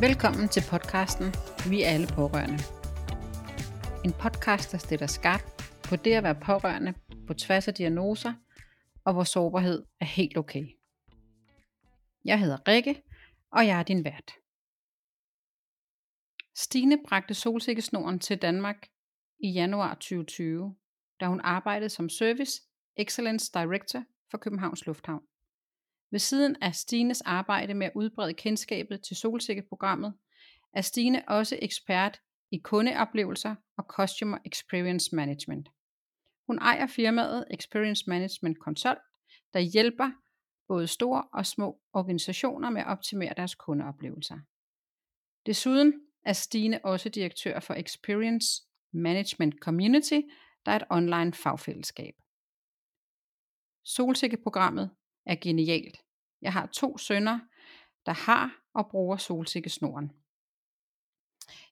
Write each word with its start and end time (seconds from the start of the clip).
Velkommen 0.00 0.48
til 0.48 0.62
podcasten 0.70 1.26
Vi 1.70 1.82
er 1.82 1.88
alle 1.88 2.06
pårørende. 2.06 2.58
En 4.04 4.12
podcast, 4.12 4.72
der 4.72 4.78
stiller 4.78 5.06
skarpt 5.06 5.72
på 5.88 5.96
det 5.96 6.12
at 6.12 6.22
være 6.22 6.34
pårørende 6.34 6.94
på 7.26 7.34
tværs 7.34 7.68
af 7.68 7.74
diagnoser, 7.74 8.32
og 9.04 9.12
hvor 9.12 9.24
sårbarhed 9.24 9.84
er 10.00 10.04
helt 10.04 10.38
okay. 10.38 10.66
Jeg 12.24 12.40
hedder 12.40 12.68
Rikke, 12.68 13.02
og 13.52 13.66
jeg 13.66 13.78
er 13.78 13.82
din 13.82 14.04
vært. 14.04 14.32
Stine 16.54 16.98
bragte 17.08 17.34
solsikkesnoren 17.34 18.18
til 18.18 18.42
Danmark 18.42 18.88
i 19.38 19.48
januar 19.50 19.94
2020, 19.94 20.76
da 21.20 21.26
hun 21.26 21.40
arbejdede 21.40 21.90
som 21.90 22.08
Service 22.08 22.62
Excellence 22.96 23.50
Director 23.54 24.02
for 24.30 24.38
Københavns 24.38 24.86
Lufthavn. 24.86 25.22
Ved 26.10 26.18
siden 26.18 26.56
af 26.60 26.74
Stines 26.74 27.20
arbejde 27.20 27.74
med 27.74 27.86
at 27.86 27.92
udbrede 27.94 28.34
kendskabet 28.34 29.02
til 29.02 29.16
solsikkeprogrammet, 29.16 30.14
er 30.72 30.80
Stine 30.80 31.28
også 31.28 31.58
ekspert 31.62 32.20
i 32.50 32.58
kundeoplevelser 32.58 33.54
og 33.76 33.84
Customer 33.88 34.38
Experience 34.44 35.16
Management. 35.16 35.68
Hun 36.46 36.58
ejer 36.58 36.86
firmaet 36.86 37.44
Experience 37.50 38.04
Management 38.06 38.58
Consult, 38.58 38.98
der 39.52 39.60
hjælper 39.60 40.10
både 40.68 40.86
store 40.86 41.22
og 41.32 41.46
små 41.46 41.80
organisationer 41.92 42.70
med 42.70 42.80
at 42.80 42.86
optimere 42.86 43.34
deres 43.36 43.54
kundeoplevelser. 43.54 44.38
Desuden 45.46 45.92
er 46.24 46.32
Stine 46.32 46.84
også 46.84 47.08
direktør 47.08 47.60
for 47.60 47.74
Experience 47.74 48.62
Management 48.92 49.54
Community, 49.60 50.20
der 50.66 50.72
er 50.72 50.76
et 50.76 50.86
online 50.90 51.32
fagfællesskab. 51.32 52.14
Solsikkeprogrammet 53.84 54.90
er 55.26 55.36
genialt. 55.40 55.96
Jeg 56.42 56.52
har 56.52 56.66
to 56.66 56.98
sønner, 56.98 57.38
der 58.06 58.12
har 58.12 58.62
og 58.74 58.88
bruger 58.90 59.16
solsikkesnoren. 59.16 60.12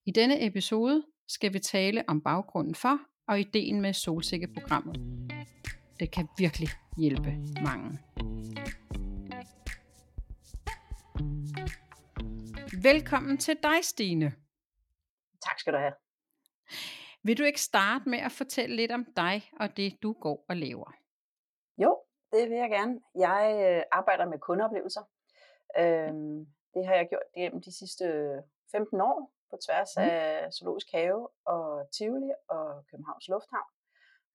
I 0.07 0.11
denne 0.11 0.47
episode 0.47 1.05
skal 1.29 1.53
vi 1.53 1.59
tale 1.59 2.05
om 2.09 2.21
baggrunden 2.21 2.75
for 2.75 2.99
og 3.29 3.41
ideen 3.41 3.81
med 3.81 3.93
solsikkeprogrammet. 3.93 4.97
Det 6.01 6.11
kan 6.11 6.29
virkelig 6.39 6.69
hjælpe 6.99 7.31
mange. 7.63 7.99
Velkommen 12.83 13.39
til 13.39 13.57
dig, 13.63 13.85
Stine. 13.85 14.35
Tak 15.43 15.59
skal 15.59 15.73
du 15.73 15.79
have. 15.79 15.93
Vil 17.23 17.39
du 17.39 17.45
ikke 17.45 17.61
starte 17.61 18.09
med 18.09 18.19
at 18.19 18.33
fortælle 18.33 18.77
lidt 18.77 18.93
om 18.93 19.05
dig 19.17 19.51
og 19.61 19.77
det, 19.77 20.03
du 20.03 20.13
går 20.13 20.45
og 20.49 20.57
laver? 20.57 20.93
Jo, 21.79 21.99
det 22.35 22.51
vil 22.51 22.59
jeg 22.59 22.71
gerne. 22.71 23.01
Jeg 23.27 23.43
øh, 23.67 23.83
arbejder 23.91 24.27
med 24.33 24.39
kundeoplevelser. 24.39 25.05
Øhm, 25.79 26.39
det 26.75 26.87
har 26.87 26.95
jeg 26.95 27.09
gjort 27.09 27.29
gennem 27.35 27.61
de 27.63 27.73
sidste 27.79 28.05
15 28.71 29.01
år 29.01 29.33
på 29.51 29.57
tværs 29.67 29.91
mm. 29.97 30.03
af 30.03 30.53
Zoologisk 30.53 30.89
Have 30.93 31.29
og 31.45 31.67
Tivoli 31.97 32.33
og 32.49 32.67
Københavns 32.91 33.29
Lufthavn. 33.29 33.71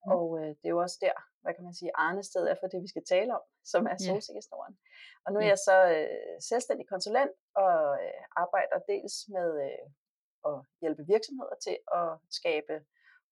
Mm. 0.06 0.12
Og 0.12 0.26
øh, 0.40 0.50
det 0.60 0.66
er 0.66 0.76
jo 0.78 0.82
også 0.86 0.98
der, 1.02 1.16
hvad 1.42 1.54
kan 1.54 1.64
man 1.64 1.74
sige, 1.74 1.92
Arne 1.96 2.24
sted 2.24 2.44
er 2.48 2.56
for 2.60 2.68
det, 2.68 2.82
vi 2.86 2.90
skal 2.94 3.06
tale 3.14 3.32
om, 3.38 3.44
som 3.72 3.82
er 3.92 3.98
solsikkesnoren. 4.08 4.74
Yeah. 4.74 5.24
Og 5.26 5.30
nu 5.34 5.40
er 5.40 5.48
jeg 5.54 5.62
så 5.70 5.78
øh, 5.96 6.36
selvstændig 6.52 6.86
konsulent 6.94 7.36
og 7.64 7.78
øh, 8.04 8.24
arbejder 8.44 8.78
dels 8.92 9.16
med 9.36 9.48
øh, 9.68 9.86
at 10.50 10.58
hjælpe 10.82 11.04
virksomheder 11.14 11.56
til 11.66 11.78
at 12.00 12.10
skabe 12.40 12.74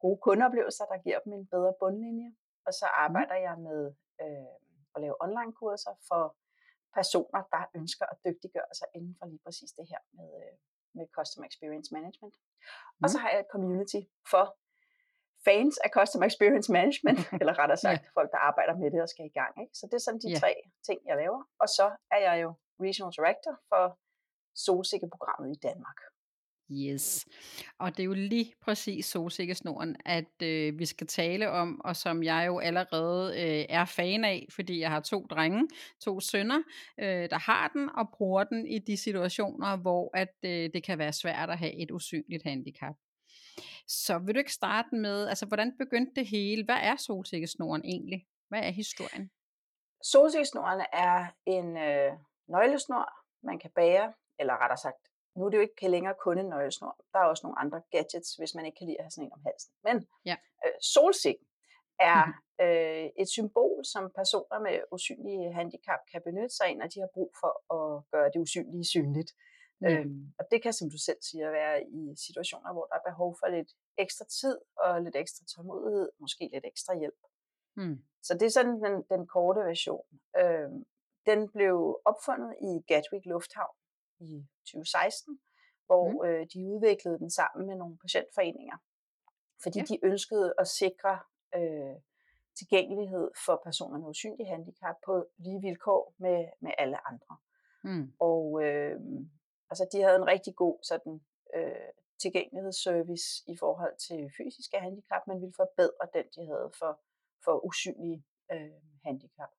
gode 0.03 0.19
kundeoplevelser, 0.25 0.85
der 0.85 1.03
giver 1.05 1.19
dem 1.19 1.33
en 1.33 1.47
bedre 1.53 1.73
bundlinje. 1.79 2.29
Og 2.67 2.73
så 2.79 2.85
mm. 2.89 3.03
arbejder 3.05 3.37
mm. 3.37 3.45
jeg 3.47 3.55
med 3.67 3.81
øh, 4.23 4.55
at 4.95 4.99
lave 5.03 5.15
online-kurser 5.25 5.93
for 6.09 6.23
personer, 6.97 7.41
der 7.53 7.63
ønsker 7.79 8.05
at 8.11 8.17
dygtiggøre 8.25 8.73
sig 8.79 8.87
inden 8.97 9.15
for 9.19 9.25
lige 9.31 9.43
præcis 9.45 9.71
det 9.79 9.85
her 9.91 10.01
med, 10.17 10.29
øh, 10.43 10.53
med 10.97 11.05
Customer 11.17 11.45
Experience 11.51 11.89
Management. 11.97 12.35
Mm. 12.37 13.03
Og 13.03 13.07
så 13.09 13.17
har 13.21 13.29
jeg 13.31 13.39
et 13.39 13.51
community 13.55 14.01
for 14.31 14.45
fans 15.47 15.75
af 15.85 15.89
Customer 15.97 16.25
Experience 16.31 16.69
Management, 16.77 17.19
eller 17.39 17.53
rettere 17.61 17.79
sagt 17.85 18.03
ja. 18.03 18.09
folk, 18.17 18.29
der 18.35 18.41
arbejder 18.49 18.75
med 18.81 18.89
det 18.93 19.01
og 19.05 19.09
skal 19.13 19.25
i 19.25 19.37
gang. 19.39 19.53
Ikke? 19.63 19.73
Så 19.79 19.83
det 19.89 19.95
er 19.99 20.03
sådan 20.07 20.21
de 20.25 20.29
ja. 20.31 20.39
tre 20.43 20.51
ting, 20.87 20.99
jeg 21.09 21.15
laver. 21.21 21.41
Og 21.61 21.67
så 21.77 21.85
er 22.15 22.21
jeg 22.27 22.35
jo 22.43 22.49
Regional 22.85 23.13
Director 23.17 23.53
for 23.69 23.83
Solsikkeprogrammet 24.65 25.49
i 25.55 25.59
Danmark. 25.67 25.97
Yes. 26.71 27.25
Og 27.79 27.91
det 27.91 27.99
er 27.99 28.05
jo 28.05 28.13
lige 28.13 28.53
præcis 28.61 29.05
solsikkesnoren, 29.05 29.95
at 30.05 30.41
øh, 30.43 30.79
vi 30.79 30.85
skal 30.85 31.07
tale 31.07 31.51
om, 31.51 31.81
og 31.81 31.95
som 31.95 32.23
jeg 32.23 32.43
jo 32.47 32.59
allerede 32.59 33.41
øh, 33.41 33.65
er 33.69 33.85
fan 33.85 34.25
af, 34.25 34.47
fordi 34.49 34.79
jeg 34.79 34.89
har 34.89 34.99
to 34.99 35.25
drenge, 35.29 35.67
to 36.01 36.19
sønner, 36.19 36.63
øh, 36.99 37.29
der 37.29 37.37
har 37.37 37.67
den 37.67 37.89
og 37.97 38.09
bruger 38.13 38.43
den 38.43 38.67
i 38.67 38.79
de 38.79 38.97
situationer, 38.97 39.77
hvor 39.77 40.17
at 40.17 40.35
øh, 40.45 40.69
det 40.73 40.83
kan 40.83 40.97
være 40.97 41.13
svært 41.13 41.49
at 41.49 41.57
have 41.57 41.81
et 41.81 41.91
usynligt 41.91 42.43
handicap. 42.43 42.95
Så 43.87 44.19
vil 44.19 44.35
du 44.35 44.39
ikke 44.39 44.53
starte 44.53 44.95
med, 44.95 45.27
altså 45.27 45.45
hvordan 45.45 45.77
begyndte 45.77 46.11
det 46.15 46.27
hele? 46.27 46.65
Hvad 46.65 46.79
er 46.81 46.95
solsikkesnoren 46.95 47.81
egentlig? 47.85 48.25
Hvad 48.49 48.59
er 48.59 48.71
historien? 48.71 49.31
Solsikkesnoren 50.03 50.85
er 50.93 51.27
en 51.45 51.77
øh, 51.77 52.11
nøglesnor, 52.47 53.09
man 53.43 53.59
kan 53.59 53.71
bære, 53.75 54.13
eller 54.39 54.53
rettere 54.63 54.77
sagt 54.77 55.07
nu 55.37 55.45
er 55.45 55.49
det 55.49 55.57
jo 55.57 55.61
ikke 55.61 55.87
længere 55.87 56.15
kun 56.25 56.37
en 56.37 56.49
nøglesnor. 56.49 56.93
Der 57.13 57.19
er 57.19 57.23
også 57.23 57.45
nogle 57.47 57.59
andre 57.59 57.81
gadgets, 57.91 58.35
hvis 58.35 58.55
man 58.55 58.65
ikke 58.65 58.77
kan 58.77 58.87
lide 58.87 58.99
at 58.99 59.03
have 59.03 59.11
sådan 59.11 59.25
en 59.27 59.33
om 59.33 59.41
halsen. 59.47 59.73
Men 59.83 60.07
ja. 60.25 60.35
øh, 60.65 60.73
solsikken 60.81 61.47
er 61.99 62.25
mm-hmm. 62.25 62.65
øh, 62.65 63.09
et 63.21 63.29
symbol, 63.29 63.85
som 63.93 64.11
personer 64.15 64.59
med 64.59 64.75
usynlige 64.91 65.53
handicap 65.53 65.99
kan 66.11 66.21
benytte 66.27 66.55
sig 66.55 66.65
af, 66.67 66.77
når 66.77 66.87
de 66.87 66.99
har 66.99 67.09
brug 67.13 67.31
for 67.41 67.53
at 67.77 68.03
gøre 68.11 68.29
det 68.33 68.39
usynlige 68.45 68.85
synligt. 68.85 69.31
Mm. 69.81 69.87
Øhm, 69.87 70.33
og 70.39 70.45
det 70.51 70.61
kan, 70.63 70.73
som 70.73 70.89
du 70.89 70.97
selv 70.97 71.21
siger, 71.21 71.51
være 71.51 71.83
i 71.83 72.15
situationer, 72.25 72.73
hvor 72.73 72.85
der 72.85 72.95
er 72.95 73.09
behov 73.09 73.35
for 73.39 73.47
lidt 73.47 73.71
ekstra 73.97 74.25
tid 74.39 74.57
og 74.77 75.01
lidt 75.01 75.15
ekstra 75.15 75.45
tålmodighed, 75.45 76.09
måske 76.19 76.49
lidt 76.53 76.65
ekstra 76.65 76.97
hjælp. 76.97 77.21
Mm. 77.75 77.97
Så 78.23 78.33
det 78.33 78.45
er 78.45 78.55
sådan 78.57 78.77
den, 78.85 78.95
den 79.13 79.27
korte 79.27 79.61
version. 79.61 80.07
Øhm, 80.41 80.85
den 81.25 81.39
blev 81.55 82.01
opfundet 82.05 82.51
i 82.69 82.71
Gatwick 82.87 83.25
Lufthavn 83.25 83.75
i 84.19 84.47
2016, 84.65 85.39
hvor 85.85 86.11
mm. 86.11 86.29
øh, 86.29 86.47
de 86.53 86.67
udviklede 86.67 87.19
den 87.19 87.29
sammen 87.29 87.67
med 87.67 87.75
nogle 87.75 87.97
patientforeninger, 87.97 88.77
fordi 89.63 89.79
ja. 89.79 89.85
de 89.85 90.05
ønskede 90.05 90.53
at 90.57 90.67
sikre 90.67 91.19
øh, 91.55 91.95
tilgængelighed 92.59 93.31
for 93.45 93.61
personer 93.63 93.97
med 93.99 94.07
usynlige 94.07 94.49
handicap 94.49 94.95
på 95.05 95.27
lige 95.37 95.61
vilkår 95.61 96.13
med, 96.17 96.45
med 96.59 96.71
alle 96.77 97.07
andre. 97.07 97.37
Mm. 97.83 98.13
Og 98.19 98.63
øh, 98.63 98.99
altså, 99.69 99.87
de 99.91 100.01
havde 100.01 100.15
en 100.15 100.27
rigtig 100.27 100.55
god 100.55 100.79
sådan, 100.83 101.21
øh, 101.55 101.91
tilgængelighedsservice 102.21 103.43
i 103.47 103.57
forhold 103.57 103.95
til 104.07 104.31
fysiske 104.37 104.79
handicap, 104.79 105.21
men 105.27 105.41
ville 105.41 105.53
forbedre 105.63 106.05
den, 106.13 106.25
de 106.35 106.45
havde 106.51 106.71
for, 106.79 107.01
for 107.43 107.65
usynlige 107.65 108.25
øh, 108.51 108.81
handicap. 109.05 109.51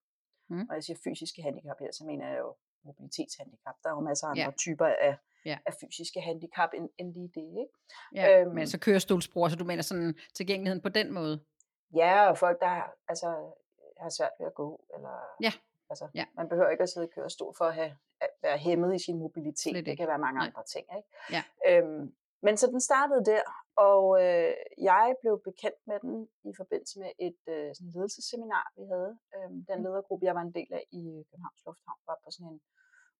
Mm. 0.48 0.66
Og 0.68 0.74
jeg 0.74 0.84
siger 0.84 0.98
fysiske 1.04 1.42
handicap 1.42 1.78
her, 1.80 1.92
så 1.92 2.04
mener 2.04 2.28
jeg 2.28 2.38
jo 2.38 2.56
mobilitetshandicap. 2.84 3.74
Der 3.82 3.90
er 3.90 3.94
jo 3.94 4.00
masser 4.00 4.26
af 4.26 4.30
andre 4.30 4.42
ja. 4.42 4.50
typer 4.50 4.86
af, 4.86 5.16
ja. 5.44 5.58
af 5.66 5.74
fysiske 5.80 6.20
handicap 6.20 6.70
end, 6.74 6.88
end 6.98 7.12
lige 7.12 7.30
det. 7.34 7.48
Ikke? 7.62 7.74
Ja, 8.14 8.40
øhm, 8.40 8.54
men 8.54 8.66
så 8.66 8.78
kørestolsbrug, 8.78 9.50
så 9.50 9.56
du 9.56 9.64
mener 9.64 9.82
sådan 9.82 10.14
tilgængeligheden 10.34 10.82
på 10.82 10.88
den 10.88 11.12
måde? 11.12 11.40
Ja, 11.94 12.28
og 12.30 12.38
folk, 12.38 12.60
der 12.60 12.82
altså, 13.08 13.28
har 14.00 14.08
svært 14.08 14.32
ved 14.38 14.46
at 14.46 14.54
gå. 14.54 14.84
Eller, 14.94 15.16
ja. 15.40 15.52
Altså, 15.90 16.08
ja. 16.14 16.24
Man 16.36 16.48
behøver 16.48 16.70
ikke 16.70 16.82
at 16.82 16.88
sidde 16.88 17.06
i 17.06 17.10
kørestol 17.14 17.54
for 17.58 17.64
at, 17.64 17.74
have, 17.74 17.96
at 18.20 18.28
være 18.42 18.58
hæmmet 18.58 18.94
i 18.94 18.98
sin 19.04 19.18
mobilitet. 19.18 19.86
Det 19.86 19.96
kan 19.96 20.08
være 20.08 20.18
mange 20.18 20.38
Nej. 20.38 20.46
andre 20.46 20.62
ting. 20.64 20.86
Ikke? 20.96 21.08
Ja. 21.34 21.42
Øhm, 21.68 22.14
men 22.42 22.56
så 22.56 22.66
den 22.66 22.80
startede 22.80 23.24
der, 23.32 23.42
og 23.88 24.02
øh, 24.24 24.54
jeg 24.90 25.06
blev 25.22 25.34
bekendt 25.48 25.80
med 25.86 25.98
den 26.04 26.28
i 26.50 26.52
forbindelse 26.60 27.00
med 27.02 27.10
et 27.18 27.42
øh, 27.54 27.70
sådan 27.76 27.92
ledelsesseminar, 27.94 28.66
vi 28.76 28.84
havde. 28.92 29.12
Øhm, 29.36 29.58
den 29.70 29.78
mm. 29.78 29.84
ledergruppe, 29.84 30.26
jeg 30.26 30.34
var 30.34 30.44
en 30.44 30.54
del 30.58 30.70
af 30.78 30.84
i 31.00 31.02
Københavns 31.30 31.62
Lufthavn, 31.66 32.00
var 32.06 32.18
på 32.24 32.30
sådan 32.30 32.52
en 32.52 32.60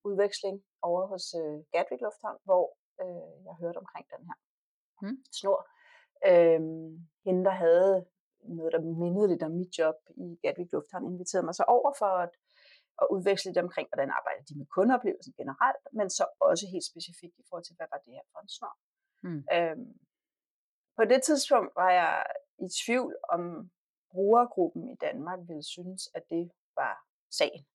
udveksling 0.08 0.56
over 0.88 1.02
hos 1.12 1.24
øh, 1.40 1.58
Gatwick 1.72 2.02
Lufthavn, 2.06 2.38
hvor 2.48 2.64
øh, 3.02 3.36
jeg 3.46 3.54
hørte 3.62 3.78
omkring 3.82 4.06
den 4.14 4.22
her 4.28 4.38
mm. 5.02 5.18
snor. 5.38 5.60
Øhm, 6.30 6.90
hende, 7.26 7.44
der 7.48 7.56
havde 7.64 8.06
noget, 8.58 8.72
der 8.72 8.80
mindede 9.04 9.28
lidt 9.28 9.42
om 9.42 9.50
mit 9.60 9.78
job 9.78 9.98
i 10.16 10.26
Gatwick 10.42 10.72
Lufthavn, 10.72 11.04
inviterede 11.04 11.46
mig 11.48 11.54
så 11.54 11.64
over 11.76 11.92
for 12.00 12.12
at, 12.24 12.32
at 13.02 13.06
udveksle 13.14 13.48
lidt 13.48 13.64
omkring, 13.66 13.88
hvordan 13.90 14.10
arbejder 14.18 14.42
de 14.48 14.58
med 14.58 14.66
kundeoplevelsen 14.66 15.34
generelt, 15.40 15.84
men 15.98 16.10
så 16.10 16.24
også 16.40 16.64
helt 16.74 16.86
specifikt 16.92 17.36
i 17.38 17.44
forhold 17.48 17.64
til, 17.64 17.76
hvad 17.76 17.88
var 17.92 17.98
det 18.04 18.12
her 18.16 18.26
for 18.32 18.40
en 18.40 18.48
snor. 18.56 18.74
Mm. 19.22 19.44
Øhm, 19.52 19.98
på 20.96 21.04
det 21.04 21.22
tidspunkt 21.22 21.72
var 21.76 21.90
jeg 21.90 22.24
i 22.58 22.68
tvivl 22.84 23.16
om 23.28 23.70
brugergruppen 24.12 24.88
i 24.88 24.96
Danmark 25.00 25.38
ville 25.48 25.62
synes, 25.62 26.10
at 26.14 26.22
det 26.30 26.50
var 26.76 27.04
sagen. 27.30 27.66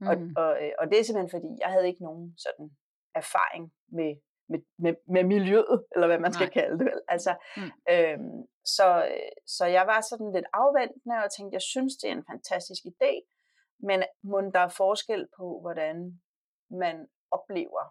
Mm. 0.00 0.06
Og, 0.06 0.16
og, 0.42 0.64
øh, 0.64 0.72
og 0.78 0.90
det 0.90 0.98
er 0.98 1.04
simpelthen 1.04 1.36
fordi, 1.36 1.50
jeg 1.60 1.70
havde 1.70 1.88
ikke 1.88 2.02
nogen 2.02 2.34
sådan 2.38 2.76
erfaring 3.14 3.72
med, 3.88 4.16
med, 4.48 4.60
med, 4.78 4.94
med 5.08 5.24
miljøet, 5.24 5.84
eller 5.92 6.06
hvad 6.06 6.18
man 6.18 6.32
skal 6.32 6.44
Nej. 6.44 6.52
kalde 6.52 6.78
det. 6.78 6.86
Vel? 6.86 7.00
Altså, 7.08 7.32
mm. 7.56 7.70
øhm, 7.90 8.46
så, 8.64 8.88
så 9.46 9.66
jeg 9.66 9.86
var 9.86 10.00
sådan 10.00 10.32
lidt 10.32 10.46
afventende 10.52 11.16
og 11.24 11.30
tænkte, 11.32 11.54
jeg 11.54 11.62
synes, 11.62 11.96
det 11.96 12.08
er 12.10 12.16
en 12.16 12.30
fantastisk 12.30 12.82
idé, 12.92 13.12
men 13.78 14.02
må 14.22 14.40
der 14.40 14.60
er 14.60 14.68
forskel 14.68 15.28
på, 15.36 15.60
hvordan 15.60 16.20
man 16.70 17.08
oplever 17.30 17.84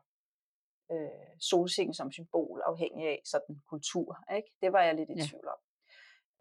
øh, 0.92 1.28
solsikken 1.40 1.94
som 1.94 2.12
symbol, 2.12 2.62
afhængig 2.66 3.08
af 3.08 3.22
sådan 3.26 3.62
kultur. 3.70 4.18
Ikke? 4.36 4.50
Det 4.62 4.74
var 4.74 4.82
jeg 4.82 4.96
lidt 4.96 5.10
i 5.10 5.14
ja. 5.18 5.26
tvivl 5.30 5.48
om. 5.48 5.60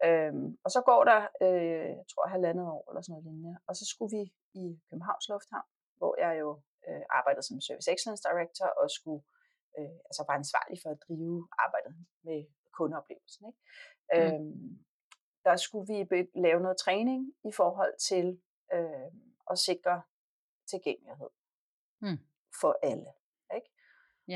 Øhm, 0.07 0.57
og 0.63 0.69
så 0.75 0.81
går 0.89 1.03
der, 1.11 1.21
øh, 1.45 1.89
jeg 1.99 2.05
tror, 2.11 2.27
halvandet 2.27 2.65
år 2.75 2.83
eller 2.89 3.01
sådan 3.01 3.13
noget 3.13 3.25
lignende, 3.27 3.59
og 3.67 3.75
så 3.75 3.85
skulle 3.91 4.11
vi 4.17 4.23
i 4.63 4.65
Københavns 4.89 5.29
Lufthavn, 5.29 5.69
hvor 5.97 6.13
jeg 6.23 6.39
jo 6.39 6.49
øh, 6.87 7.03
arbejdede 7.09 7.45
som 7.47 7.61
Service 7.61 7.91
Excellence 7.93 8.23
Director 8.27 8.67
og 8.81 8.87
skulle 8.97 9.23
øh, 9.77 9.97
altså 10.09 10.21
var 10.27 10.35
ansvarlig 10.41 10.77
for 10.83 10.89
at 10.95 11.01
drive 11.07 11.47
arbejdet 11.65 11.93
med 12.27 12.39
kundeoplevelsen. 12.77 13.43
Ikke? 13.49 13.59
Mm. 14.13 14.19
Øhm, 14.19 14.85
der 15.45 15.55
skulle 15.55 15.87
vi 15.93 15.97
lave 16.35 16.61
noget 16.61 16.77
træning 16.85 17.19
i 17.49 17.51
forhold 17.59 17.93
til 18.09 18.41
øh, 18.73 19.11
at 19.51 19.57
sikre 19.69 20.01
tilgængelighed 20.71 21.29
mm. 22.01 22.19
for 22.61 22.73
alle. 22.83 23.11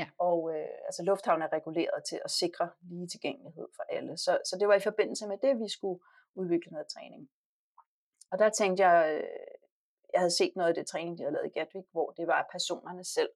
Ja. 0.00 0.06
Og 0.18 0.38
øh, 0.54 0.78
altså 0.88 1.02
lufthavnen 1.02 1.42
er 1.42 1.52
reguleret 1.52 2.04
til 2.08 2.20
at 2.24 2.30
sikre 2.30 2.70
lige 2.90 3.08
tilgængelighed 3.08 3.66
for 3.76 3.84
alle. 3.96 4.16
Så, 4.24 4.32
så 4.48 4.56
det 4.60 4.68
var 4.68 4.74
i 4.74 4.86
forbindelse 4.88 5.26
med 5.28 5.38
det, 5.44 5.52
vi 5.64 5.68
skulle 5.76 6.00
udvikle 6.34 6.70
noget 6.72 6.88
træning. 6.94 7.22
Og 8.30 8.38
der 8.38 8.48
tænkte 8.50 8.86
jeg, 8.86 8.96
øh, 9.14 9.46
jeg 10.12 10.20
havde 10.20 10.36
set 10.40 10.52
noget 10.56 10.68
af 10.68 10.74
det 10.74 10.86
træning, 10.86 11.18
de 11.18 11.22
havde 11.22 11.36
lavet 11.36 11.50
i 11.50 11.58
Gatwick, 11.58 11.88
hvor 11.92 12.10
det 12.10 12.26
var 12.26 12.48
personerne 12.52 13.04
selv, 13.04 13.30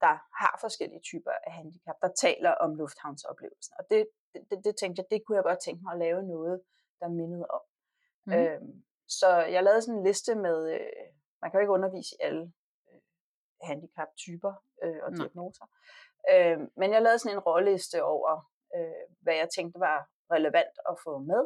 der 0.00 0.14
har 0.40 0.58
forskellige 0.60 1.00
typer 1.10 1.30
af 1.46 1.52
handicap, 1.52 1.96
der 2.02 2.10
taler 2.24 2.50
om 2.50 2.74
lufthavnsoplevelsen. 2.74 3.74
Og 3.78 3.84
det, 3.90 4.08
det, 4.34 4.64
det, 4.64 4.74
tænkte 4.76 5.00
jeg, 5.00 5.06
det 5.10 5.22
kunne 5.24 5.36
jeg 5.36 5.44
godt 5.44 5.60
tænke 5.60 5.82
mig 5.82 5.92
at 5.92 5.98
lave 5.98 6.22
noget, 6.22 6.62
der 7.00 7.08
mindede 7.08 7.46
om. 7.56 7.60
Mm. 8.26 8.32
Øhm, 8.32 8.84
så 9.08 9.28
jeg 9.54 9.62
lavede 9.64 9.82
sådan 9.82 9.98
en 9.98 10.06
liste 10.06 10.34
med, 10.34 10.58
øh, 10.74 11.06
man 11.40 11.50
kan 11.50 11.58
jo 11.58 11.62
ikke 11.62 11.78
undervise 11.78 12.14
i 12.14 12.22
alle 12.26 12.52
handicap-typer 13.62 14.52
øh, 14.84 15.00
og 15.02 15.10
diagnoser, 15.18 15.66
øh, 16.32 16.58
men 16.76 16.88
jeg 16.92 17.02
lavede 17.02 17.18
sådan 17.18 17.36
en 17.36 17.46
rolleliste 17.48 18.04
over, 18.04 18.32
øh, 18.76 19.04
hvad 19.22 19.34
jeg 19.34 19.48
tænkte 19.56 19.80
var 19.80 19.98
relevant 20.34 20.76
at 20.90 20.94
få 21.04 21.18
med, 21.18 21.42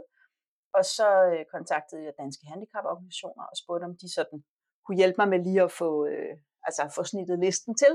og 0.76 0.84
så 0.96 1.08
øh, 1.30 1.44
kontaktede 1.54 2.02
jeg 2.04 2.14
Danske 2.22 2.44
Handicaporganisationer 2.46 3.44
og 3.52 3.56
spurgte, 3.62 3.84
om 3.84 3.96
de 4.02 4.08
sådan 4.18 4.38
kunne 4.84 5.00
hjælpe 5.00 5.18
mig 5.20 5.28
med 5.28 5.40
lige 5.46 5.62
at 5.68 5.72
få, 5.82 5.90
øh, 6.06 6.34
altså 6.66 6.82
få 6.96 7.02
snittet 7.04 7.38
listen 7.46 7.72
til. 7.82 7.94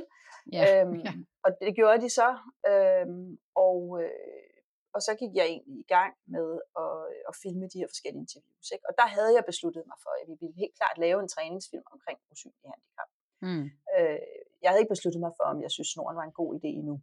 Ja, 0.56 0.63
øhm, 0.71 1.00
ja. 1.06 1.13
Og 1.45 1.51
det 1.62 1.71
gjorde 1.80 2.01
de 2.06 2.10
så, 2.19 2.30
øhm, 2.71 3.30
og, 3.66 3.81
øh, 4.01 4.50
og 4.95 5.01
så 5.07 5.12
gik 5.21 5.33
jeg 5.39 5.45
egentlig 5.54 5.77
i 5.86 5.88
gang 5.95 6.13
med 6.36 6.48
at, 6.83 6.95
at 7.30 7.33
filme 7.44 7.66
de 7.74 7.80
her 7.81 7.89
forskellige 7.94 8.24
interviews. 8.25 8.68
Ikke? 8.75 8.86
Og 8.89 8.94
der 9.00 9.07
havde 9.16 9.31
jeg 9.38 9.44
besluttet 9.51 9.83
mig 9.92 9.98
for, 10.04 10.12
at 10.19 10.25
vi 10.30 10.36
ville 10.42 10.62
helt 10.63 10.75
klart 10.80 10.98
lave 11.06 11.19
en 11.24 11.33
træningsfilm 11.36 11.88
omkring 11.95 12.18
usynlig 12.31 12.68
handicap. 12.74 13.10
Mm. 13.41 13.63
Øh, 13.97 14.19
jeg 14.62 14.69
havde 14.69 14.81
ikke 14.81 14.95
besluttet 14.95 15.21
mig 15.21 15.31
for, 15.38 15.44
om 15.44 15.62
jeg 15.62 15.71
synes, 15.71 15.88
snoren 15.88 16.18
var 16.18 16.24
en 16.24 16.31
god 16.41 16.56
idé 16.56 16.68
endnu. 16.68 17.01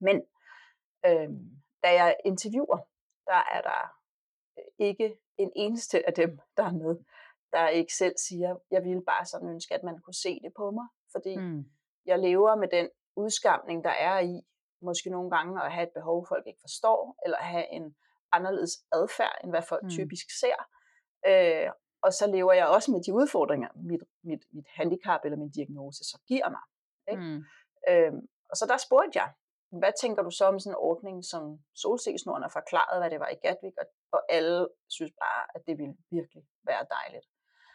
Men 0.00 0.16
øh, 1.06 1.28
da 1.84 1.88
jeg 2.00 2.16
interviewer, 2.24 2.78
der 3.26 3.42
er 3.56 3.62
der 3.62 3.82
øh, 4.58 4.64
ikke 4.78 5.18
en 5.38 5.52
eneste 5.56 6.06
af 6.06 6.14
dem, 6.14 6.40
der 6.56 6.64
er 6.64 6.72
med, 6.72 6.96
der 7.52 7.68
ikke 7.68 7.94
selv 7.94 8.14
siger, 8.18 8.56
jeg 8.70 8.84
ville 8.84 9.02
bare 9.02 9.24
sådan 9.24 9.48
ønske, 9.48 9.74
at 9.74 9.82
man 9.82 9.98
kunne 9.98 10.14
se 10.14 10.40
det 10.44 10.52
på 10.56 10.70
mig, 10.70 10.86
fordi 11.12 11.36
mm. 11.36 11.64
jeg 12.06 12.18
lever 12.18 12.56
med 12.56 12.68
den 12.68 12.88
udskamning, 13.16 13.84
der 13.84 13.90
er 13.90 14.18
i, 14.20 14.40
måske 14.82 15.10
nogle 15.10 15.30
gange 15.30 15.64
at 15.64 15.72
have 15.72 15.86
et 15.86 15.92
behov, 15.94 16.26
folk 16.28 16.46
ikke 16.46 16.60
forstår, 16.60 17.16
eller 17.24 17.38
have 17.38 17.72
en 17.72 17.96
anderledes 18.32 18.72
adfærd, 18.92 19.40
end 19.44 19.50
hvad 19.50 19.62
folk 19.62 19.82
mm. 19.82 19.90
typisk 19.90 20.26
ser. 20.40 20.58
Øh, 21.26 21.70
og 22.06 22.12
så 22.12 22.26
lever 22.36 22.52
jeg 22.52 22.66
også 22.66 22.90
med 22.90 23.00
de 23.06 23.12
udfordringer, 23.20 23.68
mit, 23.74 24.02
mit, 24.22 24.42
mit 24.52 24.66
handicap 24.78 25.20
eller 25.24 25.38
min 25.38 25.50
diagnose 25.50 26.04
så 26.04 26.18
giver 26.28 26.48
mig. 26.56 26.64
Ikke? 27.10 27.22
Mm. 27.22 27.42
Øh, 27.88 28.12
og 28.50 28.56
så 28.56 28.64
der 28.66 28.76
spurgte 28.86 29.18
jeg, 29.20 29.28
hvad 29.80 29.92
tænker 30.02 30.22
du 30.22 30.30
så 30.30 30.44
om 30.44 30.58
sådan 30.58 30.72
en 30.72 30.84
ordning, 30.90 31.24
som 31.24 31.42
Solsikkesnoren 31.74 32.42
har 32.42 32.52
forklaret, 32.58 33.00
hvad 33.00 33.10
det 33.10 33.20
var 33.20 33.28
i 33.28 33.38
Gatwick, 33.44 33.76
og, 33.82 33.86
og 34.12 34.20
alle 34.28 34.68
synes 34.88 35.12
bare, 35.24 35.42
at 35.54 35.60
det 35.66 35.78
ville 35.78 35.96
virkelig 36.10 36.42
være 36.70 36.84
dejligt. 36.96 37.26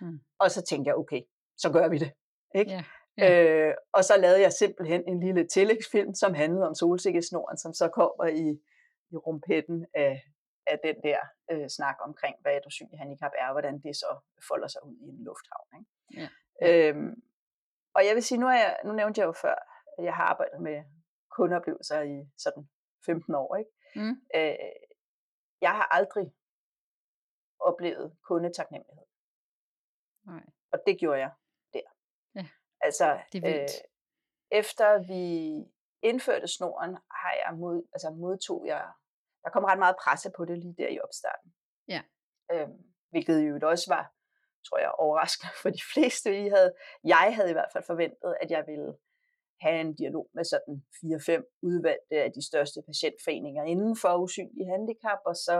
Mm. 0.02 0.20
Og 0.40 0.52
så 0.52 0.62
tænkte 0.62 0.90
jeg, 0.90 0.96
okay, 0.96 1.22
så 1.58 1.72
gør 1.72 1.88
vi 1.88 1.98
det. 1.98 2.12
Ikke? 2.56 2.72
Yeah. 2.72 2.84
Yeah. 3.20 3.68
Øh, 3.68 3.74
og 3.94 4.04
så 4.04 4.18
lavede 4.18 4.42
jeg 4.42 4.54
simpelthen 4.54 5.02
en 5.08 5.20
lille 5.26 5.48
tillægsfilm, 5.48 6.14
som 6.14 6.34
handlede 6.34 6.68
om 6.68 6.76
solsikkesnoren, 6.76 7.58
som 7.58 7.74
så 7.74 7.88
kommer 7.88 8.26
i, 8.26 8.48
i 9.12 9.16
rumpetten 9.16 9.86
af, 9.94 10.24
af 10.68 10.80
den 10.84 10.96
der 11.04 11.20
øh, 11.52 11.70
snak 11.70 11.98
omkring, 12.00 12.36
hvad 12.42 12.58
et 12.58 12.66
usynligt 12.66 13.00
handicap 13.00 13.32
er, 13.38 13.48
og 13.48 13.52
hvordan 13.54 13.80
det 13.80 13.96
så 13.96 14.20
folder 14.48 14.68
sig 14.68 14.86
ud 14.86 14.96
i 14.96 15.08
en 15.10 15.24
lufthavn. 15.24 15.68
Ikke? 15.80 16.32
Yeah. 16.64 16.96
Øhm, 16.96 17.24
og 17.94 18.06
jeg 18.06 18.16
vil 18.16 18.24
sige, 18.24 18.38
nu, 18.38 18.48
er 18.48 18.60
jeg, 18.64 18.80
nu 18.86 18.92
nævnte 18.92 19.20
jeg 19.22 19.26
jo 19.26 19.32
før, 19.32 19.56
at 19.98 20.04
jeg 20.04 20.16
har 20.16 20.24
arbejdet 20.24 20.62
med 20.62 20.84
kundeoplevelser 21.30 22.02
i 22.02 22.30
sådan 22.38 22.70
15 23.06 23.36
år. 23.36 23.56
Ikke? 23.56 23.72
Mm. 23.96 24.16
Øh, 24.36 24.56
jeg 25.62 25.72
har 25.72 25.88
aldrig 25.92 26.34
oplevet 27.60 28.18
kundetaknemmelighed. 28.24 29.06
Nej. 30.26 30.44
Og 30.72 30.80
det 30.88 31.00
gjorde 31.00 31.20
jeg 31.20 31.32
der. 31.74 31.90
Ja, 32.36 32.46
altså, 32.82 33.20
det 33.32 33.38
er 33.44 33.48
vildt. 33.48 33.62
Øh, 33.62 34.60
efter 34.60 35.08
vi 35.08 35.26
indførte 36.02 36.48
snoren, 36.48 36.98
har 37.12 37.34
jeg 37.46 37.58
mod, 37.58 37.88
altså 37.94 38.10
modtog 38.10 38.66
jeg, 38.66 38.92
der 39.44 39.50
kom 39.50 39.64
ret 39.64 39.80
meget 39.80 39.96
presse 40.04 40.32
på 40.38 40.46
det 40.46 40.58
lige 40.60 40.76
der 40.78 40.90
i 40.90 41.00
opstarten. 41.00 41.54
Ja. 41.88 42.02
Øhm, 42.52 42.78
hvilket 43.10 43.38
jo 43.50 43.70
også 43.70 43.86
var, 43.96 44.14
tror 44.68 44.78
jeg, 44.78 44.92
overraskende 44.92 45.54
for 45.62 45.70
de 45.70 45.82
fleste. 45.94 46.32
Vi 46.32 46.48
havde, 46.56 46.74
jeg 47.04 47.36
havde 47.36 47.50
i 47.50 47.58
hvert 47.58 47.72
fald 47.74 47.84
forventet, 47.84 48.36
at 48.42 48.52
jeg 48.52 48.64
ville 48.68 48.98
have 49.62 49.82
en 49.82 49.96
dialog 49.96 50.30
med 50.34 50.44
sådan 50.44 50.76
4-5 50.96 51.60
udvalgte 51.62 52.16
af 52.26 52.32
de 52.32 52.48
største 52.50 52.80
patientforeninger 52.90 53.64
inden 53.64 53.98
for 54.02 54.18
usynlige 54.18 54.72
handicap, 54.74 55.20
og 55.26 55.36
så 55.36 55.58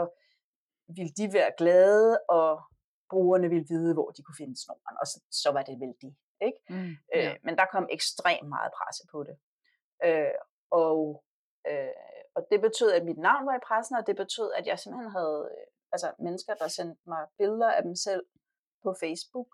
ville 0.96 1.12
de 1.18 1.32
være 1.32 1.52
glade 1.58 2.20
og 2.28 2.62
brugerne 3.10 3.48
ville 3.48 3.66
vide, 3.68 3.94
hvor 3.94 4.10
de 4.10 4.22
kunne 4.22 4.40
finde 4.42 4.56
snoren, 4.64 4.96
og 5.00 5.06
så, 5.06 5.18
så 5.30 5.50
var 5.56 5.62
det 5.62 5.80
vel 5.80 5.94
det. 6.02 6.12
Ikke? 6.46 6.58
Mm, 6.68 6.94
ja. 7.14 7.30
øh, 7.30 7.36
men 7.44 7.54
der 7.58 7.66
kom 7.72 7.86
ekstremt 7.90 8.48
meget 8.48 8.70
presse 8.78 9.02
på 9.12 9.18
det. 9.28 9.36
Øh, 10.06 10.36
og, 10.70 11.24
øh, 11.70 12.21
og 12.34 12.46
det 12.50 12.60
betød, 12.60 12.92
at 12.92 13.04
mit 13.04 13.18
navn 13.18 13.46
var 13.46 13.56
i 13.56 13.66
pressen, 13.68 13.96
og 13.96 14.06
det 14.06 14.16
betød, 14.16 14.52
at 14.58 14.66
jeg 14.66 14.78
simpelthen 14.78 15.10
havde 15.10 15.50
øh, 15.52 15.66
altså 15.92 16.12
mennesker, 16.18 16.54
der 16.54 16.68
sendte 16.68 17.02
mig 17.06 17.26
billeder 17.38 17.70
af 17.72 17.82
dem 17.82 17.94
selv 17.94 18.24
på 18.82 18.94
Facebook. 19.00 19.50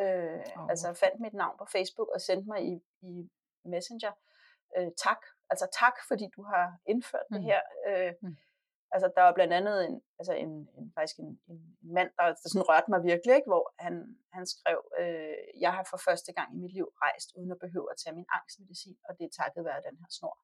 Øh, 0.00 0.40
oh. 0.56 0.70
Altså 0.70 0.86
fandt 1.02 1.20
mit 1.20 1.34
navn 1.34 1.58
på 1.58 1.66
Facebook 1.74 2.08
og 2.14 2.20
sendte 2.20 2.48
mig 2.52 2.60
i, 2.72 2.74
i 3.02 3.30
Messenger. 3.64 4.12
Øh, 4.76 4.90
tak, 5.04 5.20
altså 5.50 5.66
tak, 5.80 5.96
fordi 6.08 6.26
du 6.36 6.42
har 6.42 6.64
indført 6.86 7.26
mm. 7.30 7.34
det 7.34 7.44
her. 7.44 7.60
Øh, 7.88 8.12
mm. 8.22 8.36
Altså, 8.94 9.12
der 9.16 9.22
var 9.22 9.32
blandt 9.32 9.52
andet 9.52 9.76
en, 9.88 10.02
altså 10.18 10.32
en, 10.32 10.52
en, 10.78 10.92
faktisk 10.94 11.18
en, 11.18 11.40
en 11.50 11.60
mand, 11.96 12.10
der, 12.16 12.24
der 12.42 12.48
sådan 12.48 12.68
rørte 12.70 12.90
mig 12.90 13.00
virkelig, 13.10 13.34
ikke? 13.36 13.50
hvor 13.52 13.74
han, 13.84 13.94
han 14.32 14.46
skrev, 14.46 14.78
øh, 15.00 15.60
jeg 15.64 15.72
har 15.76 15.84
for 15.90 16.00
første 16.08 16.32
gang 16.32 16.48
i 16.54 16.58
mit 16.62 16.72
liv 16.72 16.86
rejst, 17.04 17.28
uden 17.36 17.50
at 17.52 17.58
behøve 17.64 17.88
at 17.92 17.96
tage 18.02 18.14
min 18.18 18.28
angstmedicin, 18.36 18.96
og 19.08 19.18
det 19.18 19.24
er 19.24 19.36
takket 19.42 19.64
være 19.64 19.86
den 19.88 19.96
her 20.02 20.10
snor. 20.18 20.36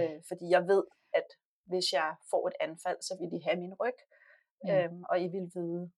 Øh, 0.00 0.22
fordi 0.28 0.46
jeg 0.50 0.62
ved, 0.66 0.84
at 1.12 1.28
hvis 1.64 1.92
jeg 1.92 2.16
får 2.30 2.48
et 2.48 2.56
anfald, 2.60 2.98
så 3.02 3.16
vil 3.20 3.30
de 3.34 3.44
have 3.46 3.60
min 3.60 3.74
ryg, 3.74 3.98
ja. 4.66 4.84
øhm, 4.84 5.02
og 5.10 5.20
I 5.20 5.26
vil 5.34 5.50
vide, 5.54 5.92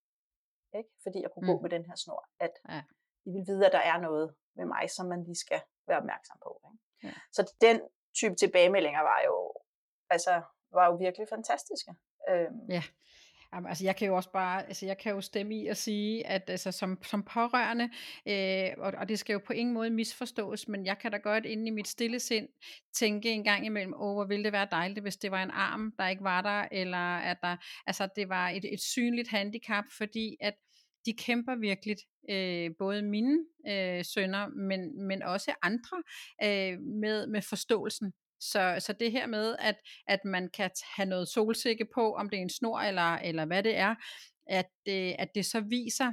ikke? 0.78 0.90
fordi 1.02 1.18
jeg 1.23 1.30
kunne 1.30 1.47
mm. 1.47 1.52
gå 1.52 1.61
med 1.62 1.71
den 1.71 1.85
her 1.87 1.97
snor, 1.97 2.28
at 2.40 2.54
ja. 2.68 2.83
I 3.26 3.30
vil 3.30 3.45
vide, 3.47 3.66
at 3.66 3.73
der 3.73 3.85
er 3.92 3.99
noget 4.00 4.35
med 4.56 4.66
mig, 4.66 4.90
som 4.90 5.06
man 5.06 5.25
lige 5.25 5.40
skal 5.47 5.61
være 5.88 5.99
opmærksom 5.99 6.38
på. 6.42 6.61
Ikke? 6.64 6.78
Ja. 7.06 7.12
Så 7.33 7.54
den 7.61 7.80
type 8.18 8.35
tilbagemeldinger 8.35 9.00
var 9.00 9.21
jo, 9.28 9.54
altså 10.11 10.42
var 10.73 10.87
jo 10.87 10.95
virkelig 10.95 11.28
fantastiske. 11.28 11.95
Øhm. 12.30 12.61
Ja. 12.68 12.83
Jamen, 13.54 13.68
altså 13.68 13.84
jeg 13.84 13.96
kan 13.96 14.08
jo 14.08 14.16
også 14.16 14.30
bare, 14.32 14.66
altså 14.66 14.86
jeg 14.86 14.98
kan 14.98 15.12
jo 15.12 15.20
stemme 15.20 15.54
i 15.54 15.66
at 15.66 15.76
sige, 15.76 16.26
at 16.26 16.50
altså, 16.50 16.72
som, 16.72 16.98
som 17.02 17.22
pårørende, 17.22 17.90
øh, 18.28 18.70
og, 18.78 18.92
og 18.98 19.08
det 19.08 19.18
skal 19.18 19.32
jo 19.32 19.40
på 19.46 19.52
ingen 19.52 19.74
måde 19.74 19.90
misforstås, 19.90 20.68
men 20.68 20.86
jeg 20.86 20.98
kan 20.98 21.10
da 21.10 21.16
godt 21.16 21.44
inde 21.44 21.66
i 21.66 21.70
mit 21.70 21.88
stille 21.88 22.20
sind 22.20 22.48
tænke 22.94 23.30
en 23.30 23.44
gang 23.44 23.66
imellem, 23.66 23.94
åh, 23.94 24.14
hvor 24.14 24.24
ville 24.24 24.44
det 24.44 24.52
være 24.52 24.68
dejligt, 24.70 25.00
hvis 25.00 25.16
det 25.16 25.30
var 25.30 25.42
en 25.42 25.50
arm, 25.50 25.92
der 25.98 26.08
ikke 26.08 26.24
var 26.24 26.42
der, 26.42 26.68
eller 26.72 27.16
at 27.16 27.36
der, 27.42 27.56
altså 27.86 28.08
det 28.16 28.28
var 28.28 28.48
et, 28.48 28.64
et 28.72 28.80
synligt 28.80 29.28
handicap, 29.28 29.84
fordi 29.98 30.36
at 30.40 30.54
de 31.06 31.12
kæmper 31.12 31.56
virkelig, 31.56 31.96
øh, 32.30 32.70
både 32.78 33.02
mine 33.02 33.38
øh, 33.68 34.04
sønner, 34.04 34.48
men, 34.48 35.06
men 35.06 35.22
også 35.22 35.54
andre, 35.62 36.02
øh, 36.44 36.80
med, 36.80 37.26
med 37.26 37.42
forståelsen 37.42 38.12
så, 38.40 38.76
så 38.78 38.92
det 38.92 39.12
her 39.12 39.26
med, 39.26 39.56
at, 39.58 39.76
at 40.08 40.20
man 40.24 40.48
kan 40.48 40.70
have 40.96 41.06
noget 41.06 41.28
solsikke 41.28 41.86
på, 41.94 42.14
om 42.14 42.30
det 42.30 42.38
er 42.38 42.42
en 42.42 42.50
snor 42.50 42.80
eller, 42.80 43.14
eller 43.14 43.44
hvad 43.44 43.62
det 43.62 43.76
er, 43.76 43.94
at 44.46 44.66
det, 44.86 45.16
at 45.18 45.28
det 45.34 45.46
så 45.46 45.60
viser 45.60 46.12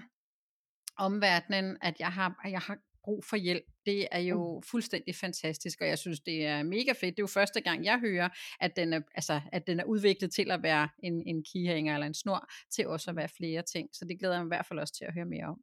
omverdenen, 0.97 1.77
at 1.81 1.99
jeg 1.99 2.11
har, 2.11 2.49
jeg 2.49 2.59
har 2.59 2.77
brug 3.03 3.25
for 3.25 3.35
hjælp, 3.35 3.65
det 3.85 4.07
er 4.11 4.19
jo 4.19 4.55
mm. 4.55 4.63
fuldstændig 4.71 5.15
fantastisk, 5.15 5.81
og 5.81 5.87
jeg 5.87 5.97
synes, 5.97 6.19
det 6.19 6.45
er 6.45 6.63
mega 6.63 6.91
fedt. 6.91 7.01
Det 7.01 7.19
er 7.19 7.23
jo 7.23 7.27
første 7.27 7.61
gang, 7.61 7.85
jeg 7.85 7.99
hører, 7.99 8.29
at 8.59 8.75
den 8.75 8.93
er, 8.93 9.01
altså, 9.15 9.41
at 9.51 9.67
den 9.67 9.79
er 9.79 9.83
udviklet 9.83 10.33
til 10.33 10.51
at 10.51 10.63
være 10.63 10.89
en, 11.03 11.23
en 11.27 11.43
keyhanger 11.53 11.93
eller 11.93 12.07
en 12.07 12.13
snor, 12.13 12.47
til 12.75 12.87
også 12.87 13.09
at 13.11 13.15
være 13.15 13.29
flere 13.37 13.61
ting. 13.61 13.89
Så 13.93 14.05
det 14.05 14.19
glæder 14.19 14.35
jeg 14.35 14.41
mig 14.41 14.47
i 14.47 14.55
hvert 14.55 14.65
fald 14.65 14.79
også 14.79 14.93
til 14.93 15.05
at 15.05 15.13
høre 15.13 15.25
mere 15.25 15.45
om. 15.45 15.59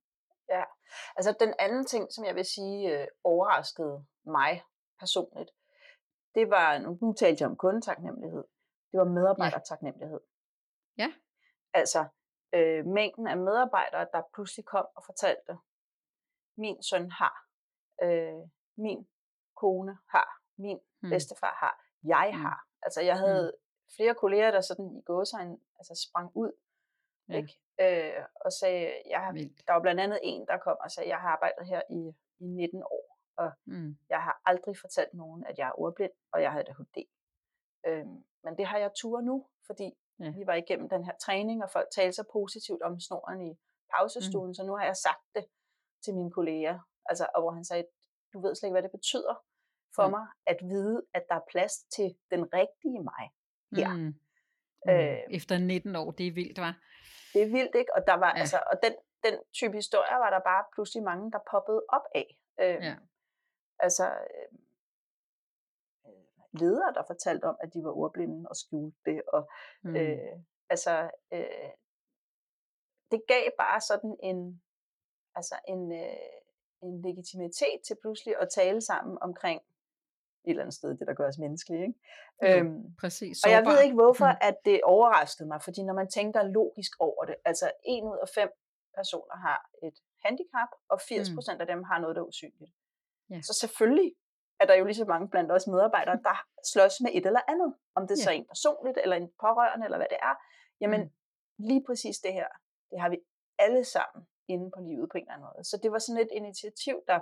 Ja, 0.51 0.63
altså 1.17 1.35
den 1.41 1.55
anden 1.59 1.87
ting, 1.87 2.13
som 2.15 2.25
jeg 2.25 2.35
vil 2.35 2.45
sige 2.45 3.01
øh, 3.01 3.07
overraskede 3.25 4.05
mig 4.27 4.63
personligt, 4.99 5.51
det 6.35 6.51
var, 6.51 6.79
nu, 6.79 7.13
talte 7.13 7.43
jeg 7.43 7.51
om 7.51 7.57
kundetaknemmelighed, 7.57 8.45
det 8.93 8.99
var 8.99 9.05
medarbejdertaknemmelighed. 9.05 10.21
Ja. 10.99 11.13
Altså, 11.75 12.05
øh, 12.55 12.87
mængden 12.87 13.27
af 13.27 13.37
medarbejdere, 13.37 14.07
der 14.13 14.23
pludselig 14.35 14.65
kom 14.65 14.87
og 14.97 15.03
fortalte, 15.07 15.59
min 16.57 16.83
søn 16.83 17.11
har, 17.11 17.47
øh, 18.03 18.49
min 18.77 19.09
kone 19.57 19.99
har, 20.09 20.41
min 20.57 20.81
mm. 21.03 21.11
bedstefar 21.11 21.55
har, 21.63 21.85
jeg 22.03 22.31
mm. 22.35 22.41
har. 22.41 22.67
Altså, 22.83 23.01
jeg 23.01 23.19
havde 23.19 23.53
mm. 23.55 23.95
flere 23.97 24.15
kolleger, 24.15 24.51
der 24.51 24.61
sådan 24.61 24.97
i 24.97 25.03
gåsegn 25.07 25.61
altså 25.79 26.07
sprang 26.09 26.31
ud, 26.35 26.53
ja. 27.29 27.37
ikke? 27.37 27.53
Øh, 27.81 28.25
og 28.45 28.53
sagde, 28.53 29.03
jeg 29.07 29.21
har, 29.21 29.33
der 29.67 29.73
var 29.73 29.81
blandt 29.81 30.01
andet 30.01 30.21
en, 30.23 30.47
der 30.47 30.57
kom 30.59 30.77
og 30.81 30.91
sagde, 30.91 31.09
jeg 31.09 31.19
har 31.19 31.29
arbejdet 31.29 31.67
her 31.67 31.83
i, 31.91 32.15
i 32.39 32.47
19 32.47 32.83
år, 32.83 33.10
og 33.41 33.51
mm. 33.65 33.97
jeg 34.09 34.23
har 34.23 34.41
aldrig 34.45 34.75
fortalt 34.85 35.15
nogen, 35.15 35.45
at 35.47 35.59
jeg 35.59 35.69
er 35.69 35.81
ordblind, 35.85 36.13
og 36.33 36.43
jeg 36.43 36.51
havde 36.53 36.65
ADHD. 36.69 36.97
Øhm, 37.87 38.25
men 38.45 38.59
det 38.59 38.67
har 38.67 38.79
jeg 38.79 38.91
tur 38.97 39.21
nu, 39.21 39.47
fordi 39.67 39.89
ja. 40.21 40.31
vi 40.31 40.47
var 40.47 40.55
igennem 40.55 40.89
den 40.89 41.05
her 41.05 41.17
træning, 41.25 41.63
og 41.65 41.71
folk 41.71 41.89
talte 41.95 42.13
så 42.13 42.25
positivt 42.33 42.83
om 42.83 43.01
snoren 43.01 43.41
i 43.51 43.53
pausestuen, 43.95 44.51
mm. 44.51 44.55
så 44.55 44.63
nu 44.65 44.77
har 44.77 44.85
jeg 44.85 44.97
sagt 44.97 45.25
det 45.35 45.45
til 46.05 46.15
mine 46.15 46.31
kolleger, 46.31 46.79
altså, 47.05 47.27
og 47.35 47.43
hvor 47.43 47.51
han 47.51 47.65
sagde, 47.65 47.85
du 48.33 48.41
ved 48.41 48.55
slet 48.55 48.67
ikke, 48.67 48.75
hvad 48.75 48.83
det 48.83 48.91
betyder 48.91 49.35
for 49.97 50.07
mm. 50.07 50.11
mig, 50.11 50.27
at 50.47 50.59
vide, 50.63 51.03
at 51.15 51.25
der 51.29 51.35
er 51.35 51.47
plads 51.51 51.75
til 51.97 52.09
den 52.31 52.43
rigtige 52.55 53.01
mig 53.11 53.25
her. 53.79 53.97
Mm. 53.97 54.15
Øh, 54.89 55.19
Efter 55.31 55.59
19 55.59 55.97
år, 55.97 56.11
det 56.11 56.27
er 56.27 56.33
vildt, 56.33 56.59
var. 56.61 56.75
Det 57.33 57.43
er 57.43 57.51
vildt, 57.57 57.75
ikke? 57.75 57.95
Og, 57.97 58.03
der 58.07 58.15
var, 58.15 58.33
ja. 58.35 58.41
altså, 58.41 58.59
og 58.73 58.77
den, 58.83 58.95
den 59.25 59.35
type 59.59 59.77
historier 59.77 60.17
var 60.25 60.31
der 60.31 60.41
bare 60.51 60.65
pludselig 60.75 61.03
mange, 61.05 61.33
der 61.33 61.39
poppede 61.51 61.83
op 61.89 62.07
af. 62.15 62.27
Øh, 62.61 62.79
ja. 62.85 62.95
Altså, 63.83 64.05
øh, 64.07 64.59
ledere, 66.53 66.93
der 66.95 67.03
fortalte 67.07 67.45
om, 67.45 67.57
at 67.63 67.75
de 67.75 67.85
var 67.85 67.91
ordblinde 67.91 68.49
og 68.49 68.57
skjulte 68.57 68.99
det. 69.05 69.23
Og, 69.29 69.51
mm. 69.83 69.97
øh, 69.97 70.39
altså, 70.69 71.11
øh, 71.33 71.71
det 73.11 73.23
gav 73.29 73.51
bare 73.59 73.81
sådan 73.81 74.17
en, 74.23 74.63
altså 75.35 75.55
en, 75.69 75.93
øh, 75.93 76.31
en 76.83 77.03
legitimitet 77.03 77.81
til 77.87 77.97
pludselig 78.03 78.35
at 78.41 78.49
tale 78.55 78.81
sammen 78.81 79.19
omkring 79.21 79.61
et 80.45 80.51
eller 80.51 80.63
andet 80.63 80.75
sted, 80.75 80.91
det 80.99 81.07
der 81.07 81.15
gør 81.15 81.29
os 81.29 81.39
menneskelige. 81.39 81.83
Ikke? 81.83 81.99
Jo, 82.43 82.49
øhm, 82.49 82.95
præcis. 83.01 83.39
Sårbar. 83.39 83.51
Og 83.51 83.57
jeg 83.57 83.73
ved 83.73 83.83
ikke, 83.83 83.95
hvorfor 83.95 84.31
mm. 84.31 84.49
at 84.49 84.57
det 84.65 84.81
overraskede 84.83 85.49
mig, 85.49 85.63
fordi 85.63 85.83
når 85.83 85.95
man 85.95 86.09
tænker 86.09 86.43
logisk 86.43 86.93
over 86.99 87.25
det, 87.25 87.35
altså 87.45 87.71
en 87.85 88.05
ud 88.05 88.19
af 88.23 88.29
fem 88.29 88.51
personer 88.95 89.37
har 89.37 89.71
et 89.83 89.97
handicap, 90.25 90.69
og 90.89 91.01
80 91.01 91.31
mm. 91.31 91.35
procent 91.37 91.59
mm. 91.59 91.61
af 91.61 91.67
dem 91.67 91.83
har 91.83 91.99
noget, 91.99 92.17
der 92.17 92.23
er 92.23 92.27
usynligt. 92.27 92.73
Ja. 93.31 93.41
Så 93.43 93.53
selvfølgelig 93.63 94.15
er 94.61 94.67
der 94.67 94.75
jo 94.75 94.85
lige 94.85 95.01
så 95.03 95.05
mange 95.05 95.29
blandt 95.29 95.53
os 95.53 95.67
medarbejdere, 95.67 96.19
der 96.29 96.37
slås 96.73 96.95
med 97.05 97.11
et 97.15 97.27
eller 97.27 97.41
andet. 97.49 97.75
Om 97.95 98.07
det 98.09 98.17
ja. 98.19 98.23
så 98.23 98.31
er 98.31 98.35
en 98.35 98.47
personligt, 98.47 98.99
eller 99.03 99.17
en 99.17 99.31
pårørende, 99.41 99.85
eller 99.85 99.99
hvad 99.99 100.11
det 100.11 100.19
er. 100.23 100.35
Jamen, 100.81 101.03
mm. 101.03 101.11
lige 101.69 101.85
præcis 101.87 102.17
det 102.19 102.33
her, 102.33 102.49
det 102.91 103.01
har 103.01 103.09
vi 103.09 103.19
alle 103.59 103.85
sammen 103.85 104.27
inde 104.49 104.71
på 104.77 104.81
livet 104.89 105.09
på 105.11 105.17
en 105.19 105.25
eller 105.25 105.35
anden 105.35 105.49
måde. 105.49 105.65
Så 105.65 105.77
det 105.83 105.93
var 105.93 105.99
sådan 105.99 106.23
et 106.23 106.33
initiativ, 106.41 106.97
der 107.11 107.19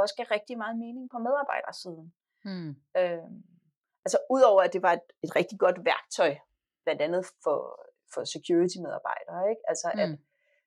også 0.00 0.14
gav 0.16 0.26
rigtig 0.36 0.56
meget 0.62 0.76
mening 0.84 1.10
på 1.10 1.18
medarbejdersiden. 1.18 2.14
Mm. 2.44 2.70
Øhm, 3.00 3.36
altså 4.04 4.18
udover 4.34 4.62
at 4.62 4.72
det 4.72 4.82
var 4.82 4.92
et, 4.92 5.06
et 5.24 5.36
rigtig 5.36 5.58
godt 5.58 5.78
værktøj, 5.90 6.32
blandt 6.84 7.02
andet 7.02 7.22
for, 7.44 7.58
for 8.12 8.22
security-medarbejdere, 8.34 9.50
ikke? 9.50 9.62
altså 9.70 9.86
mm. 9.94 10.00
at 10.00 10.10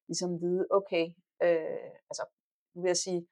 ligesom 0.09 0.41
vide, 0.41 0.63
okay, 0.79 1.05
øh, 1.45 1.89
altså 2.09 2.23
nu 2.73 2.81
vil 2.81 2.89
jeg 2.89 3.01
sige, 3.07 3.27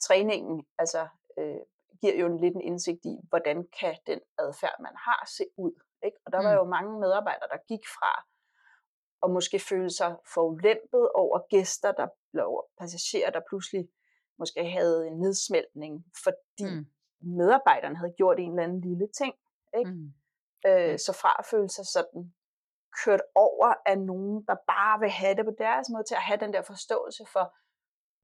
træningen 0.00 0.66
altså, 0.78 1.08
øh, 1.38 1.60
giver 2.00 2.16
jo 2.20 2.26
en 2.26 2.40
lidt 2.40 2.54
en 2.54 2.60
indsigt 2.60 3.04
i, 3.04 3.16
hvordan 3.28 3.68
kan 3.80 3.96
den 4.06 4.20
adfærd, 4.38 4.76
man 4.80 4.92
har, 4.96 5.28
se 5.36 5.44
ud. 5.56 5.72
Ikke? 6.04 6.16
Og 6.26 6.32
der 6.32 6.40
mm. 6.40 6.46
var 6.46 6.52
jo 6.52 6.64
mange 6.64 7.00
medarbejdere, 7.00 7.48
der 7.48 7.66
gik 7.68 7.86
fra 7.86 8.24
og 9.22 9.30
måske 9.30 9.58
føle 9.58 9.90
sig 9.90 10.16
forulæmpet 10.34 11.08
over 11.14 11.38
gæster, 11.50 11.92
der 11.92 12.08
blev 12.32 12.64
passagerer, 12.78 13.30
der 13.30 13.40
pludselig 13.48 13.88
måske 14.38 14.70
havde 14.70 15.06
en 15.06 15.20
nedsmeltning, 15.20 16.04
fordi 16.24 16.68
mm. 16.74 16.86
medarbejderne 17.20 17.96
havde 17.96 18.12
gjort 18.12 18.38
en 18.38 18.50
eller 18.50 18.62
anden 18.62 18.80
lille 18.80 19.08
ting. 19.18 19.34
Ikke? 19.78 19.90
Mm. 19.90 20.12
Øh, 20.66 20.98
så 20.98 21.12
fra 21.22 21.36
at 21.38 21.46
føle 21.46 21.68
sig 21.68 21.86
sådan 21.86 22.32
kørt 23.04 23.22
over 23.34 23.74
af 23.86 23.98
nogen, 23.98 24.44
der 24.48 24.56
bare 24.66 25.00
vil 25.00 25.10
have 25.10 25.34
det 25.36 25.44
på 25.44 25.54
deres 25.58 25.86
måde, 25.92 26.04
til 26.04 26.14
at 26.14 26.22
have 26.22 26.40
den 26.40 26.52
der 26.52 26.62
forståelse 26.62 27.24
for, 27.32 27.54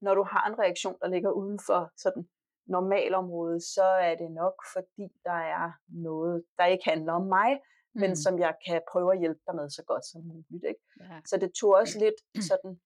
når 0.01 0.15
du 0.15 0.23
har 0.23 0.47
en 0.47 0.59
reaktion, 0.59 0.97
der 1.01 1.07
ligger 1.07 1.31
uden 1.31 1.59
for 1.67 1.91
sådan 1.97 2.29
normalområdet, 2.67 3.63
så 3.63 3.83
er 3.83 4.15
det 4.15 4.31
nok, 4.31 4.53
fordi 4.73 5.07
der 5.23 5.39
er 5.57 5.71
noget, 5.87 6.43
der 6.57 6.65
ikke 6.65 6.89
handler 6.89 7.13
om 7.13 7.25
mig, 7.25 7.53
mm. 7.53 8.01
men 8.01 8.15
som 8.15 8.39
jeg 8.39 8.55
kan 8.67 8.81
prøve 8.91 9.13
at 9.13 9.19
hjælpe 9.19 9.41
dig 9.47 9.55
med 9.55 9.69
så 9.69 9.83
godt 9.83 10.05
som 10.05 10.21
muligt. 10.21 10.63
Ikke? 10.63 10.81
Ja. 10.99 11.19
Så 11.25 11.37
det 11.37 11.51
tog 11.59 11.69
også 11.69 11.99
lidt 12.03 12.45
sådan, 12.49 12.81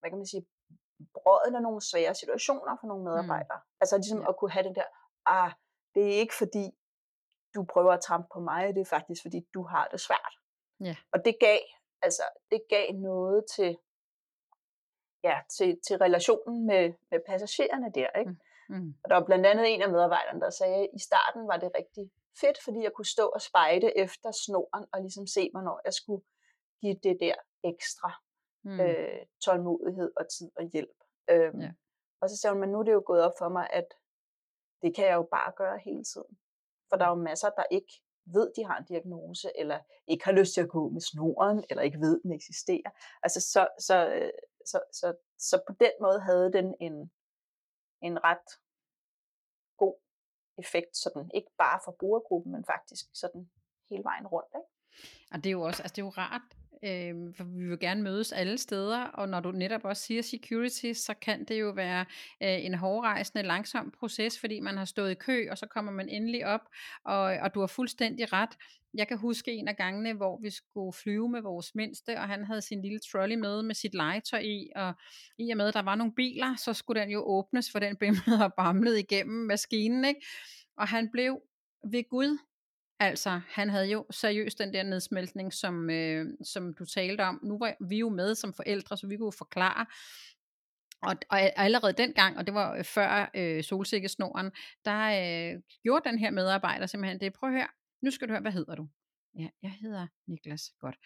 hvad 0.00 0.10
kan 0.10 0.18
man 0.18 0.26
sige, 0.26 0.46
brøden 1.14 1.54
af 1.56 1.62
nogle 1.62 1.80
svære 1.80 2.14
situationer 2.14 2.76
for 2.80 2.86
nogle 2.86 3.02
mm. 3.02 3.08
medarbejdere. 3.08 3.60
Mm. 3.64 3.80
Altså 3.80 3.96
ligesom 3.96 4.20
ja. 4.20 4.28
at 4.28 4.36
kunne 4.36 4.50
have 4.50 4.66
den 4.68 4.74
der, 4.74 4.88
ah, 5.26 5.52
det 5.94 6.02
er 6.02 6.16
ikke 6.22 6.34
fordi, 6.34 6.64
du 7.54 7.64
prøver 7.72 7.92
at 7.92 8.00
trampe 8.00 8.28
på 8.34 8.40
mig, 8.40 8.74
det 8.74 8.80
er 8.80 8.94
faktisk 8.96 9.22
fordi, 9.22 9.40
du 9.54 9.62
har 9.62 9.88
det 9.92 10.00
svært. 10.00 10.34
Ja. 10.80 10.96
Og 11.12 11.24
det 11.24 11.34
gav, 11.40 11.58
altså, 12.02 12.22
det 12.50 12.62
gav 12.68 12.92
noget 12.92 13.44
til, 13.56 13.78
ja, 15.24 15.38
til, 15.56 15.78
til 15.86 15.96
relationen 15.96 16.66
med, 16.66 16.92
med 17.10 17.20
passagererne 17.26 17.92
der, 17.94 18.08
ikke? 18.18 18.30
Mm. 18.30 18.36
Mm. 18.68 18.94
Og 19.04 19.10
der 19.10 19.16
var 19.16 19.24
blandt 19.24 19.46
andet 19.46 19.74
en 19.74 19.82
af 19.82 19.90
medarbejderne, 19.90 20.40
der 20.40 20.50
sagde, 20.50 20.74
at 20.74 20.88
i 20.94 20.98
starten 20.98 21.48
var 21.48 21.56
det 21.56 21.70
rigtig 21.78 22.10
fedt, 22.40 22.58
fordi 22.64 22.82
jeg 22.82 22.92
kunne 22.92 23.06
stå 23.16 23.26
og 23.26 23.40
spejde 23.40 23.98
efter 23.98 24.30
snoren, 24.44 24.86
og 24.92 25.00
ligesom 25.00 25.26
se, 25.26 25.50
hvornår 25.52 25.80
jeg 25.84 25.94
skulle 25.94 26.22
give 26.80 26.96
det 27.02 27.16
der 27.20 27.34
ekstra 27.64 28.12
mm. 28.64 28.80
øh, 28.80 29.26
tålmodighed 29.44 30.12
og 30.16 30.28
tid 30.28 30.50
og 30.56 30.64
hjælp. 30.72 30.96
Øhm, 31.30 31.60
ja. 31.60 31.70
Og 32.20 32.30
så 32.30 32.36
siger 32.36 32.52
hun, 32.52 32.60
men 32.60 32.70
nu 32.70 32.78
er 32.78 32.82
det 32.82 32.92
jo 32.92 33.02
gået 33.06 33.22
op 33.22 33.32
for 33.38 33.48
mig, 33.48 33.68
at 33.72 33.94
det 34.82 34.94
kan 34.96 35.06
jeg 35.06 35.14
jo 35.14 35.22
bare 35.22 35.52
gøre 35.56 35.78
hele 35.84 36.04
tiden. 36.04 36.38
For 36.88 36.96
der 36.96 37.04
er 37.04 37.08
jo 37.08 37.14
masser, 37.14 37.50
der 37.50 37.64
ikke 37.70 37.92
ved, 38.24 38.52
de 38.56 38.64
har 38.64 38.78
en 38.78 38.84
diagnose, 38.84 39.50
eller 39.58 39.78
ikke 40.06 40.24
har 40.24 40.32
lyst 40.32 40.54
til 40.54 40.60
at 40.60 40.68
gå 40.68 40.88
med 40.88 41.00
snoren, 41.00 41.64
eller 41.70 41.82
ikke 41.82 42.00
ved, 42.00 42.20
den 42.22 42.32
eksisterer. 42.32 42.90
Altså, 43.22 43.40
så, 43.40 43.68
så, 43.78 44.08
øh, 44.14 44.30
så, 44.66 44.80
så, 44.92 45.14
så 45.38 45.62
på 45.66 45.72
den 45.80 45.92
måde 46.00 46.20
havde 46.20 46.52
den 46.52 46.74
en, 46.80 47.12
en 48.02 48.24
ret 48.24 48.48
god 49.76 49.96
effekt, 50.58 50.96
sådan 50.96 51.30
ikke 51.34 51.50
bare 51.58 51.80
for 51.84 51.92
brugergruppen, 51.92 52.52
men 52.52 52.64
faktisk 52.64 53.04
sådan 53.12 53.50
hele 53.90 54.04
vejen 54.04 54.26
rundt. 54.26 54.54
Ikke? 54.54 54.68
Og 55.32 55.36
det 55.36 55.46
er 55.46 55.52
jo 55.52 55.62
også, 55.62 55.82
altså 55.82 55.94
det 55.96 56.02
er 56.02 56.06
jo 56.06 56.10
rart, 56.10 56.42
øh, 56.84 57.34
for 57.36 57.44
vi 57.44 57.68
vil 57.68 57.78
gerne 57.78 58.02
mødes 58.02 58.32
alle 58.32 58.58
steder, 58.58 59.04
og 59.04 59.28
når 59.28 59.40
du 59.40 59.50
netop 59.50 59.84
også 59.84 60.02
siger 60.02 60.22
security, 60.22 60.92
så 60.92 61.14
kan 61.14 61.44
det 61.44 61.60
jo 61.60 61.70
være 61.70 62.00
øh, 62.42 62.64
en 62.64 62.74
hårdrejsende, 62.74 63.42
langsom 63.42 63.92
proces, 63.98 64.40
fordi 64.40 64.60
man 64.60 64.76
har 64.76 64.84
stået 64.84 65.10
i 65.10 65.14
kø, 65.14 65.46
og 65.50 65.58
så 65.58 65.66
kommer 65.66 65.92
man 65.92 66.08
endelig 66.08 66.46
op, 66.46 66.60
og, 67.04 67.20
og 67.20 67.54
du 67.54 67.60
har 67.60 67.66
fuldstændig 67.66 68.32
ret. 68.32 68.50
Jeg 68.94 69.08
kan 69.08 69.18
huske 69.18 69.52
en 69.52 69.68
af 69.68 69.76
gangene, 69.76 70.12
hvor 70.12 70.38
vi 70.42 70.50
skulle 70.50 70.92
flyve 70.92 71.28
med 71.28 71.40
vores 71.40 71.74
mindste, 71.74 72.16
og 72.16 72.28
han 72.28 72.44
havde 72.44 72.62
sin 72.62 72.82
lille 72.82 72.98
trolley 72.98 73.36
med 73.36 73.62
med 73.62 73.74
sit 73.74 73.94
legetøj 73.94 74.38
i, 74.38 74.70
og 74.76 74.92
i 75.38 75.50
og 75.50 75.56
med, 75.56 75.68
at 75.68 75.74
der 75.74 75.82
var 75.82 75.94
nogle 75.94 76.12
biler, 76.12 76.56
så 76.56 76.72
skulle 76.72 77.00
den 77.00 77.10
jo 77.10 77.22
åbnes, 77.26 77.72
for 77.72 77.78
den 77.78 77.96
bimlede 77.96 78.44
og 78.44 78.54
bamlede 78.54 79.00
igennem 79.00 79.46
maskinen, 79.46 80.04
ikke? 80.04 80.20
Og 80.76 80.88
han 80.88 81.10
blev 81.10 81.40
ved 81.90 82.08
Gud 82.08 82.38
Altså, 83.02 83.40
han 83.48 83.70
havde 83.70 83.86
jo 83.86 84.06
seriøst 84.10 84.58
den 84.58 84.74
der 84.74 84.82
nedsmeltning, 84.82 85.52
som, 85.52 85.90
øh, 85.90 86.26
som 86.44 86.74
du 86.74 86.84
talte 86.84 87.20
om. 87.20 87.40
Nu 87.42 87.58
var 87.58 87.74
vi 87.88 87.98
jo 87.98 88.08
med 88.08 88.34
som 88.34 88.52
forældre, 88.52 88.96
så 88.96 89.06
vi 89.06 89.16
kunne 89.16 89.32
forklare, 89.32 89.86
og, 91.02 91.16
og 91.30 91.40
allerede 91.58 91.92
dengang, 91.92 92.38
og 92.38 92.46
det 92.46 92.54
var 92.54 92.74
øh, 92.74 92.84
før 92.84 93.30
øh, 93.34 93.64
solsikkesnoren, 93.64 94.50
der 94.84 95.02
øh, 95.20 95.62
gjorde 95.82 96.08
den 96.08 96.18
her 96.18 96.30
medarbejder 96.30 96.86
simpelthen 96.86 97.20
det. 97.20 97.32
Prøv 97.32 97.48
at 97.48 97.54
høre, 97.54 97.68
nu 98.02 98.10
skal 98.10 98.28
du 98.28 98.32
høre, 98.32 98.40
hvad 98.40 98.52
hedder 98.52 98.74
du? 98.74 98.88
Ja, 99.38 99.48
jeg 99.62 99.70
hedder 99.70 100.06
Niklas. 100.26 100.72
Godt. 100.78 100.96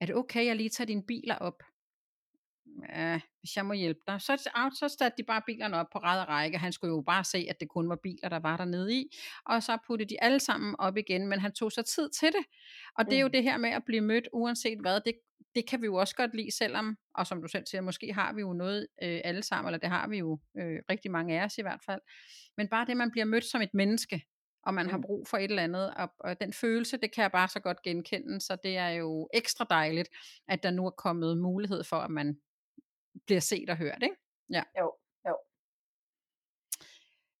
Er 0.00 0.06
det 0.06 0.14
okay, 0.14 0.46
jeg 0.46 0.56
lige 0.56 0.68
tager 0.68 0.86
dine 0.86 1.02
biler 1.06 1.34
op? 1.34 1.62
Ja, 2.88 3.20
hvis 3.40 3.56
jeg 3.56 3.66
må 3.66 3.72
hjælpe 3.72 4.00
dig. 4.06 4.20
Så, 4.20 4.36
så 4.80 4.96
satte 4.98 5.16
de 5.18 5.26
bare 5.26 5.42
bilerne 5.46 5.76
op 5.76 5.86
på 5.92 5.98
ræd 5.98 6.20
og 6.20 6.28
række. 6.28 6.58
Han 6.58 6.72
skulle 6.72 6.94
jo 6.94 7.02
bare 7.06 7.24
se, 7.24 7.46
at 7.50 7.60
det 7.60 7.68
kun 7.68 7.88
var 7.88 7.98
biler, 8.02 8.28
der 8.28 8.38
var 8.38 8.56
dernede 8.56 8.94
i. 8.94 9.16
Og 9.46 9.62
så 9.62 9.78
puttede 9.86 10.08
de 10.08 10.22
alle 10.22 10.40
sammen 10.40 10.76
op 10.78 10.96
igen, 10.96 11.28
men 11.28 11.40
han 11.40 11.52
tog 11.52 11.72
sig 11.72 11.84
tid 11.84 12.10
til 12.20 12.28
det. 12.28 12.44
Og 12.98 13.04
det 13.06 13.16
er 13.16 13.20
jo 13.20 13.26
mm. 13.26 13.32
det 13.32 13.42
her 13.42 13.56
med 13.56 13.70
at 13.70 13.82
blive 13.86 14.00
mødt, 14.00 14.28
uanset 14.32 14.78
hvad. 14.80 15.00
Det, 15.00 15.14
det 15.54 15.68
kan 15.68 15.80
vi 15.80 15.86
jo 15.86 15.94
også 15.94 16.16
godt 16.16 16.34
lide, 16.34 16.56
selvom, 16.56 16.96
og 17.14 17.26
som 17.26 17.42
du 17.42 17.48
selv 17.48 17.66
siger, 17.66 17.80
måske 17.80 18.12
har 18.12 18.32
vi 18.32 18.40
jo 18.40 18.52
noget 18.52 18.86
øh, 19.02 19.20
alle 19.24 19.42
sammen, 19.42 19.68
eller 19.68 19.78
det 19.78 19.88
har 19.88 20.08
vi 20.08 20.18
jo 20.18 20.38
øh, 20.58 20.78
rigtig 20.90 21.10
mange 21.10 21.40
af 21.40 21.44
os 21.44 21.58
i 21.58 21.62
hvert 21.62 21.80
fald. 21.86 22.00
Men 22.56 22.68
bare 22.68 22.86
det, 22.86 22.96
man 22.96 23.10
bliver 23.10 23.24
mødt 23.24 23.44
som 23.44 23.62
et 23.62 23.74
menneske, 23.74 24.22
og 24.62 24.74
man 24.74 24.86
mm. 24.86 24.90
har 24.90 25.00
brug 25.06 25.26
for 25.28 25.36
et 25.36 25.44
eller 25.44 25.62
andet, 25.62 25.94
og, 25.96 26.12
og 26.18 26.40
den 26.40 26.52
følelse, 26.52 26.96
det 26.96 27.14
kan 27.14 27.22
jeg 27.22 27.32
bare 27.32 27.48
så 27.48 27.60
godt 27.60 27.82
genkende, 27.82 28.40
så 28.40 28.56
det 28.62 28.76
er 28.76 28.88
jo 28.88 29.28
ekstra 29.34 29.66
dejligt, 29.70 30.08
at 30.48 30.62
der 30.62 30.70
nu 30.70 30.86
er 30.86 30.90
kommet 30.90 31.38
mulighed 31.38 31.84
for, 31.84 31.96
at 31.96 32.10
man 32.10 32.36
bliver 33.26 33.40
set 33.40 33.70
og 33.70 33.76
hørt, 33.76 33.98
ikke? 34.02 34.16
Ja. 34.50 34.62
Jo, 34.80 34.92
jo. 35.28 35.36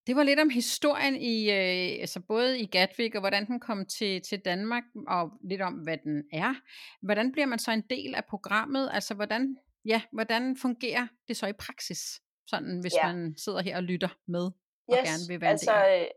Det 0.06 0.16
var 0.16 0.22
lidt 0.22 0.40
om 0.40 0.50
historien 0.50 1.16
i, 1.16 1.50
øh, 1.50 2.00
altså 2.00 2.20
både 2.20 2.60
i 2.60 2.66
Gatwick, 2.66 3.14
og 3.14 3.20
hvordan 3.20 3.46
den 3.46 3.60
kom 3.60 3.86
til, 3.86 4.22
til 4.22 4.40
Danmark, 4.40 4.82
og 5.08 5.30
lidt 5.50 5.60
om, 5.60 5.74
hvad 5.74 5.96
den 6.04 6.24
er. 6.32 6.54
Hvordan 7.02 7.32
bliver 7.32 7.46
man 7.46 7.58
så 7.58 7.72
en 7.72 7.84
del 7.90 8.14
af 8.14 8.24
programmet? 8.24 8.90
Altså, 8.92 9.14
hvordan, 9.14 9.56
ja, 9.84 10.02
hvordan 10.12 10.56
fungerer 10.56 11.06
det 11.28 11.36
så 11.36 11.46
i 11.46 11.52
praksis? 11.52 12.20
Sådan, 12.46 12.80
hvis 12.80 12.94
ja. 12.94 13.12
man 13.12 13.34
sidder 13.36 13.62
her 13.62 13.76
og 13.76 13.82
lytter 13.82 14.18
med, 14.26 14.44
og 14.88 14.96
yes, 14.98 15.08
gerne 15.08 15.28
vil 15.28 15.40
være 15.40 15.50
altså, 15.50 15.84
en 15.84 16.00
del. 16.00 16.08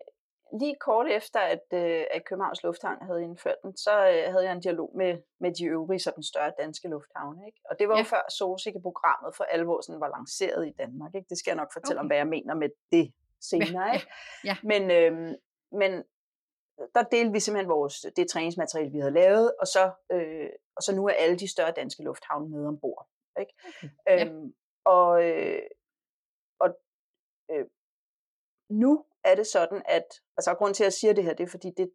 Øh, 0.53 0.59
lige 0.59 0.75
kort 0.79 1.07
efter, 1.07 1.39
at, 1.39 1.65
øh, 1.73 2.05
at 2.11 2.25
Københavns 2.25 2.63
Lufthavn 2.63 2.97
havde 3.01 3.23
indført 3.23 3.55
den, 3.63 3.77
så 3.77 3.91
øh, 3.91 4.31
havde 4.31 4.45
jeg 4.45 4.51
en 4.51 4.61
dialog 4.61 4.91
med, 4.95 5.17
med 5.39 5.51
de 5.55 5.65
øvrige 5.65 5.99
sådan 5.99 6.23
større 6.23 6.51
danske 6.59 6.87
lufthavne. 6.87 7.45
Ikke? 7.45 7.59
Og 7.69 7.79
det 7.79 7.87
var 7.87 7.95
ja. 7.95 7.99
jo 7.99 8.05
før 8.05 8.31
Solsikke-programmet 8.37 9.35
for 9.35 9.43
alvor 9.43 9.81
sådan 9.81 10.01
var 10.01 10.09
lanceret 10.17 10.67
i 10.67 10.71
Danmark. 10.71 11.15
Ikke? 11.15 11.29
Det 11.29 11.37
skal 11.37 11.51
jeg 11.51 11.57
nok 11.57 11.73
fortælle 11.73 11.99
okay. 11.99 12.03
om, 12.03 12.07
hvad 12.07 12.17
jeg 12.17 12.27
mener 12.27 12.53
med 12.53 12.69
det 12.91 13.13
senere. 13.41 13.87
Ja, 13.87 13.93
ikke? 13.93 14.07
Ja, 14.43 14.49
ja. 14.49 14.55
Men, 14.63 14.91
øhm, 14.91 15.35
men 15.71 15.91
der 16.95 17.03
delte 17.03 17.31
vi 17.31 17.39
simpelthen 17.39 17.69
vores, 17.69 18.05
det 18.15 18.29
træningsmateriale, 18.29 18.91
vi 18.91 18.99
havde 18.99 19.13
lavet, 19.13 19.53
og 19.59 19.67
så, 19.67 19.91
øh, 20.11 20.49
og 20.75 20.83
så 20.83 20.95
nu 20.95 21.07
er 21.07 21.13
alle 21.13 21.37
de 21.37 21.51
større 21.51 21.71
danske 21.71 22.03
lufthavne 22.03 22.49
med 22.49 22.67
ombord. 22.67 23.07
Ikke? 23.39 23.53
Okay. 23.67 23.89
Ja. 24.07 24.25
Øhm, 24.25 24.53
og 24.85 25.23
øh, 25.23 25.61
og 26.59 26.69
øh, 27.51 27.65
nu 28.69 29.05
er 29.23 29.35
det 29.35 29.47
sådan, 29.47 29.81
at, 29.85 30.05
altså 30.37 30.53
grund 30.53 30.73
til, 30.73 30.83
at 30.83 30.85
jeg 30.85 30.93
siger 30.93 31.13
det 31.13 31.23
her, 31.23 31.33
det 31.33 31.43
er 31.43 31.47
fordi, 31.47 31.71
det, 31.77 31.91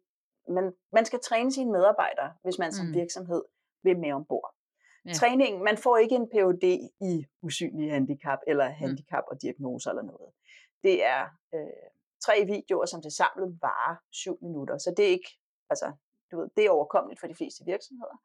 man, 0.49 0.73
man 0.91 1.05
skal 1.05 1.19
træne 1.19 1.51
sine 1.53 1.71
medarbejdere, 1.71 2.33
hvis 2.43 2.59
man 2.59 2.71
som 2.71 2.85
mm. 2.85 2.93
virksomhed 2.93 3.43
vil 3.83 3.99
med 3.99 4.11
ombord. 4.11 4.55
Ja. 5.05 5.13
Træningen, 5.13 5.63
man 5.63 5.77
får 5.77 5.97
ikke 5.97 6.15
en 6.15 6.29
PhD 6.29 6.63
i 7.01 7.25
usynlige 7.41 7.91
handicap, 7.91 8.39
eller 8.47 8.69
mm. 8.69 8.75
handicap 8.75 9.23
og 9.31 9.41
diagnoser 9.41 9.89
eller 9.89 10.03
noget. 10.03 10.31
Det 10.83 11.05
er 11.05 11.21
øh, 11.53 11.89
tre 12.25 12.45
videoer, 12.45 12.85
som 12.85 13.01
til 13.01 13.11
samlet 13.11 13.57
varer 13.61 13.95
syv 14.11 14.37
minutter. 14.41 14.77
Så 14.77 14.93
det 14.97 15.05
er 15.05 15.09
ikke, 15.09 15.31
altså, 15.69 15.91
du 16.31 16.39
ved, 16.39 16.49
det 16.55 16.65
er 16.65 16.69
overkommeligt 16.69 17.19
for 17.19 17.27
de 17.27 17.35
fleste 17.35 17.65
virksomheder. 17.65 18.17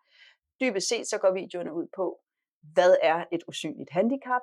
Dybest 0.61 0.89
set 0.89 1.07
så 1.09 1.19
går 1.19 1.33
videoerne 1.33 1.75
ud 1.75 1.87
på, 1.97 2.21
hvad 2.73 2.97
er 3.03 3.25
et 3.33 3.43
usynligt 3.49 3.91
handicap, 3.91 4.43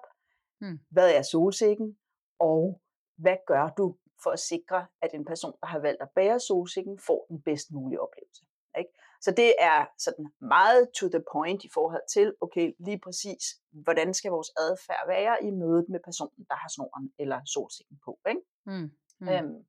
hmm. 0.59 0.79
hvad 0.89 1.15
er 1.15 1.21
solsikken, 1.21 1.97
og 2.39 2.81
hvad 3.17 3.37
gør 3.47 3.69
du 3.69 3.97
for 4.23 4.31
at 4.31 4.39
sikre, 4.39 4.87
at 5.01 5.13
en 5.13 5.25
person, 5.25 5.53
der 5.61 5.67
har 5.67 5.79
valgt 5.79 6.01
at 6.01 6.09
bære 6.15 6.39
solsikken, 6.39 6.99
får 6.99 7.25
den 7.29 7.41
bedst 7.41 7.71
mulige 7.71 8.01
oplevelse. 8.01 8.45
Ikke? 8.77 8.91
Så 9.21 9.31
det 9.31 9.55
er 9.59 9.85
sådan 9.97 10.27
meget 10.41 10.89
to 10.99 11.09
the 11.09 11.23
point 11.31 11.63
i 11.63 11.69
forhold 11.73 12.01
til, 12.13 12.35
okay, 12.41 12.73
lige 12.79 12.99
præcis, 12.99 13.43
hvordan 13.71 14.13
skal 14.13 14.31
vores 14.31 14.51
adfærd 14.57 15.07
være 15.07 15.43
i 15.43 15.51
mødet 15.51 15.89
med 15.89 15.99
personen, 16.05 16.45
der 16.49 16.55
har 16.55 16.69
snoren 16.75 17.13
eller 17.19 17.39
solsikken 17.45 17.99
på. 18.05 18.19
Ikke? 18.29 18.41
Mm. 18.65 18.91
Mm. 19.19 19.29
Øhm, 19.29 19.65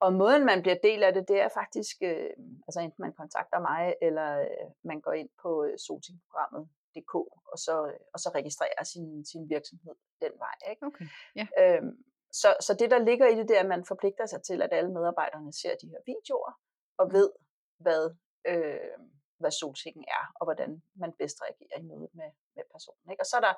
og 0.00 0.12
måden, 0.12 0.44
man 0.46 0.62
bliver 0.62 0.76
del 0.82 1.02
af 1.02 1.12
det, 1.14 1.28
det 1.28 1.40
er 1.40 1.48
faktisk, 1.48 1.96
øh, 2.02 2.30
altså 2.66 2.80
enten 2.80 3.02
man 3.02 3.12
kontakter 3.12 3.60
mig, 3.60 3.94
eller 4.02 4.40
øh, 4.40 4.66
man 4.84 5.00
går 5.00 5.12
ind 5.12 5.28
på 5.42 5.64
øh, 5.64 5.78
solsikkeprogrammet.dk, 5.78 7.14
og 7.52 7.58
så, 7.64 7.86
øh, 7.86 8.00
og 8.12 8.18
så 8.20 8.30
registrerer 8.34 8.84
sin, 8.84 9.24
sin 9.24 9.50
virksomhed 9.50 9.94
den 10.22 10.32
vej. 10.38 10.56
Ikke? 10.70 10.86
Okay. 10.86 11.06
Yeah. 11.38 11.76
Øhm, 11.82 12.04
så, 12.32 12.56
så 12.60 12.76
det, 12.78 12.90
der 12.90 12.98
ligger 12.98 13.26
i 13.26 13.34
det, 13.34 13.48
det 13.48 13.56
er, 13.56 13.60
at 13.60 13.66
man 13.74 13.84
forpligter 13.84 14.26
sig 14.26 14.42
til, 14.42 14.62
at 14.62 14.72
alle 14.72 14.92
medarbejderne 14.92 15.52
ser 15.52 15.74
de 15.82 15.88
her 15.88 16.00
videoer, 16.06 16.52
og 16.98 17.06
mm. 17.06 17.12
ved, 17.14 17.30
hvad 17.78 18.14
øh, 18.46 18.98
hvad 19.40 19.50
solsikken 19.50 20.04
er, 20.18 20.24
og 20.38 20.44
hvordan 20.46 20.82
man 21.02 21.12
bedst 21.20 21.38
reagerer 21.44 21.78
i 21.80 21.88
mødet 21.90 22.10
med, 22.18 22.30
med 22.56 22.64
personen. 22.74 23.06
Ikke? 23.10 23.22
Og 23.22 23.28
så 23.30 23.36
er 23.36 23.44
der 23.48 23.54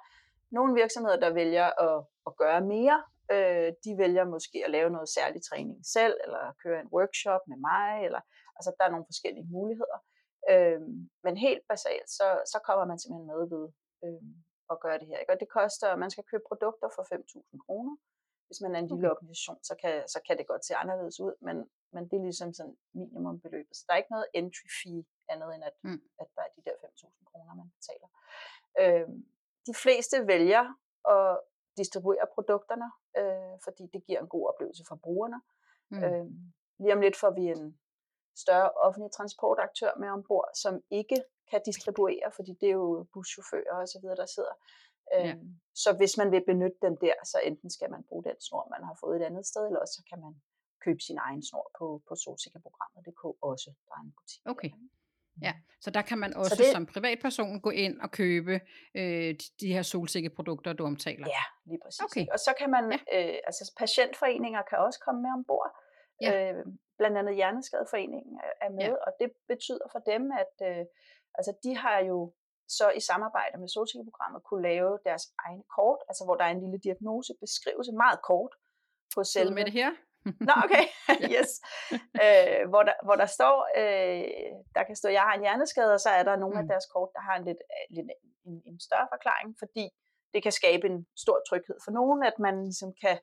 nogle 0.57 0.73
virksomheder, 0.83 1.19
der 1.25 1.39
vælger 1.41 1.69
at, 1.87 1.97
at 2.29 2.33
gøre 2.43 2.61
mere. 2.75 2.99
Øh, 3.35 3.69
de 3.85 3.91
vælger 4.03 4.25
måske 4.35 4.59
at 4.67 4.71
lave 4.77 4.91
noget 4.91 5.09
særlig 5.19 5.41
træning 5.49 5.79
selv, 5.97 6.17
eller 6.25 6.43
køre 6.63 6.81
en 6.81 6.93
workshop 6.97 7.43
med 7.51 7.59
mig, 7.71 7.91
eller 8.07 8.23
altså 8.57 8.71
der 8.79 8.85
er 8.85 8.95
nogle 8.95 9.11
forskellige 9.11 9.49
muligheder. 9.57 9.99
Øh, 10.51 10.81
men 11.25 11.35
helt 11.47 11.65
basalt, 11.73 12.09
så, 12.19 12.27
så 12.53 12.59
kommer 12.67 12.85
man 12.91 12.99
simpelthen 12.99 13.31
med 13.33 13.43
ved 13.55 13.65
øh, 14.05 14.23
at 14.73 14.81
gøre 14.85 14.99
det 15.01 15.07
her. 15.11 15.19
Ikke? 15.19 15.33
Og 15.35 15.41
det 15.43 15.49
koster, 15.59 16.03
man 16.05 16.11
skal 16.11 16.25
købe 16.31 16.45
produkter 16.51 16.89
for 16.97 17.03
5.000 17.03 17.67
kroner. 17.67 17.95
Hvis 18.53 18.61
man 18.65 18.75
er 18.75 18.79
en 18.79 18.93
lille 18.93 19.11
organisation, 19.11 19.59
så 19.63 19.75
kan, 19.83 19.95
så 20.09 20.19
kan 20.27 20.39
det 20.39 20.47
godt 20.47 20.65
se 20.65 20.75
anderledes 20.75 21.21
ud, 21.21 21.35
men 21.41 21.57
men 21.93 22.09
det 22.09 22.17
er 22.17 22.23
ligesom 22.23 22.53
sådan 22.53 22.77
minimumbeløbet. 22.93 23.77
Så 23.77 23.85
der 23.87 23.93
er 23.93 23.97
ikke 23.97 24.15
noget 24.17 24.27
entry 24.35 24.69
fee 24.83 25.05
andet 25.29 25.55
end, 25.55 25.65
at, 25.65 25.77
mm. 25.83 26.03
at 26.21 26.27
der 26.35 26.43
er 26.43 26.51
de 26.57 26.63
der 26.65 26.73
5.000 26.73 27.25
kroner, 27.31 27.55
man 27.55 27.73
betaler. 27.77 28.09
Øh, 28.81 29.09
de 29.67 29.75
fleste 29.83 30.27
vælger 30.27 30.65
at 31.15 31.41
distribuere 31.77 32.27
produkterne, 32.35 32.89
øh, 33.21 33.55
fordi 33.65 33.85
det 33.93 34.05
giver 34.07 34.21
en 34.21 34.29
god 34.29 34.49
oplevelse 34.49 34.85
for 34.89 34.97
brugerne. 34.97 35.41
Mm. 35.91 36.05
Øh, 36.05 36.27
lige 36.79 36.95
om 36.95 37.01
lidt 37.01 37.17
får 37.17 37.31
vi 37.31 37.45
en 37.57 37.81
større 38.37 38.71
offentlig 38.71 39.13
transportaktør 39.13 39.93
med 39.99 40.09
ombord, 40.09 40.51
som 40.55 40.83
ikke 40.91 41.25
kan 41.51 41.61
distribuere, 41.67 42.33
fordi 42.37 42.53
det 42.61 42.69
er 42.69 42.79
jo 42.85 43.07
buschauffører 43.13 43.75
og 43.81 43.89
så 43.89 43.99
videre, 44.03 44.17
der 44.17 44.27
sidder. 44.27 44.55
Øh, 45.15 45.27
ja. 45.29 45.35
Så 45.75 45.91
hvis 45.99 46.15
man 46.21 46.29
vil 46.35 46.45
benytte 46.51 46.79
den 46.87 46.97
der, 47.05 47.17
så 47.25 47.39
enten 47.49 47.71
skal 47.71 47.91
man 47.91 48.03
bruge 48.09 48.25
den 48.25 48.39
snor, 48.47 48.69
man 48.75 48.85
har 48.89 48.97
fået 49.03 49.17
et 49.21 49.25
andet 49.29 49.47
sted, 49.47 49.63
eller 49.67 49.81
også 49.81 49.95
så 50.01 50.05
kan 50.11 50.19
man 50.25 50.33
købe 50.85 51.01
sin 51.09 51.19
egen 51.27 51.43
snor 51.49 51.67
på, 51.79 52.03
på 52.09 52.15
solsikkerprogrammet.dk 52.25 53.25
også. 53.51 53.71
Der 53.87 53.95
er 53.99 54.03
en 54.07 54.13
butik. 54.19 54.43
Okay. 54.53 54.71
Ja, 55.43 55.55
så 55.81 55.91
der 55.91 56.03
kan 56.03 56.19
man 56.19 56.35
også 56.35 56.57
det, 56.57 56.73
som 56.73 56.87
privatperson 56.87 57.61
gå 57.61 57.71
ind 57.71 58.01
og 58.01 58.11
købe 58.11 58.61
øh, 58.95 59.35
de 59.61 59.73
her 59.73 59.83
solsikkeprodukter, 59.83 60.73
du 60.73 60.85
omtaler. 60.85 61.27
Ja, 61.27 61.45
lige 61.65 61.81
præcis. 61.85 62.03
Okay. 62.05 62.27
Og 62.33 62.39
så 62.39 62.55
kan 62.59 62.71
man, 62.71 62.85
ja. 62.93 62.99
øh, 63.17 63.39
altså 63.47 63.73
patientforeninger 63.79 64.63
kan 64.63 64.79
også 64.79 65.01
komme 65.05 65.23
med 65.23 65.31
ombord. 65.31 65.71
Ja. 66.21 66.53
Øh, 66.53 66.65
blandt 66.99 67.19
andet 67.19 67.35
Hjerneskadeforeningen 67.35 68.41
er 68.61 68.71
med, 68.71 68.93
ja. 68.97 69.05
og 69.07 69.13
det 69.21 69.33
betyder 69.49 69.87
for 69.93 69.99
dem, 69.99 70.33
at 70.43 70.55
øh, 70.69 70.85
altså 71.35 71.53
de 71.65 71.77
har 71.77 71.99
jo 71.99 72.33
så 72.79 72.87
i 72.99 73.01
samarbejde 73.11 73.57
med 73.63 73.69
solsikkeprogrammet 73.77 74.41
kunne 74.49 74.63
lave 74.71 74.93
deres 75.09 75.25
egne 75.47 75.65
kort, 75.77 76.01
altså 76.09 76.23
hvor 76.25 76.37
der 76.39 76.45
er 76.45 76.53
en 76.57 76.63
lille 76.65 76.79
diagnose, 76.87 77.33
beskrivelse, 77.45 77.93
meget 78.05 78.21
kort 78.31 78.53
på 79.15 79.21
selve... 79.25 79.55
med 79.59 79.65
det 79.69 79.75
her? 79.81 79.91
Nå, 80.49 80.55
okay. 80.67 80.85
yes. 81.37 81.51
Øh, 82.25 82.61
hvor, 82.71 82.83
der, 82.89 82.97
hvor 83.07 83.17
der 83.23 83.29
står, 83.39 83.57
øh, 83.81 84.25
der 84.77 84.83
kan 84.89 84.97
stå, 85.01 85.09
jeg 85.19 85.25
har 85.29 85.35
en 85.35 85.45
hjerneskade, 85.47 85.93
og 85.97 86.01
så 86.07 86.11
er 86.19 86.23
der 86.23 86.37
nogle 86.37 86.57
mm. 86.57 86.63
af 86.63 86.67
deres 86.73 86.87
kort, 86.95 87.11
der 87.17 87.23
har 87.29 87.35
en 87.41 87.45
lidt, 87.49 87.61
øh, 87.75 87.87
lidt 87.97 88.09
en, 88.49 88.55
en 88.71 88.79
større 88.87 89.09
forklaring, 89.15 89.49
fordi 89.63 89.85
det 90.35 90.41
kan 90.43 90.53
skabe 90.61 90.85
en 90.93 90.99
stor 91.25 91.39
tryghed 91.49 91.77
for 91.85 91.93
nogen, 91.99 92.21
at 92.31 92.37
man 92.47 92.55
ligesom 92.69 92.91
kan, 93.03 93.17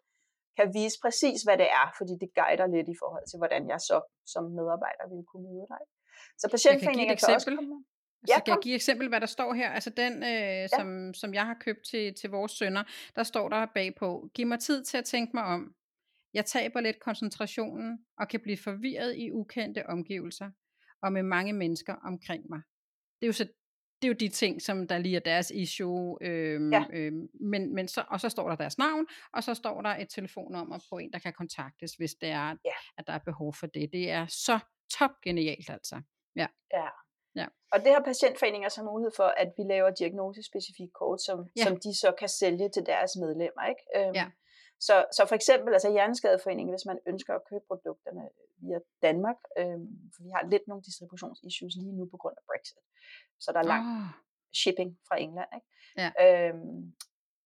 kan 0.57 0.67
vise 0.77 0.97
præcis, 1.05 1.39
hvad 1.43 1.57
det 1.61 1.69
er, 1.81 1.87
fordi 1.97 2.13
det 2.21 2.29
guider 2.39 2.67
lidt 2.75 2.89
i 2.93 2.97
forhold 3.01 3.25
til, 3.29 3.37
hvordan 3.41 3.63
jeg 3.73 3.79
så 3.89 3.97
som 4.33 4.43
medarbejder 4.57 5.05
vil 5.11 5.23
kunne 5.29 5.45
møde 5.49 5.67
dig. 5.73 5.83
Så 6.41 6.45
patientforeninger 6.55 7.15
kan, 7.15 7.25
kan 7.25 7.35
også 7.35 7.51
komme 7.57 7.85
med. 8.21 8.27
Ja, 8.27 8.35
så 8.35 8.43
kan 8.43 8.51
jeg 8.51 8.59
give 8.63 8.75
eksempel, 8.75 9.07
hvad 9.07 9.21
der 9.21 9.27
står 9.27 9.53
her? 9.53 9.69
Altså 9.69 9.89
den, 9.89 10.23
øh, 10.23 10.29
ja. 10.29 10.67
som, 10.67 11.13
som 11.13 11.33
jeg 11.33 11.45
har 11.45 11.57
købt 11.59 11.85
til, 11.85 12.13
til 12.13 12.29
vores 12.29 12.51
sønner, 12.51 12.83
der 13.15 13.23
står 13.23 13.49
der 13.49 13.65
bagpå, 13.75 14.29
giv 14.33 14.47
mig 14.47 14.59
tid 14.59 14.83
til 14.83 14.97
at 14.97 15.05
tænke 15.05 15.31
mig 15.33 15.43
om. 15.43 15.75
Jeg 16.33 16.45
taber 16.45 16.81
lidt 16.81 16.99
koncentrationen 16.99 17.99
og 18.17 18.27
kan 18.27 18.39
blive 18.39 18.57
forvirret 18.57 19.15
i 19.17 19.31
ukendte 19.31 19.85
omgivelser 19.89 20.51
og 21.01 21.13
med 21.13 21.23
mange 21.23 21.53
mennesker 21.53 21.93
omkring 21.93 22.43
mig. 22.49 22.61
Det 23.19 23.25
er 23.25 23.27
jo 23.27 23.33
så 23.33 23.47
det 24.01 24.07
er 24.07 24.09
jo 24.09 24.15
de 24.19 24.29
ting, 24.29 24.61
som 24.61 24.87
der 24.87 24.97
lige 24.97 25.15
er 25.15 25.19
deres 25.19 25.51
issue, 25.51 26.17
øhm, 26.21 26.71
ja. 26.71 26.85
øhm, 26.93 27.27
men, 27.41 27.75
men 27.75 27.87
så, 27.87 28.05
og 28.07 28.19
så 28.19 28.29
står 28.29 28.49
der 28.49 28.55
deres 28.55 28.77
navn, 28.77 29.07
og 29.33 29.43
så 29.43 29.53
står 29.53 29.81
der 29.81 29.89
et 29.89 30.09
telefonnummer 30.09 30.79
på 30.89 30.97
en, 30.97 31.13
der 31.13 31.19
kan 31.19 31.33
kontaktes, 31.33 31.93
hvis 31.93 32.13
det 32.21 32.29
er, 32.29 32.47
ja. 32.65 32.71
at 32.97 33.07
der 33.07 33.13
er 33.13 33.19
behov 33.25 33.53
for 33.53 33.67
det. 33.67 33.89
Det 33.93 34.09
er 34.09 34.25
så 34.25 34.59
top 34.97 35.11
genialt 35.23 35.69
altså. 35.69 36.01
Ja. 36.35 36.47
ja. 36.73 36.87
Ja. 37.39 37.47
Og 37.73 37.79
det 37.83 37.91
har 37.93 38.03
patientforeninger 38.11 38.69
så 38.69 38.81
mulighed 38.83 39.11
for, 39.15 39.29
at 39.43 39.49
vi 39.57 39.63
laver 39.73 39.89
diagnosespecifik 39.89 40.91
kort, 40.93 41.21
som, 41.21 41.37
ja. 41.55 41.63
som 41.63 41.73
de 41.85 41.91
så 42.03 42.09
kan 42.19 42.29
sælge 42.29 42.69
til 42.69 42.85
deres 42.85 43.11
medlemmer. 43.23 43.63
Ikke? 43.71 43.83
Øhm, 43.97 44.15
ja. 44.15 44.27
Så, 44.87 45.05
så 45.17 45.25
for 45.25 45.35
eksempel, 45.35 45.73
altså 45.73 45.91
Hjerneskadeforeningen, 45.91 46.73
hvis 46.73 46.85
man 46.85 46.99
ønsker 47.07 47.33
at 47.35 47.45
købe 47.49 47.63
produkterne 47.67 48.29
via 48.57 48.79
Danmark, 49.01 49.39
øh, 49.57 49.79
for 50.13 50.23
vi 50.23 50.29
har 50.35 50.43
lidt 50.53 50.67
nogle 50.67 50.83
distributionsissues 50.83 51.75
lige 51.75 51.97
nu 51.99 52.05
på 52.13 52.17
grund 52.17 52.35
af 52.37 52.43
Brexit, 52.49 52.83
så 53.39 53.51
der 53.51 53.59
er 53.59 53.69
lang 53.73 53.83
oh. 53.87 54.07
shipping 54.61 54.99
fra 55.07 55.15
England. 55.25 55.49
Ikke? 55.57 55.67
Ja. 56.01 56.09
Øhm, 56.25 56.93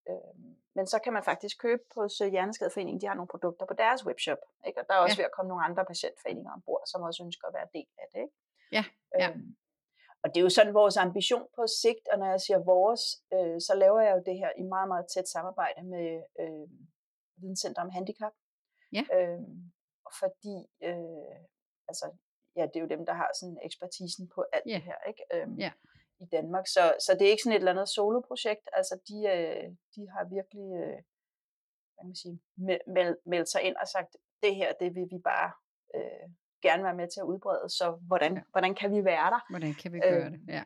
øh, 0.10 0.36
men 0.76 0.86
så 0.88 0.98
kan 1.04 1.14
man 1.14 1.24
faktisk 1.24 1.56
købe 1.66 1.84
på 1.94 2.08
Hjerneskadeforeningen, 2.32 3.02
de 3.02 3.08
har 3.08 3.16
nogle 3.20 3.34
produkter 3.34 3.66
på 3.66 3.74
deres 3.74 4.06
webshop, 4.06 4.42
ikke? 4.68 4.80
og 4.82 4.86
der 4.88 4.94
er 4.94 5.00
også 5.06 5.18
ja. 5.18 5.22
ved 5.22 5.26
at 5.30 5.36
komme 5.38 5.50
nogle 5.50 5.66
andre 5.66 5.86
patientforeninger 5.86 6.52
ombord, 6.52 6.84
som 6.92 7.02
også 7.02 7.24
ønsker 7.24 7.48
at 7.48 7.54
være 7.54 7.68
del 7.74 7.90
af 8.04 8.08
det. 8.14 8.22
Ikke? 8.26 8.36
Ja. 8.78 8.84
ja. 9.20 9.30
Øhm, 9.30 9.56
og 10.24 10.30
det 10.30 10.38
er 10.38 10.44
jo 10.44 10.50
sådan 10.50 10.74
vores 10.74 10.98
ambition 10.98 11.48
på 11.56 11.64
sigt, 11.82 12.08
og 12.12 12.20
når 12.20 12.26
jeg 12.26 12.42
siger 12.42 12.60
vores, 12.74 13.04
øh, 13.34 13.62
så 13.68 13.74
laver 13.76 14.02
jeg 14.02 14.14
jo 14.16 14.22
det 14.26 14.38
her 14.38 14.52
i 14.58 14.64
meget, 14.64 14.88
meget 14.88 15.06
tæt 15.14 15.28
samarbejde 15.28 15.84
med 15.84 16.24
øh, 16.40 16.68
Videnscenter 17.42 17.82
om 17.82 17.90
Handicap. 17.90 18.34
Ja. 18.94 19.04
Øhm, 19.14 19.72
fordi, 20.20 20.58
øh, 20.84 21.36
altså, 21.88 22.06
ja, 22.56 22.62
det 22.62 22.76
er 22.76 22.86
jo 22.86 22.94
dem, 22.96 23.06
der 23.06 23.14
har 23.14 23.30
sådan 23.40 23.60
ekspertisen 23.64 24.30
på 24.36 24.46
alt 24.54 24.66
ja. 24.68 24.74
det 24.74 24.84
her, 24.84 24.98
ikke? 25.08 25.24
Øhm, 25.34 25.56
ja. 25.66 25.72
I 26.20 26.26
Danmark. 26.26 26.68
Så, 26.68 26.96
så 27.06 27.12
det 27.14 27.26
er 27.26 27.32
ikke 27.32 27.44
sådan 27.44 27.56
et 27.56 27.60
eller 27.60 27.72
andet 27.72 27.90
soloprojekt. 27.90 28.70
Altså, 28.74 28.96
de, 29.08 29.18
øh, 29.34 29.70
de 29.96 30.10
har 30.14 30.24
virkelig, 30.38 30.68
øh, 30.82 31.00
hvad 31.94 32.02
kan 32.02 32.08
man 32.12 32.16
sige, 32.16 32.42
meldt, 32.58 33.18
meldt 33.26 33.50
sig 33.50 33.62
ind 33.62 33.76
og 33.76 33.88
sagt, 33.88 34.18
det 34.44 34.56
her, 34.56 34.74
det 34.74 34.96
vil 34.96 35.08
vi 35.12 35.20
bare 35.32 35.52
øh, 35.96 36.30
gerne 36.68 36.84
være 36.84 37.00
med 37.02 37.08
til 37.14 37.20
at 37.20 37.30
udbrede, 37.32 37.70
så 37.80 37.86
hvordan, 38.10 38.34
ja. 38.36 38.42
hvordan 38.52 38.76
kan 38.76 38.90
vi 38.96 39.02
være 39.06 39.30
der? 39.36 39.42
Hvordan 39.50 39.74
kan 39.82 39.94
vi 39.94 40.00
gøre 40.00 40.26
øh, 40.26 40.32
det, 40.32 40.42
ja. 40.48 40.64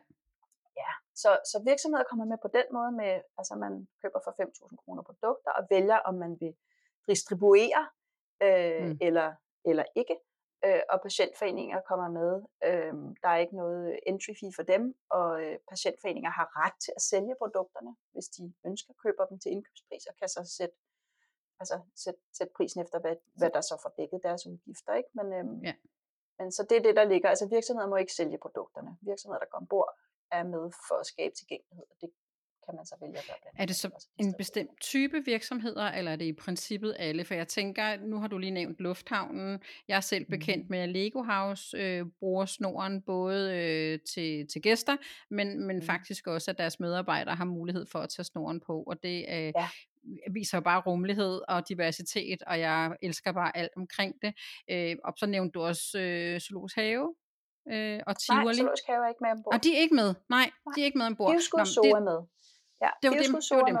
Ja, 0.82 0.92
så, 1.22 1.30
så 1.50 1.56
virksomheder 1.70 2.04
kommer 2.10 2.24
med 2.24 2.38
på 2.42 2.48
den 2.58 2.66
måde 2.72 2.92
med, 2.92 3.12
altså 3.38 3.54
man 3.64 3.88
køber 4.02 4.20
for 4.24 4.32
5.000 4.42 4.76
kroner 4.82 5.02
produkter 5.02 5.50
og 5.58 5.66
vælger, 5.70 5.98
om 6.08 6.14
man 6.14 6.32
vil 6.40 6.52
distribuere 7.08 7.82
øh, 8.42 8.84
mm. 8.84 8.98
eller, 9.00 9.28
eller 9.64 9.84
ikke. 9.96 10.16
Øh, 10.64 10.82
og 10.92 10.98
patientforeninger 11.02 11.80
kommer 11.90 12.08
med. 12.20 12.32
Øh, 12.68 12.94
der 13.22 13.28
er 13.28 13.38
ikke 13.44 13.56
noget 13.56 14.00
entry 14.06 14.32
fee 14.40 14.52
for 14.56 14.62
dem, 14.62 14.82
og 15.10 15.42
øh, 15.42 15.56
patientforeninger 15.72 16.30
har 16.30 16.48
ret 16.62 16.76
til 16.84 16.92
at 16.96 17.02
sælge 17.02 17.34
produkterne, 17.42 17.92
hvis 18.12 18.28
de 18.36 18.54
ønsker, 18.66 18.92
køber 19.04 19.24
dem 19.30 19.38
til 19.38 19.52
indkøbspris 19.52 20.06
og 20.10 20.14
kan 20.20 20.28
så 20.28 20.42
sætte 20.58 20.76
altså 21.60 21.80
sætte, 21.96 22.20
sætte 22.32 22.52
prisen 22.56 22.82
efter, 22.82 22.98
hvad, 23.00 23.16
hvad 23.38 23.50
der 23.50 23.60
så 23.60 23.78
får 23.82 23.92
dækket 23.98 24.20
deres 24.22 24.46
udgifter. 24.46 24.94
Ikke? 24.94 25.08
Men, 25.12 25.32
øhm, 25.32 25.60
ja. 25.64 25.74
men 26.38 26.52
så 26.52 26.66
det 26.70 26.76
er 26.76 26.82
det, 26.82 26.96
der 26.96 27.04
ligger. 27.04 27.28
Altså 27.28 27.46
virksomheder 27.48 27.88
må 27.88 27.96
ikke 27.96 28.12
sælge 28.12 28.38
produkterne. 28.38 28.98
Virksomheder, 29.00 29.40
der 29.40 29.50
går 29.50 29.58
ombord, 29.58 29.98
er 30.30 30.42
med 30.42 30.70
for 30.88 30.94
at 31.00 31.06
skabe 31.06 31.34
tilgængelighed, 31.34 31.84
og 31.90 31.96
det 32.00 32.10
kan 32.68 32.76
man 32.76 32.86
så 32.86 32.96
vælge 33.00 33.18
at 33.18 33.24
gøre 33.26 33.36
blandt 33.42 33.60
Er 33.60 33.66
det 33.66 33.76
så 33.76 34.08
en 34.18 34.34
bestemt 34.38 34.80
type 34.80 35.24
virksomheder, 35.24 35.88
eller 35.90 36.12
er 36.12 36.16
det 36.16 36.24
i 36.24 36.32
princippet 36.32 36.96
alle? 36.98 37.24
For 37.24 37.34
jeg 37.34 37.48
tænker, 37.48 37.96
nu 37.96 38.20
har 38.20 38.28
du 38.28 38.38
lige 38.38 38.50
nævnt 38.50 38.80
Lufthavnen. 38.80 39.60
Jeg 39.88 39.96
er 39.96 40.00
selv 40.00 40.24
bekendt 40.24 40.64
mm. 40.64 40.70
med, 40.70 40.78
at 40.78 40.88
Lego 40.88 41.22
House 41.22 41.76
øh, 41.76 42.06
bruger 42.18 42.44
snoren 42.44 43.02
både 43.02 43.56
øh, 43.56 43.98
til, 44.14 44.46
til 44.48 44.62
gæster, 44.62 44.96
men, 45.30 45.66
men 45.66 45.76
mm. 45.76 45.82
faktisk 45.82 46.26
også, 46.26 46.50
at 46.50 46.58
deres 46.58 46.80
medarbejdere 46.80 47.34
har 47.34 47.44
mulighed 47.44 47.86
for 47.86 47.98
at 47.98 48.08
tage 48.08 48.24
snoren 48.24 48.60
på. 48.60 48.82
Og 48.82 49.02
det 49.02 49.26
øh, 49.28 49.52
ja. 49.56 49.68
viser 50.32 50.60
bare 50.60 50.80
rummelighed 50.80 51.40
og 51.48 51.68
diversitet, 51.68 52.42
og 52.42 52.60
jeg 52.60 52.96
elsker 53.02 53.32
bare 53.32 53.56
alt 53.56 53.72
omkring 53.76 54.14
det. 54.22 54.34
Øh, 54.70 54.96
og 55.04 55.12
så 55.16 55.26
nævnte 55.26 55.52
du 55.52 55.62
også 55.62 55.98
øh, 55.98 56.40
Zoologisk 56.40 56.76
Have, 56.76 57.14
øh, 57.72 58.00
og 58.06 58.14
Tivoli. 58.18 58.44
Nej, 58.44 58.54
Zoologisk 58.54 58.86
Have 58.86 59.04
er 59.04 59.08
ikke 59.08 59.22
med 59.24 59.30
ombord. 59.30 59.54
Og 59.54 59.64
de 59.64 59.76
er 59.76 59.80
ikke 59.84 59.94
med? 59.94 60.10
Nej, 60.14 60.14
Nej. 60.38 60.72
de 60.74 60.80
er 60.80 60.84
ikke 60.84 60.98
med 60.98 61.06
ombord. 61.06 61.32
Livskud 61.32 61.66
Zoo 61.74 61.84
er 61.84 62.04
med. 62.10 62.18
Ja, 62.84 62.90
det 63.02 63.06
var 63.10 63.16
dem. 63.16 63.32
Det 63.50 63.56
var 63.56 63.66
dem. 63.66 63.76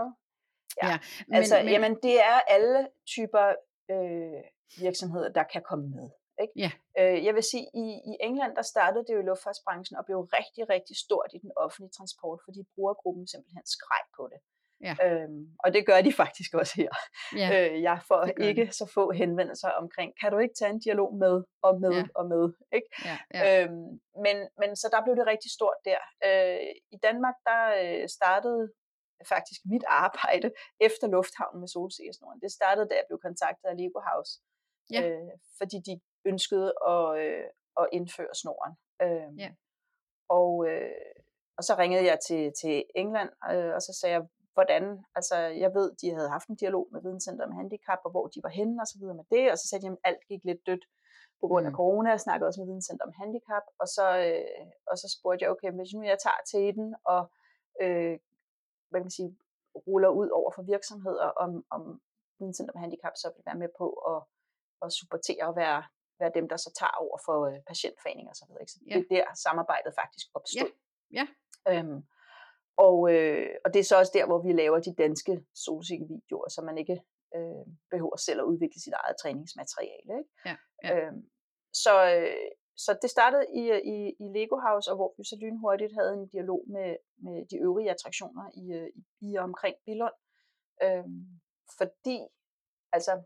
Ja, 0.82 0.88
ja 0.90 0.98
men, 1.28 1.36
altså, 1.36 1.56
men, 1.56 1.68
jamen 1.72 1.94
det 2.02 2.20
er 2.30 2.38
alle 2.54 2.88
typer 3.14 3.46
øh, 3.90 4.42
virksomheder, 4.84 5.28
der 5.38 5.44
kan 5.52 5.62
komme 5.70 5.88
med. 5.98 6.08
Ikke? 6.42 6.54
Ja. 6.64 6.70
Øh, 6.98 7.24
jeg 7.26 7.34
vil 7.34 7.42
sige, 7.52 7.66
i, 7.82 7.86
i 8.10 8.12
England, 8.20 8.52
der 8.56 8.62
startede 8.62 9.04
det 9.06 9.14
jo 9.14 9.20
i 9.20 9.28
luftfartsbranchen 9.30 9.96
og 9.98 10.04
blev 10.04 10.18
rigtig, 10.38 10.62
rigtig 10.74 10.96
stort 11.06 11.30
i 11.34 11.38
den 11.44 11.52
offentlige 11.56 11.94
transport, 11.98 12.38
fordi 12.46 12.60
brugergruppen 12.74 13.26
simpelthen 13.26 13.66
skreg 13.76 14.04
på 14.16 14.24
det. 14.32 14.40
Ja. 14.86 14.94
Øhm, 15.04 15.42
og 15.64 15.74
det 15.74 15.86
gør 15.86 16.00
de 16.00 16.12
faktisk 16.22 16.54
også 16.54 16.74
her. 16.76 16.92
Ja, 17.42 17.48
øh, 17.56 17.82
jeg 17.82 17.98
får 18.08 18.24
ikke 18.48 18.66
de. 18.66 18.72
så 18.72 18.90
få 18.94 19.12
henvendelser 19.12 19.70
omkring, 19.82 20.12
kan 20.20 20.32
du 20.32 20.38
ikke 20.38 20.54
tage 20.58 20.70
en 20.70 20.80
dialog 20.80 21.14
med 21.14 21.44
og 21.62 21.80
med 21.80 21.92
ja. 21.92 22.04
og 22.14 22.24
med. 22.32 22.44
Ikke? 22.72 22.88
Ja, 23.04 23.16
ja. 23.34 23.64
Øhm, 23.64 23.88
men, 24.24 24.36
men 24.60 24.76
så 24.76 24.86
der 24.92 25.04
blev 25.04 25.16
det 25.16 25.26
rigtig 25.26 25.50
stort 25.58 25.78
der. 25.84 26.02
Øh, 26.26 26.70
I 26.94 26.96
Danmark, 27.06 27.34
der 27.48 27.62
øh, 27.82 28.08
startede 28.08 28.72
faktisk 29.26 29.60
mit 29.64 29.84
arbejde 29.88 30.52
efter 30.86 31.06
lufthavnen 31.06 31.60
med 31.60 31.68
Solsikkesnoren. 31.68 32.40
Det 32.40 32.52
startede, 32.52 32.88
da 32.88 32.94
jeg 32.94 33.04
blev 33.08 33.18
kontaktet 33.18 33.68
af 33.68 33.76
Lego 33.76 34.00
House, 34.00 34.40
ja. 34.92 35.08
øh, 35.08 35.30
fordi 35.58 35.76
de 35.86 36.00
ønskede 36.24 36.72
at, 36.86 37.18
øh, 37.18 37.44
at 37.80 37.88
indføre 37.92 38.34
snoren. 38.34 38.74
Øh, 39.02 39.38
ja. 39.38 39.50
og, 40.28 40.68
øh, 40.68 41.14
og 41.56 41.64
så 41.64 41.74
ringede 41.78 42.04
jeg 42.04 42.18
til, 42.28 42.52
til 42.60 42.84
England, 42.94 43.30
øh, 43.52 43.74
og 43.74 43.82
så 43.82 43.92
sagde 44.00 44.14
jeg, 44.14 44.26
hvordan, 44.54 45.04
altså 45.14 45.36
jeg 45.36 45.74
ved, 45.74 45.88
de 46.00 46.14
havde 46.16 46.28
haft 46.36 46.48
en 46.48 46.56
dialog 46.56 46.88
med 46.92 47.00
Videnscenter 47.02 47.46
om 47.46 47.52
handicap, 47.52 47.98
og 48.04 48.10
hvor 48.10 48.26
de 48.26 48.40
var 48.42 48.48
henne 48.48 48.82
og 48.82 48.86
så 48.86 48.96
videre 48.98 49.14
med 49.20 49.24
det, 49.30 49.52
og 49.52 49.58
så 49.58 49.68
sagde 49.68 49.82
de, 49.86 49.90
at 49.92 49.98
alt 50.04 50.22
gik 50.28 50.44
lidt 50.44 50.66
dødt 50.66 50.84
på 51.40 51.46
grund 51.46 51.66
af 51.66 51.72
mm. 51.72 51.76
corona, 51.76 52.10
jeg 52.10 52.20
snakkede 52.20 52.48
også 52.48 52.60
med 52.60 52.66
Videnscenter 52.66 53.04
om 53.04 53.12
handicap, 53.20 53.62
og 53.78 53.86
så, 53.96 54.06
øh, 54.26 54.66
og 54.90 54.98
så 54.98 55.06
spurgte 55.16 55.42
jeg, 55.42 55.50
okay, 55.50 55.70
hvis 55.72 55.94
nu 55.94 56.02
jeg 56.02 56.18
tager 56.24 56.42
til 56.52 56.74
den, 56.78 56.94
og 57.04 57.22
øh, 57.82 58.18
hvad 58.90 59.00
kan 59.00 59.04
man 59.04 59.10
sige, 59.10 59.38
ruller 59.86 60.08
ud 60.08 60.28
over 60.28 60.50
for 60.50 60.62
virksomheder, 60.62 61.26
om, 61.44 61.64
om 61.70 62.00
Videnscenter 62.38 62.74
om 62.74 62.80
handicap 62.80 63.12
så 63.16 63.32
vil 63.36 63.46
være 63.46 63.60
med 63.62 63.70
på 63.78 63.86
at, 64.12 64.20
at 64.84 64.92
supportere 64.92 65.44
og 65.50 65.56
være, 65.56 65.82
være 66.20 66.32
dem, 66.34 66.48
der 66.48 66.56
så 66.56 66.70
tager 66.78 66.96
over 67.04 67.18
for 67.26 67.46
øh, 67.48 67.58
patientforeninger 67.70 68.30
osv. 68.30 68.38
Så, 68.38 68.44
videre, 68.48 68.62
ikke? 68.62 68.72
så 68.72 68.78
ja. 68.90 68.94
det 68.94 69.16
er 69.18 69.24
der 69.24 69.34
samarbejdet 69.34 69.92
faktisk 70.00 70.26
opstod. 70.34 70.70
Ja. 71.18 71.18
ja. 71.18 71.26
Øhm, 71.72 72.00
og, 72.86 72.96
øh, 73.14 73.50
og 73.64 73.74
det 73.74 73.80
er 73.80 73.88
så 73.90 73.96
også 73.98 74.12
der, 74.14 74.26
hvor 74.26 74.40
vi 74.46 74.52
laver 74.52 74.78
de 74.80 74.94
danske 75.04 75.34
solsikkevideoer, 75.64 76.48
så 76.48 76.60
man 76.62 76.78
ikke 76.78 76.96
øh, 77.36 77.64
behøver 77.90 78.16
selv 78.16 78.40
at 78.40 78.50
udvikle 78.52 78.80
sit 78.80 78.92
eget 79.02 79.16
træningsmateriale. 79.22 80.12
Ikke? 80.20 80.30
Ja, 80.48 80.56
ja. 80.84 81.06
Øhm, 81.06 81.30
så, 81.84 81.94
øh, 82.16 82.50
så 82.84 82.98
det 83.02 83.10
startede 83.10 83.46
i, 83.60 83.62
i, 83.94 83.96
i 84.24 84.26
Lego 84.36 84.56
House, 84.66 84.90
og 84.90 84.96
hvor 84.96 85.14
vi 85.18 85.24
så 85.24 85.36
lynhurtigt 85.40 85.92
havde 85.98 86.12
en 86.14 86.28
dialog 86.28 86.64
med, 86.74 86.96
med 87.24 87.46
de 87.50 87.56
øvrige 87.56 87.90
attraktioner 87.90 88.44
i, 88.62 88.64
øh, 88.78 88.88
i, 89.00 89.02
i 89.26 89.36
og 89.36 89.44
omkring 89.44 89.76
Billund. 89.86 90.16
Øhm, 90.82 91.40
fordi, 91.78 92.18
altså, 92.92 93.22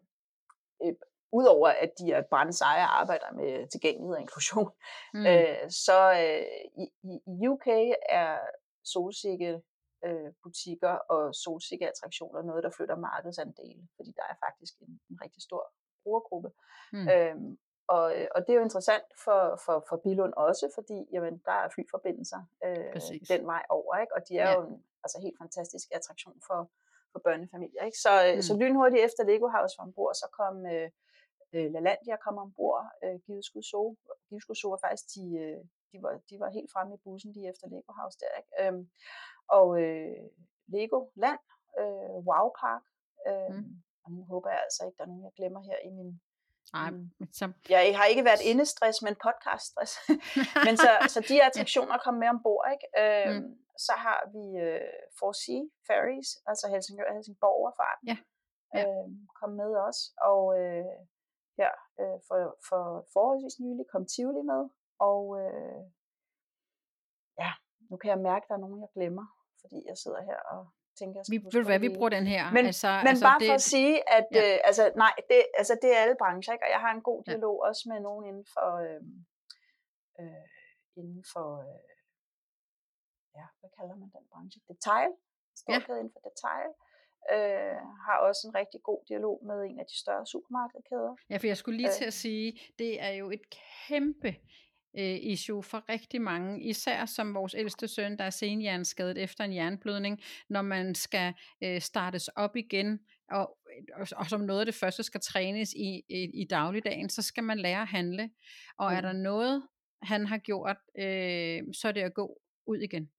øh, 0.84 0.94
udover 1.32 1.68
at 1.68 1.92
de 1.98 2.12
er 2.12 2.22
brandseje 2.30 2.84
og 2.86 3.00
arbejder 3.00 3.30
med 3.40 3.68
tilgængelighed 3.68 4.14
og 4.14 4.20
inklusion, 4.20 4.70
mm. 5.14 5.26
øh, 5.26 5.70
så 5.86 5.98
øh, 6.24 6.44
i, 6.82 6.84
i 7.12 7.48
UK 7.48 7.66
er 8.20 8.38
solsikke 8.84 9.62
øh, 10.06 10.30
butikker 10.42 10.94
og 11.14 11.34
solsikkeattraktioner 11.34 12.42
noget, 12.42 12.64
der 12.64 12.70
flytter 12.76 12.96
markedsandele, 12.96 13.88
fordi 13.96 14.10
der 14.18 14.26
er 14.32 14.36
faktisk 14.46 14.74
en, 14.80 15.00
en 15.10 15.16
rigtig 15.24 15.42
stor 15.42 15.62
brugergruppe. 16.02 16.50
Mm. 16.92 17.08
Øhm, 17.08 17.58
og, 17.88 18.04
og 18.34 18.40
det 18.44 18.50
er 18.52 18.58
jo 18.60 18.62
interessant 18.62 19.04
for, 19.24 19.40
for, 19.64 19.84
for 19.88 19.96
Bilund 19.96 20.32
også, 20.36 20.70
fordi 20.74 20.98
jamen, 21.12 21.42
der 21.46 21.52
er 21.52 21.68
flyforbindelser 21.74 22.40
øh, 22.64 23.00
den 23.28 23.46
vej 23.46 23.64
over, 23.68 23.96
ikke? 24.02 24.14
og 24.16 24.20
de 24.28 24.38
er 24.38 24.50
ja. 24.50 24.54
jo 24.54 24.66
en 24.66 24.84
altså, 25.04 25.18
helt 25.24 25.38
fantastisk 25.38 25.88
attraktion 25.92 26.38
for, 26.46 26.70
for 27.12 27.18
børnefamilier. 27.26 27.84
Ikke? 27.84 27.98
Så, 27.98 28.12
mm. 28.34 28.42
så 28.42 28.52
lynhurtigt 28.56 29.04
efter 29.04 29.22
Lego 29.24 29.48
House 29.56 29.74
var 29.78 29.84
ombord, 29.84 30.14
så 30.14 30.26
kom 30.38 30.66
øh, 30.66 30.90
øh, 31.54 31.68
LaLandia 31.74 32.16
kom 32.16 32.38
ombord, 32.38 32.84
øh, 33.04 33.16
Giveskud 33.26 33.62
Zoo. 33.62 33.96
Giveskud 34.28 34.54
Zoo 34.54 34.70
var 34.70 34.80
faktisk 34.86 35.06
de, 35.14 35.24
øh, 35.44 35.60
de 35.92 35.96
var, 36.04 36.12
de 36.30 36.34
var 36.42 36.50
helt 36.56 36.70
fremme 36.72 36.94
i 36.94 37.02
bussen 37.04 37.32
lige 37.32 37.48
efter 37.52 37.66
Lego 37.68 37.92
House 38.00 38.18
der. 38.22 38.32
Ikke? 38.40 38.52
Øhm, 38.60 38.90
og 39.56 39.68
øh, 39.82 40.24
Lego 40.74 40.98
Land, 41.24 41.42
øh, 41.80 42.16
Wow 42.28 42.46
Park, 42.62 42.84
øh, 43.28 43.54
mm. 43.56 43.74
og 44.04 44.08
nu 44.16 44.20
håber 44.32 44.50
jeg 44.50 44.60
altså 44.66 44.80
ikke, 44.86 44.96
der 44.98 45.04
er 45.04 45.12
nogen, 45.12 45.24
jeg 45.28 45.32
glemmer 45.38 45.60
her 45.70 45.78
i 45.88 45.90
min 45.98 46.20
Nej, 46.72 46.90
så... 47.38 47.44
Jeg 47.68 47.98
har 47.98 48.06
ikke 48.12 48.24
været 48.24 48.42
indestress, 48.50 49.02
men 49.06 49.14
podcaststress. 49.24 49.92
men 50.66 50.74
så, 50.84 50.90
så 51.14 51.18
de 51.28 51.44
attraktioner 51.48 51.96
kom 52.04 52.14
med 52.14 52.28
ombord. 52.34 52.64
Ikke? 52.74 52.86
Øhm, 53.02 53.42
mm. 53.42 53.58
Så 53.86 53.94
har 54.04 54.20
vi 54.34 54.44
øh, 54.66 54.92
4C 55.18 55.46
Ferries, 55.86 56.30
altså 56.50 56.64
Helsingør 56.72 57.08
og 57.10 57.14
Helsingborg 57.16 57.56
overfart, 57.60 57.98
ja. 58.10 58.16
ja. 58.74 58.82
Øhm, 58.82 59.14
kom 59.40 59.50
med 59.60 59.70
også. 59.86 60.02
Og 60.30 60.42
øh, 60.60 60.96
her 61.60 61.72
øh, 62.00 62.18
for, 62.26 62.38
for 62.68 62.82
forholdsvis 63.14 63.60
nylig 63.64 63.84
kom 63.92 64.04
Tivoli 64.12 64.42
med. 64.52 64.62
Og 65.08 65.22
øh, 65.40 65.82
ja, 67.42 67.50
nu 67.90 67.96
kan 68.00 68.10
jeg 68.10 68.20
mærke, 68.30 68.44
at 68.44 68.48
der 68.48 68.54
er 68.54 68.64
nogen, 68.66 68.80
jeg 68.84 68.92
glemmer, 68.96 69.26
fordi 69.60 69.78
jeg 69.90 69.96
sidder 70.02 70.22
her 70.30 70.40
og 70.54 70.62
tænker, 71.02 71.18
jeg 71.20 71.26
vi, 71.34 71.38
ved 71.56 71.64
hvad, 71.70 71.80
vi 71.86 71.90
bruger 71.96 72.12
den 72.18 72.26
her. 72.34 72.42
Men, 72.56 72.64
altså, 72.70 72.90
men 73.04 73.12
altså, 73.12 73.24
bare 73.28 73.40
det, 73.40 73.48
for 73.50 73.58
at 73.60 73.66
sige, 73.74 73.94
at 74.16 74.26
ja. 74.32 74.42
øh, 74.42 74.68
altså, 74.68 74.84
nej, 75.04 75.14
det, 75.30 75.38
altså, 75.60 75.74
det 75.82 75.90
er 75.96 76.00
alle 76.04 76.16
brancher, 76.22 76.52
ikke? 76.54 76.66
og 76.66 76.72
jeg 76.74 76.80
har 76.84 76.92
en 76.98 77.04
god 77.10 77.20
dialog 77.28 77.56
ja. 77.58 77.68
også 77.68 77.82
med 77.90 77.98
nogen 78.08 78.24
inden 78.30 78.46
for, 78.54 78.68
øh, 78.86 79.02
øh, 80.20 80.46
inden 81.00 81.24
for 81.32 81.48
øh, 81.66 81.92
ja, 83.38 83.46
hvad 83.60 83.70
kalder 83.78 83.94
man 84.02 84.08
den 84.16 84.24
branche? 84.32 84.58
Detail. 84.72 85.12
Storkæde 85.62 85.98
ja. 85.98 86.02
inden 86.02 86.14
for 86.16 86.22
detail. 86.30 86.70
Øh, 87.34 87.80
har 88.06 88.16
også 88.28 88.42
en 88.48 88.54
rigtig 88.60 88.80
god 88.82 89.00
dialog 89.10 89.36
med 89.48 89.58
en 89.70 89.78
af 89.82 89.86
de 89.90 89.96
større 90.04 90.26
supermarkedkæder. 90.26 91.14
Ja, 91.30 91.36
for 91.36 91.46
jeg 91.46 91.56
skulle 91.56 91.76
lige 91.76 91.92
øh. 91.92 91.98
til 92.00 92.04
at 92.12 92.16
sige, 92.24 92.48
det 92.78 92.92
er 93.06 93.12
jo 93.20 93.26
et 93.30 93.44
kæmpe 93.88 94.30
øh, 94.98 95.16
issue 95.20 95.62
for 95.62 95.84
rigtig 95.88 96.22
mange, 96.22 96.62
især 96.62 97.06
som 97.06 97.34
vores 97.34 97.54
ældste 97.54 97.88
søn, 97.88 98.18
der 98.18 98.24
er 98.24 98.30
senhjerneskadet 98.30 99.18
efter 99.18 99.44
en 99.44 99.54
jernblødning, 99.54 100.20
når 100.48 100.62
man 100.62 100.94
skal 100.94 101.34
øh, 101.64 101.80
startes 101.80 102.28
op 102.28 102.56
igen, 102.56 103.00
og, 103.30 103.58
og, 103.94 104.06
og 104.16 104.26
som 104.26 104.40
noget 104.40 104.60
af 104.60 104.66
det 104.66 104.74
første 104.74 105.02
skal 105.02 105.20
trænes 105.20 105.72
i, 105.72 106.02
i, 106.08 106.42
i 106.42 106.44
dagligdagen, 106.50 107.10
så 107.10 107.22
skal 107.22 107.44
man 107.44 107.58
lære 107.58 107.82
at 107.82 107.88
handle. 107.88 108.30
Og 108.78 108.90
mm. 108.90 108.96
er 108.96 109.00
der 109.00 109.12
noget, 109.12 109.62
han 110.02 110.26
har 110.26 110.38
gjort, 110.38 110.76
øh, 110.98 111.62
så 111.72 111.88
er 111.88 111.92
det 111.92 112.00
at 112.00 112.14
gå 112.14 112.40
ud 112.66 112.78
igen. 112.78 113.10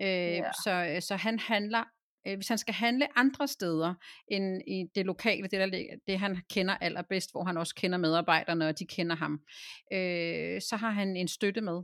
Øh, 0.00 0.08
yeah. 0.08 0.52
så, 0.64 1.06
så 1.06 1.16
han 1.16 1.38
handler 1.38 1.84
øh, 2.26 2.34
hvis 2.36 2.48
han 2.48 2.58
skal 2.58 2.74
handle 2.74 3.18
andre 3.18 3.48
steder 3.48 3.94
end 4.28 4.62
i 4.66 4.84
det 4.94 5.06
lokale, 5.06 5.42
det, 5.42 5.72
der, 5.72 5.96
det 6.06 6.18
han 6.18 6.36
kender 6.50 6.76
allerbedst, 6.76 7.32
hvor 7.32 7.44
han 7.44 7.56
også 7.56 7.74
kender 7.74 7.98
medarbejderne, 7.98 8.68
og 8.68 8.78
de 8.78 8.86
kender 8.86 9.16
ham, 9.16 9.40
øh, 9.92 10.60
så 10.60 10.76
har 10.76 10.90
han 10.90 11.16
en 11.16 11.28
støtte 11.28 11.60
med. 11.60 11.82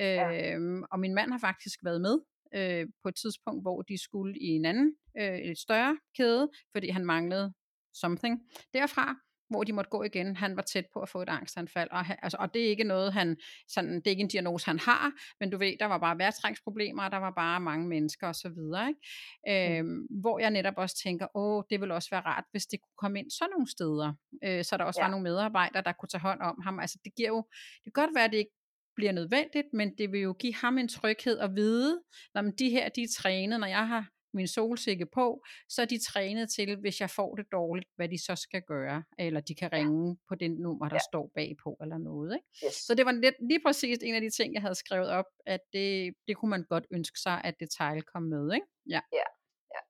Øh, 0.00 0.06
ja. 0.06 0.58
Og 0.90 1.00
min 1.00 1.14
mand 1.14 1.30
har 1.32 1.38
faktisk 1.38 1.80
været 1.84 2.00
med 2.00 2.18
øh, 2.54 2.86
på 3.02 3.08
et 3.08 3.14
tidspunkt, 3.14 3.64
hvor 3.64 3.82
de 3.82 4.02
skulle 4.02 4.38
i 4.38 4.46
en 4.46 4.64
anden, 4.64 4.94
øh, 5.18 5.38
et 5.38 5.58
større 5.58 5.98
kæde, 6.16 6.50
fordi 6.72 6.88
han 6.88 7.04
manglede 7.04 7.52
something 7.94 8.40
derfra. 8.72 9.25
Hvor 9.50 9.64
de 9.64 9.72
måtte 9.72 9.90
gå 9.90 10.02
igen. 10.02 10.36
Han 10.36 10.56
var 10.56 10.62
tæt 10.62 10.84
på 10.92 11.00
at 11.00 11.08
få 11.08 11.22
et 11.22 11.28
angstanfald, 11.28 11.90
og, 11.90 12.04
han, 12.04 12.16
altså, 12.22 12.36
og 12.40 12.54
det 12.54 12.64
er 12.64 12.68
ikke 12.68 12.84
noget, 12.84 13.12
han, 13.12 13.36
sådan, 13.68 13.94
det 13.94 14.06
er 14.06 14.10
ikke 14.10 14.20
en 14.20 14.28
diagnose, 14.28 14.66
han 14.66 14.78
har, 14.78 15.12
men 15.40 15.50
du 15.50 15.58
ved, 15.58 15.72
der 15.80 15.86
var 15.86 15.98
bare 15.98 16.18
værtrængsproblemer, 16.18 17.02
og 17.02 17.10
der 17.10 17.16
var 17.16 17.30
bare 17.30 17.60
mange 17.60 17.88
mennesker 17.88 18.28
osv., 18.28 18.58
ikke? 18.88 19.80
Mm. 19.80 19.88
Øhm, 19.88 20.06
hvor 20.20 20.38
jeg 20.38 20.50
netop 20.50 20.74
også 20.76 20.96
tænker, 21.02 21.26
åh, 21.36 21.62
det 21.70 21.80
ville 21.80 21.94
også 21.94 22.10
være 22.10 22.20
rart, 22.20 22.44
hvis 22.50 22.66
det 22.66 22.80
kunne 22.80 22.98
komme 22.98 23.18
ind 23.18 23.30
sådan 23.30 23.50
nogle 23.50 23.70
steder, 23.70 24.12
øh, 24.44 24.64
så 24.64 24.76
der 24.76 24.84
også 24.84 25.00
ja. 25.00 25.04
var 25.04 25.10
nogle 25.10 25.24
medarbejdere, 25.24 25.82
der 25.82 25.92
kunne 25.92 26.08
tage 26.08 26.20
hånd 26.20 26.40
om 26.40 26.60
ham. 26.64 26.80
Altså, 26.80 26.98
det 27.04 27.14
giver 27.16 27.28
jo, 27.28 27.44
det 27.84 27.94
kan 27.94 28.02
godt 28.02 28.14
være, 28.14 28.24
at 28.24 28.32
det 28.32 28.38
ikke 28.38 28.56
bliver 28.96 29.12
nødvendigt, 29.12 29.66
men 29.72 29.96
det 29.98 30.12
vil 30.12 30.20
jo 30.20 30.32
give 30.32 30.54
ham 30.54 30.78
en 30.78 30.88
tryghed 30.88 31.38
at 31.38 31.50
vide, 31.54 32.02
når 32.34 32.42
de 32.42 32.70
her, 32.70 32.88
de 32.88 33.02
er 33.02 33.08
trænet, 33.18 33.60
når 33.60 33.66
jeg 33.66 33.88
har 33.88 34.08
min 34.36 34.48
solsikke 34.48 35.06
på, 35.06 35.44
så 35.68 35.82
er 35.82 35.86
de 35.86 35.98
trænet 35.98 36.50
til, 36.50 36.76
hvis 36.80 37.00
jeg 37.00 37.10
får 37.10 37.34
det 37.34 37.46
dårligt, 37.52 37.88
hvad 37.96 38.08
de 38.08 38.18
så 38.24 38.36
skal 38.36 38.62
gøre, 38.62 39.04
eller 39.18 39.40
de 39.40 39.54
kan 39.54 39.72
ringe 39.72 40.08
ja. 40.08 40.14
på 40.28 40.34
den 40.34 40.52
nummer, 40.64 40.88
der 40.88 40.96
ja. 40.96 41.08
står 41.10 41.30
bagpå, 41.34 41.76
eller 41.82 41.98
noget. 41.98 42.34
Ikke? 42.36 42.66
Yes. 42.66 42.74
Så 42.86 42.94
det 42.94 43.04
var 43.06 43.12
lidt, 43.12 43.34
lige 43.50 43.60
præcis 43.66 43.98
en 44.02 44.14
af 44.14 44.20
de 44.20 44.30
ting, 44.30 44.54
jeg 44.54 44.62
havde 44.62 44.74
skrevet 44.74 45.08
op, 45.08 45.28
at 45.46 45.60
det, 45.72 46.14
det 46.28 46.36
kunne 46.36 46.50
man 46.50 46.64
godt 46.68 46.86
ønske 46.90 47.18
sig, 47.20 47.40
at 47.44 47.54
detail 47.60 48.02
kom 48.02 48.22
med. 48.22 48.54
Ikke? 48.54 48.66
Ja. 48.94 49.00
ja, 49.12 49.26
ja. 49.74 49.80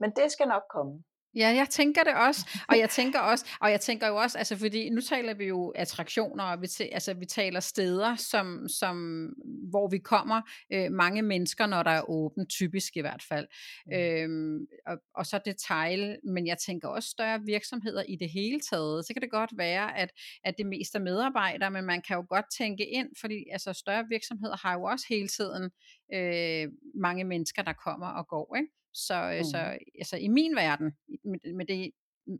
Men 0.00 0.10
det 0.16 0.32
skal 0.32 0.48
nok 0.48 0.62
komme. 0.70 1.04
Ja, 1.34 1.48
jeg 1.48 1.66
tænker 1.70 2.02
det 2.02 2.14
også, 2.14 2.48
og 2.68 2.78
jeg 2.78 2.90
tænker 2.98 3.20
også, 3.20 3.46
og 3.60 3.70
jeg 3.70 3.80
tænker 3.80 4.08
jo 4.08 4.16
også, 4.16 4.38
altså 4.38 4.56
fordi 4.56 4.90
nu 4.90 5.00
taler 5.00 5.34
vi 5.34 5.44
jo 5.44 5.68
attraktioner, 5.68 6.44
og 6.44 6.62
vi, 6.62 6.68
altså 6.92 7.14
vi 7.14 7.26
taler 7.26 7.60
steder, 7.60 8.16
som, 8.16 8.68
som 8.68 9.26
hvor 9.70 9.88
vi 9.88 9.98
kommer 9.98 10.40
øh, 10.72 10.92
mange 10.92 11.22
mennesker, 11.22 11.66
når 11.66 11.82
der 11.82 11.90
er 11.90 12.10
åbent, 12.10 12.50
typisk 12.50 12.96
i 12.96 13.00
hvert 13.00 13.22
fald, 13.28 13.46
mm. 13.86 13.92
øhm, 13.92 14.66
og, 14.86 14.98
og 15.14 15.26
så 15.26 15.40
detail, 15.44 16.18
men 16.24 16.46
jeg 16.46 16.58
tænker 16.58 16.88
også 16.88 17.08
større 17.08 17.40
virksomheder 17.46 18.02
i 18.08 18.16
det 18.16 18.30
hele 18.30 18.60
taget, 18.60 19.06
så 19.06 19.12
kan 19.14 19.22
det 19.22 19.30
godt 19.30 19.50
være, 19.56 19.98
at, 19.98 20.10
at 20.44 20.54
det 20.58 20.66
mest 20.66 20.94
er 20.94 21.00
medarbejdere, 21.00 21.70
men 21.70 21.84
man 21.84 22.02
kan 22.02 22.16
jo 22.16 22.24
godt 22.28 22.44
tænke 22.58 22.86
ind, 22.86 23.08
fordi 23.20 23.44
altså 23.52 23.72
større 23.72 24.04
virksomheder 24.08 24.56
har 24.56 24.74
jo 24.74 24.82
også 24.82 25.06
hele 25.08 25.28
tiden 25.28 25.70
øh, 26.14 26.68
mange 26.94 27.24
mennesker, 27.24 27.62
der 27.62 27.72
kommer 27.72 28.06
og 28.06 28.28
går, 28.28 28.56
ikke? 28.56 28.79
Så, 28.94 29.36
mm. 29.38 29.44
så 29.44 29.78
altså, 29.98 30.16
i 30.16 30.28
min 30.28 30.56
verden, 30.56 30.92
med, 31.24 31.54
med 31.54 31.66
det 31.66 31.90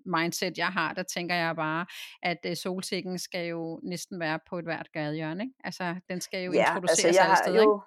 mindset, 0.06 0.58
jeg 0.58 0.72
har, 0.72 0.92
der 0.94 1.02
tænker 1.02 1.34
jeg 1.34 1.56
bare, 1.56 1.86
at 2.22 2.38
uh, 2.48 2.54
solsikken 2.54 3.18
skal 3.18 3.46
jo 3.46 3.80
næsten 3.82 4.20
være 4.20 4.38
på 4.48 4.58
et 4.58 4.64
hvert 4.64 4.92
gadehjørne. 4.92 5.42
Ikke? 5.42 5.54
Altså, 5.64 6.00
den 6.08 6.20
skal 6.20 6.44
jo 6.44 6.52
ja, 6.52 6.60
introduceres 6.60 7.04
altså, 7.04 7.20
jeg 7.20 7.30
alle 7.30 7.36
steder. 7.36 7.62
Jo, 7.62 7.74
ikke? 7.74 7.86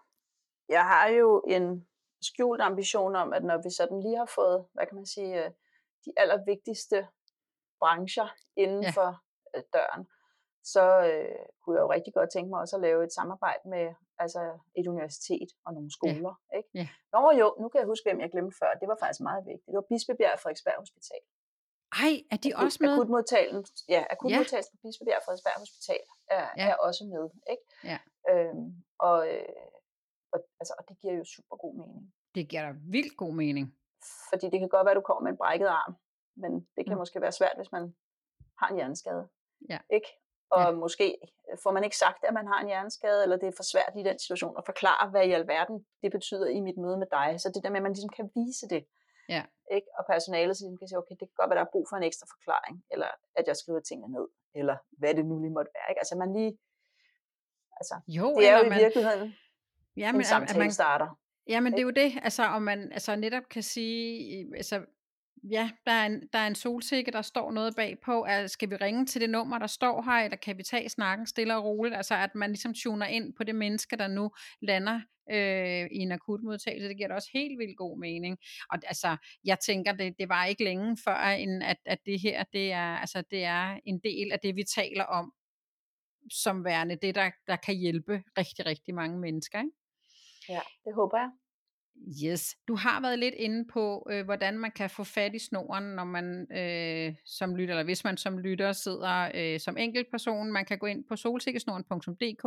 Jeg 0.69 0.83
har 0.83 1.07
jo 1.07 1.43
en 1.47 1.87
skjult 2.21 2.61
ambition 2.61 3.15
om, 3.15 3.33
at 3.33 3.43
når 3.43 3.57
vi 3.57 3.69
sådan 3.75 3.99
lige 4.01 4.17
har 4.17 4.31
fået, 4.35 4.65
hvad 4.73 4.85
kan 4.87 4.95
man 4.95 5.05
sige, 5.05 5.45
øh, 5.45 5.51
de 6.05 6.11
allervigtigste 6.17 7.07
brancher 7.79 8.27
inden 8.57 8.83
ja. 8.83 8.89
for 8.89 9.09
øh, 9.55 9.63
døren, 9.73 10.07
så 10.73 10.83
øh, 11.09 11.45
kunne 11.61 11.75
jeg 11.75 11.83
jo 11.85 11.91
rigtig 11.95 12.13
godt 12.13 12.29
tænke 12.31 12.49
mig 12.49 12.59
også 12.59 12.75
at 12.75 12.81
lave 12.87 13.03
et 13.03 13.13
samarbejde 13.19 13.63
med 13.75 13.85
altså 14.23 14.41
et 14.79 14.87
universitet 14.93 15.49
og 15.65 15.73
nogle 15.73 15.91
skoler. 15.97 16.33
Ja. 16.51 16.57
Ikke? 16.57 16.69
Ja. 16.79 16.87
Nå 17.13 17.21
jo, 17.41 17.47
nu 17.61 17.65
kan 17.69 17.79
jeg 17.81 17.87
huske, 17.91 18.05
hvem 18.07 18.21
jeg 18.23 18.31
glemte 18.33 18.55
før. 18.61 18.71
Det 18.81 18.87
var 18.91 18.97
faktisk 19.03 19.21
meget 19.29 19.43
vigtigt. 19.49 19.67
Det 19.67 19.75
var 19.79 19.89
Bispebjerg 19.91 20.39
Frederiksberg 20.39 20.79
Hospital. 20.83 21.21
Ej, 22.03 22.13
er 22.33 22.37
de 22.43 22.49
Akut, 22.55 22.65
også 22.65 22.77
med? 22.81 22.93
Akutmodtagelsen, 22.93 23.63
ja, 23.95 24.01
akutmodtagelsen 24.13 24.71
ja. 24.73 24.77
på 24.77 24.81
Bispebjerg 24.83 25.21
Frederiksberg 25.25 25.57
Hospital 25.63 26.03
er, 26.37 26.45
ja. 26.57 26.65
er 26.69 26.75
også 26.87 27.03
med. 27.13 27.25
Ikke? 27.53 27.65
Ja. 27.91 27.99
Øhm, 28.31 28.67
og, 29.07 29.17
øh, 29.31 29.63
og, 30.33 30.39
altså, 30.61 30.73
og 30.79 30.83
det 30.89 30.95
giver 31.01 31.15
jo 31.21 31.25
super 31.35 31.55
god 31.63 31.73
mening. 31.81 32.03
Det 32.35 32.43
giver 32.49 32.63
da 32.67 32.71
vildt 32.95 33.15
god 33.23 33.33
mening. 33.43 33.65
Fordi 34.29 34.45
det 34.51 34.59
kan 34.59 34.69
godt 34.69 34.85
være, 34.85 34.95
at 34.95 35.01
du 35.01 35.07
kommer 35.07 35.23
med 35.23 35.31
en 35.31 35.41
brækket 35.43 35.69
arm, 35.81 35.93
men 36.41 36.51
det 36.75 36.81
kan 36.85 36.93
mm. 36.93 37.01
måske 37.01 37.21
være 37.21 37.37
svært, 37.39 37.57
hvis 37.57 37.71
man 37.71 37.95
har 38.59 38.67
en 38.69 38.75
hjerneskade. 38.75 39.23
Ja. 39.69 39.79
Ikke? 39.97 40.09
Og 40.49 40.63
ja. 40.63 40.71
måske 40.71 41.17
får 41.63 41.71
man 41.71 41.83
ikke 41.83 41.97
sagt, 41.97 42.23
at 42.27 42.33
man 42.33 42.47
har 42.47 42.59
en 42.61 42.67
hjerneskade, 42.67 43.23
eller 43.23 43.37
det 43.37 43.47
er 43.47 43.57
for 43.57 43.63
svært 43.73 43.93
i 43.97 44.03
den 44.03 44.19
situation 44.19 44.55
at 44.57 44.63
forklare, 44.65 45.09
hvad 45.09 45.25
i 45.25 45.31
alverden 45.31 45.85
det 46.03 46.11
betyder 46.11 46.47
i 46.47 46.59
mit 46.59 46.77
møde 46.77 46.97
med 46.97 47.07
dig. 47.11 47.29
Så 47.41 47.51
det 47.53 47.63
der 47.63 47.69
med, 47.69 47.77
at 47.77 47.83
man 47.83 47.93
ligesom 47.93 48.09
kan 48.09 48.29
vise 48.35 48.67
det. 48.73 48.85
Ja. 49.29 49.43
Ikke? 49.71 49.87
Og 49.97 50.03
personalet 50.13 50.57
så 50.57 50.63
ligesom 50.63 50.77
kan 50.77 50.87
sige, 50.87 50.97
okay, 50.97 51.15
det 51.19 51.25
kan 51.27 51.37
godt 51.39 51.49
være, 51.49 51.59
der 51.59 51.65
er 51.65 51.75
brug 51.75 51.85
for 51.89 51.97
en 51.97 52.03
ekstra 52.03 52.27
forklaring, 52.33 52.75
eller 52.93 53.09
at 53.39 53.45
jeg 53.47 53.55
skriver 53.57 53.79
tingene 53.79 54.13
ned, 54.17 54.27
eller 54.59 54.77
hvad 54.99 55.13
det 55.17 55.25
nu 55.25 55.35
lige 55.39 55.55
måtte 55.57 55.71
være. 55.77 55.87
Ikke? 55.91 56.01
Altså 56.03 56.15
man 56.23 56.33
lige, 56.37 56.51
altså, 57.79 57.95
jo, 58.07 58.27
det 58.37 58.49
er 58.49 58.57
jo 58.57 58.63
i 58.65 58.69
man, 58.69 58.79
virkeligheden 58.79 59.33
ja, 59.97 60.11
men, 60.11 60.21
en 60.21 60.25
samtale 60.25 60.59
man, 60.59 60.71
starter. 60.71 61.19
Ja, 61.47 61.59
men 61.59 61.71
det 61.73 61.79
er 61.79 61.83
jo 61.83 61.95
det, 62.03 62.11
altså 62.23 62.43
om 62.43 62.61
man 62.61 62.91
altså 62.91 63.15
netop 63.15 63.43
kan 63.49 63.63
sige, 63.63 64.47
altså 64.55 64.85
ja, 65.51 65.71
der 65.85 65.91
er, 65.91 66.05
en, 66.05 66.27
der 66.33 66.39
er 66.39 66.47
en 66.47 66.55
solsikke, 66.55 67.11
der 67.11 67.21
står 67.21 67.51
noget 67.51 67.75
bagpå. 67.75 68.23
Altså, 68.23 68.53
skal 68.53 68.69
vi 68.69 68.75
ringe 68.75 69.05
til 69.05 69.21
det 69.21 69.29
nummer, 69.29 69.59
der 69.59 69.67
står 69.67 70.01
her, 70.01 70.25
eller 70.25 70.37
kan 70.37 70.57
vi 70.57 70.63
tage 70.63 70.89
snakken 70.89 71.27
stille 71.27 71.55
og 71.57 71.63
roligt? 71.63 71.95
Altså, 71.95 72.15
at 72.15 72.35
man 72.35 72.49
ligesom 72.49 72.73
tuner 72.73 73.05
ind 73.05 73.33
på 73.33 73.43
det 73.43 73.55
menneske, 73.55 73.95
der 73.95 74.07
nu 74.07 74.31
lander 74.61 75.01
øh, 75.31 75.87
i 75.91 75.97
en 75.97 76.11
akutmodtagelse. 76.11 76.87
Det 76.87 76.97
giver 76.97 77.07
da 77.07 77.15
også 77.15 77.29
helt 77.33 77.59
vildt 77.59 77.77
god 77.77 77.99
mening. 77.99 78.37
Og 78.71 78.79
altså, 78.87 79.17
jeg 79.43 79.59
tænker, 79.59 79.91
det, 79.91 80.15
det 80.19 80.29
var 80.29 80.45
ikke 80.45 80.63
længe 80.63 80.97
før, 81.05 81.17
end 81.17 81.63
at, 81.63 81.77
at 81.85 81.99
det 82.05 82.21
her, 82.21 82.43
det 82.53 82.71
er, 82.71 82.97
altså, 82.97 83.23
det 83.31 83.43
er 83.43 83.79
en 83.85 83.99
del 83.99 84.31
af 84.31 84.39
det, 84.39 84.55
vi 84.55 84.63
taler 84.63 85.03
om, 85.03 85.33
som 86.31 86.65
værende 86.65 86.95
det, 86.95 87.15
der, 87.15 87.31
der 87.47 87.55
kan 87.55 87.75
hjælpe 87.75 88.23
rigtig, 88.37 88.65
rigtig 88.65 88.95
mange 88.95 89.19
mennesker. 89.19 89.59
Ikke? 89.59 89.71
Ja, 90.49 90.61
det 90.85 90.95
håber 90.95 91.17
jeg. 91.17 91.29
Yes. 92.25 92.55
Du 92.67 92.75
har 92.75 93.01
været 93.01 93.19
lidt 93.19 93.35
inde 93.35 93.65
på, 93.73 94.07
øh, 94.11 94.25
hvordan 94.25 94.59
man 94.59 94.71
kan 94.71 94.89
få 94.89 95.03
fat 95.03 95.35
i 95.35 95.39
snoren, 95.39 95.83
når 95.83 96.03
man 96.03 96.47
øh, 96.51 97.15
som 97.25 97.55
lytter, 97.55 97.73
eller 97.73 97.83
hvis 97.83 98.03
man 98.03 98.17
som 98.17 98.39
lytter 98.39 98.71
sidder 98.71 99.31
øh, 99.35 99.59
som 99.59 99.77
enkeltperson. 99.77 100.51
Man 100.51 100.65
kan 100.65 100.77
gå 100.77 100.85
ind 100.85 101.03
på 101.09 101.15
solsikkesnoren.dk, 101.15 102.45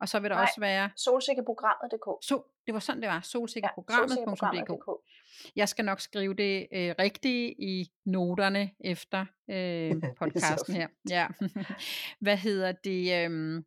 og 0.00 0.08
så 0.08 0.20
vil 0.20 0.30
der 0.30 0.36
Nej, 0.36 0.42
også 0.42 0.60
være... 0.60 0.90
solsikkeprogrammet.dk. 0.96 2.26
So, 2.26 2.42
det 2.66 2.74
var 2.74 2.80
sådan, 2.80 3.02
det 3.02 3.08
var. 3.08 3.20
Solsikkeprogrammet.dk. 3.20 4.88
Ja, 4.88 5.50
Jeg 5.56 5.68
skal 5.68 5.84
nok 5.84 6.00
skrive 6.00 6.34
det 6.34 6.66
øh, 6.72 6.94
rigtigt 6.98 7.54
i 7.58 7.90
noterne 8.04 8.70
efter 8.80 9.26
øh, 9.50 9.94
podcasten 10.20 10.74
her. 10.74 10.88
Ja. 11.08 11.26
Hvad 12.24 12.36
hedder 12.36 12.72
det? 12.72 13.30
Øh, 13.30 13.62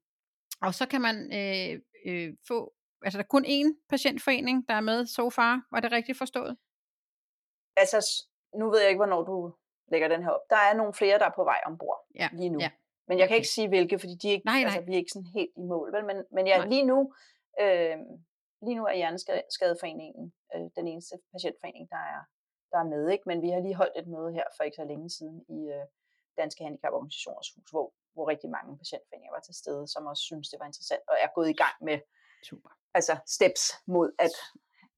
og 0.62 0.74
så 0.74 0.86
kan 0.86 1.02
man 1.02 1.34
øh, 1.34 1.80
øh, 2.06 2.34
få 2.48 2.74
altså 3.04 3.18
der 3.18 3.24
er 3.24 3.28
kun 3.28 3.46
én 3.46 3.86
patientforening, 3.89 4.68
der 4.70 4.74
er 4.74 4.82
med 4.82 5.06
so 5.06 5.30
far. 5.30 5.68
Var 5.72 5.80
det 5.80 5.92
rigtigt 5.92 6.18
forstået? 6.18 6.58
Altså, 7.76 8.26
nu 8.56 8.70
ved 8.72 8.80
jeg 8.80 8.89
ikke, 8.89 9.04
hvornår 9.04 9.24
du 9.24 9.54
lægger 9.92 10.08
den 10.08 10.24
her 10.24 10.30
op. 10.30 10.46
Der 10.50 10.56
er 10.56 10.74
nogle 10.74 10.94
flere, 10.94 11.20
der 11.20 11.26
er 11.26 11.36
på 11.36 11.44
vej 11.44 11.60
ombord 11.66 12.00
ja. 12.16 12.30
lige 12.34 12.50
nu. 12.50 12.60
Ja. 12.60 12.72
Men 13.08 13.20
jeg 13.20 13.28
kan 13.28 13.38
ikke 13.38 13.54
sige 13.58 13.68
hvilke, 13.68 14.00
fordi 14.00 14.16
de 14.22 14.28
er 14.28 14.32
ikke, 14.32 14.46
nej, 14.46 14.60
nej. 14.60 14.63
Altså, 14.63 14.82
vi 14.82 14.92
er 14.94 14.98
ikke 14.98 15.16
sådan 15.16 15.32
helt 15.38 15.54
i 15.58 15.63
mål. 15.72 15.88
Vel? 15.96 16.06
Men, 16.06 16.18
men 16.32 16.48
ja, 16.48 16.66
lige 16.66 16.86
nu, 16.92 17.13
øh, 17.62 17.98
lige 18.66 18.76
nu 18.80 18.84
er 18.86 18.96
Hjerneskadeforeningen 18.96 20.34
øh, 20.56 20.66
den 20.78 20.86
eneste 20.88 21.16
patientforening, 21.34 21.89
der 21.89 22.04
er, 22.13 22.22
der 22.72 22.78
er 22.84 22.88
med. 22.94 23.04
Ikke? 23.13 23.24
Men 23.30 23.42
vi 23.42 23.50
har 23.50 23.60
lige 23.60 23.76
holdt 23.82 23.98
et 24.02 24.08
møde 24.08 24.34
her 24.34 24.48
for 24.56 24.63
ikke 24.63 24.76
så 24.82 24.86
længe 24.92 25.10
siden 25.10 25.38
i 25.58 25.60
øh, 25.76 25.86
Danske 26.38 26.63
Handicaporganisationers 26.63 27.50
Hus, 27.56 27.70
hvor, 27.74 27.88
hvor 28.13 28.26
rigtig 28.34 28.50
mange 28.50 28.78
patientforeninger 28.78 29.34
var 29.36 29.44
til 29.48 29.56
stede, 29.62 29.88
som 29.94 30.06
også 30.12 30.24
synes, 30.30 30.50
det 30.50 30.60
var 30.60 30.66
interessant 30.66 31.04
og 31.12 31.16
er 31.26 31.30
gået 31.36 31.50
i 31.50 31.60
gang 31.63 31.76
med 31.88 31.98
Super 32.50 32.70
altså 32.94 33.18
steps 33.28 33.62
mod 33.88 34.12
at, 34.20 34.36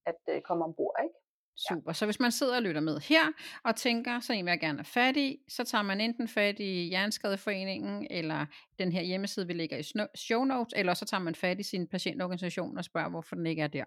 at 0.05 0.35
uh, 0.35 0.41
komme 0.41 0.63
ombord. 0.63 0.95
Ikke? 1.03 1.15
Super. 1.57 1.81
Ja. 1.87 1.93
Så 1.93 2.05
hvis 2.05 2.19
man 2.19 2.31
sidder 2.31 2.55
og 2.55 2.61
lytter 2.61 2.81
med 2.81 2.99
her 2.99 3.23
og 3.63 3.75
tænker, 3.75 4.19
så 4.19 4.33
en 4.33 4.45
vil 4.45 4.51
jeg 4.51 4.59
gerne 4.59 4.77
have 4.77 4.85
fat 4.85 5.17
i, 5.17 5.39
så 5.49 5.63
tager 5.63 5.81
man 5.81 6.01
enten 6.01 6.27
fat 6.27 6.59
i 6.59 6.87
Hjerneskadeforeningen, 6.89 8.07
eller 8.09 8.45
den 8.79 8.91
her 8.91 9.01
hjemmeside, 9.01 9.47
vi 9.47 9.53
lægger 9.53 9.77
i 9.77 9.83
show 10.15 10.43
notes, 10.43 10.73
eller 10.75 10.93
så 10.93 11.05
tager 11.05 11.21
man 11.21 11.35
fat 11.35 11.59
i 11.59 11.63
sin 11.63 11.87
patientorganisation 11.87 12.77
og 12.77 12.85
spørger, 12.85 13.09
hvorfor 13.09 13.35
den 13.35 13.45
ikke 13.45 13.61
er 13.61 13.67
der. 13.67 13.83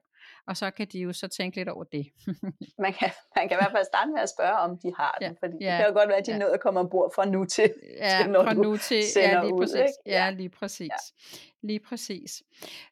Og 0.46 0.56
så 0.56 0.70
kan 0.70 0.86
de 0.86 0.98
jo 0.98 1.12
så 1.12 1.28
tænke 1.28 1.56
lidt 1.56 1.68
over 1.68 1.84
det. 1.84 2.06
man, 2.84 2.92
kan, 2.92 3.10
man 3.36 3.48
kan 3.48 3.56
i 3.56 3.60
hvert 3.60 3.72
fald 3.72 3.84
starte 3.84 4.10
med 4.10 4.20
at 4.20 4.28
spørge, 4.28 4.56
om 4.56 4.78
de 4.78 4.92
har 4.96 5.18
den, 5.20 5.36
ja. 5.42 5.46
fordi 5.46 5.56
ja. 5.60 5.70
det 5.70 5.78
kan 5.78 5.86
jo 5.86 5.92
godt 5.92 6.08
være, 6.08 6.18
at 6.18 6.26
de 6.26 6.32
ja. 6.32 6.38
nødt 6.38 6.50
at 6.50 6.60
komme 6.60 6.80
ombord 6.80 7.14
fra 7.14 7.24
nu 7.24 7.44
til, 7.44 7.74
ja, 7.96 8.18
til 8.22 8.30
når 8.30 8.42
fra 8.44 8.54
nu 8.54 8.76
til, 8.76 9.02
ja, 9.16 9.42
lige 9.42 9.54
ud, 9.54 9.60
præcis. 9.60 9.76
Ikke? 9.76 9.92
Ja. 10.06 10.24
ja, 10.24 10.30
lige 10.30 10.48
præcis. 10.48 10.90
Ja. 10.90 11.38
Lige 11.68 11.80
præcis. 11.80 12.42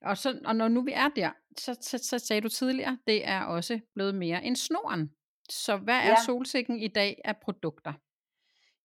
Og, 0.03 0.17
så, 0.17 0.41
og 0.45 0.57
når 0.57 0.69
nu 0.69 0.83
vi 0.83 0.93
er 0.93 1.09
der, 1.17 1.31
så, 1.59 1.77
så, 1.81 1.99
så 1.99 2.19
sagde 2.19 2.41
du 2.41 2.49
tidligere, 2.49 2.99
det 3.07 3.29
er 3.29 3.43
også 3.45 3.81
blevet 3.95 4.15
mere 4.15 4.45
end 4.45 4.57
snoren. 4.57 5.11
Så 5.51 5.77
hvad 5.77 5.95
er 5.95 6.09
ja. 6.09 6.25
solsikken 6.27 6.81
i 6.81 6.89
dag 6.89 7.21
af 7.25 7.37
produkter? 7.37 7.93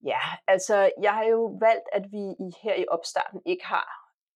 Ja, 0.05 0.19
altså 0.47 0.91
jeg 1.01 1.13
har 1.13 1.23
jo 1.23 1.57
valgt, 1.61 1.87
at 1.93 2.03
vi 2.11 2.23
i, 2.45 2.49
her 2.63 2.75
i 2.75 2.85
opstarten 2.87 3.41
ikke 3.45 3.65
har 3.65 3.87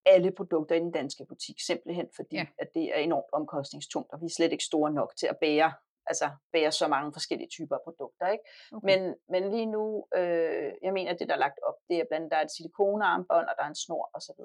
alle 0.05 0.31
produkter 0.31 0.75
i 0.75 0.79
den 0.79 0.91
danske 0.91 1.25
butik, 1.29 1.59
simpelthen 1.59 2.07
fordi, 2.15 2.35
ja. 2.35 2.45
at 2.57 2.67
det 2.73 2.83
er 2.95 2.99
enormt 2.99 3.33
omkostningstungt, 3.33 4.11
og 4.13 4.21
vi 4.21 4.25
er 4.25 4.35
slet 4.37 4.51
ikke 4.51 4.63
store 4.63 4.91
nok 4.91 5.13
til 5.19 5.27
at 5.27 5.37
bære 5.41 5.73
altså 6.11 6.27
bære 6.53 6.71
så 6.71 6.87
mange 6.87 7.13
forskellige 7.17 7.49
typer 7.55 7.75
af 7.75 7.83
produkter. 7.87 8.27
Ikke? 8.27 8.43
Okay. 8.75 8.85
Men, 8.89 8.99
men 9.33 9.41
lige 9.53 9.69
nu, 9.75 10.05
øh, 10.19 10.71
jeg 10.85 10.93
mener, 10.93 11.11
at 11.11 11.19
det, 11.19 11.27
der 11.29 11.35
er 11.35 11.45
lagt 11.47 11.59
op, 11.67 11.77
det 11.89 11.97
er 11.97 12.05
blandt 12.09 12.23
andet, 12.23 12.31
der 12.31 12.37
er 12.37 12.45
et 12.45 12.55
silikonarmbånd, 12.55 13.47
og 13.49 13.55
der 13.57 13.63
er 13.63 13.71
en 13.73 13.81
snor 13.85 14.05
osv. 14.17 14.41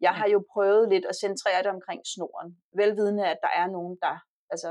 Jeg 0.00 0.14
har 0.18 0.28
jo 0.34 0.44
prøvet 0.52 0.88
lidt 0.88 1.06
at 1.06 1.16
centrere 1.24 1.62
det 1.64 1.70
omkring 1.76 2.00
snoren, 2.14 2.50
velvidende, 2.80 3.24
at 3.32 3.38
der 3.42 3.52
er 3.60 3.66
nogen, 3.76 3.98
der 4.04 4.14
altså, 4.52 4.70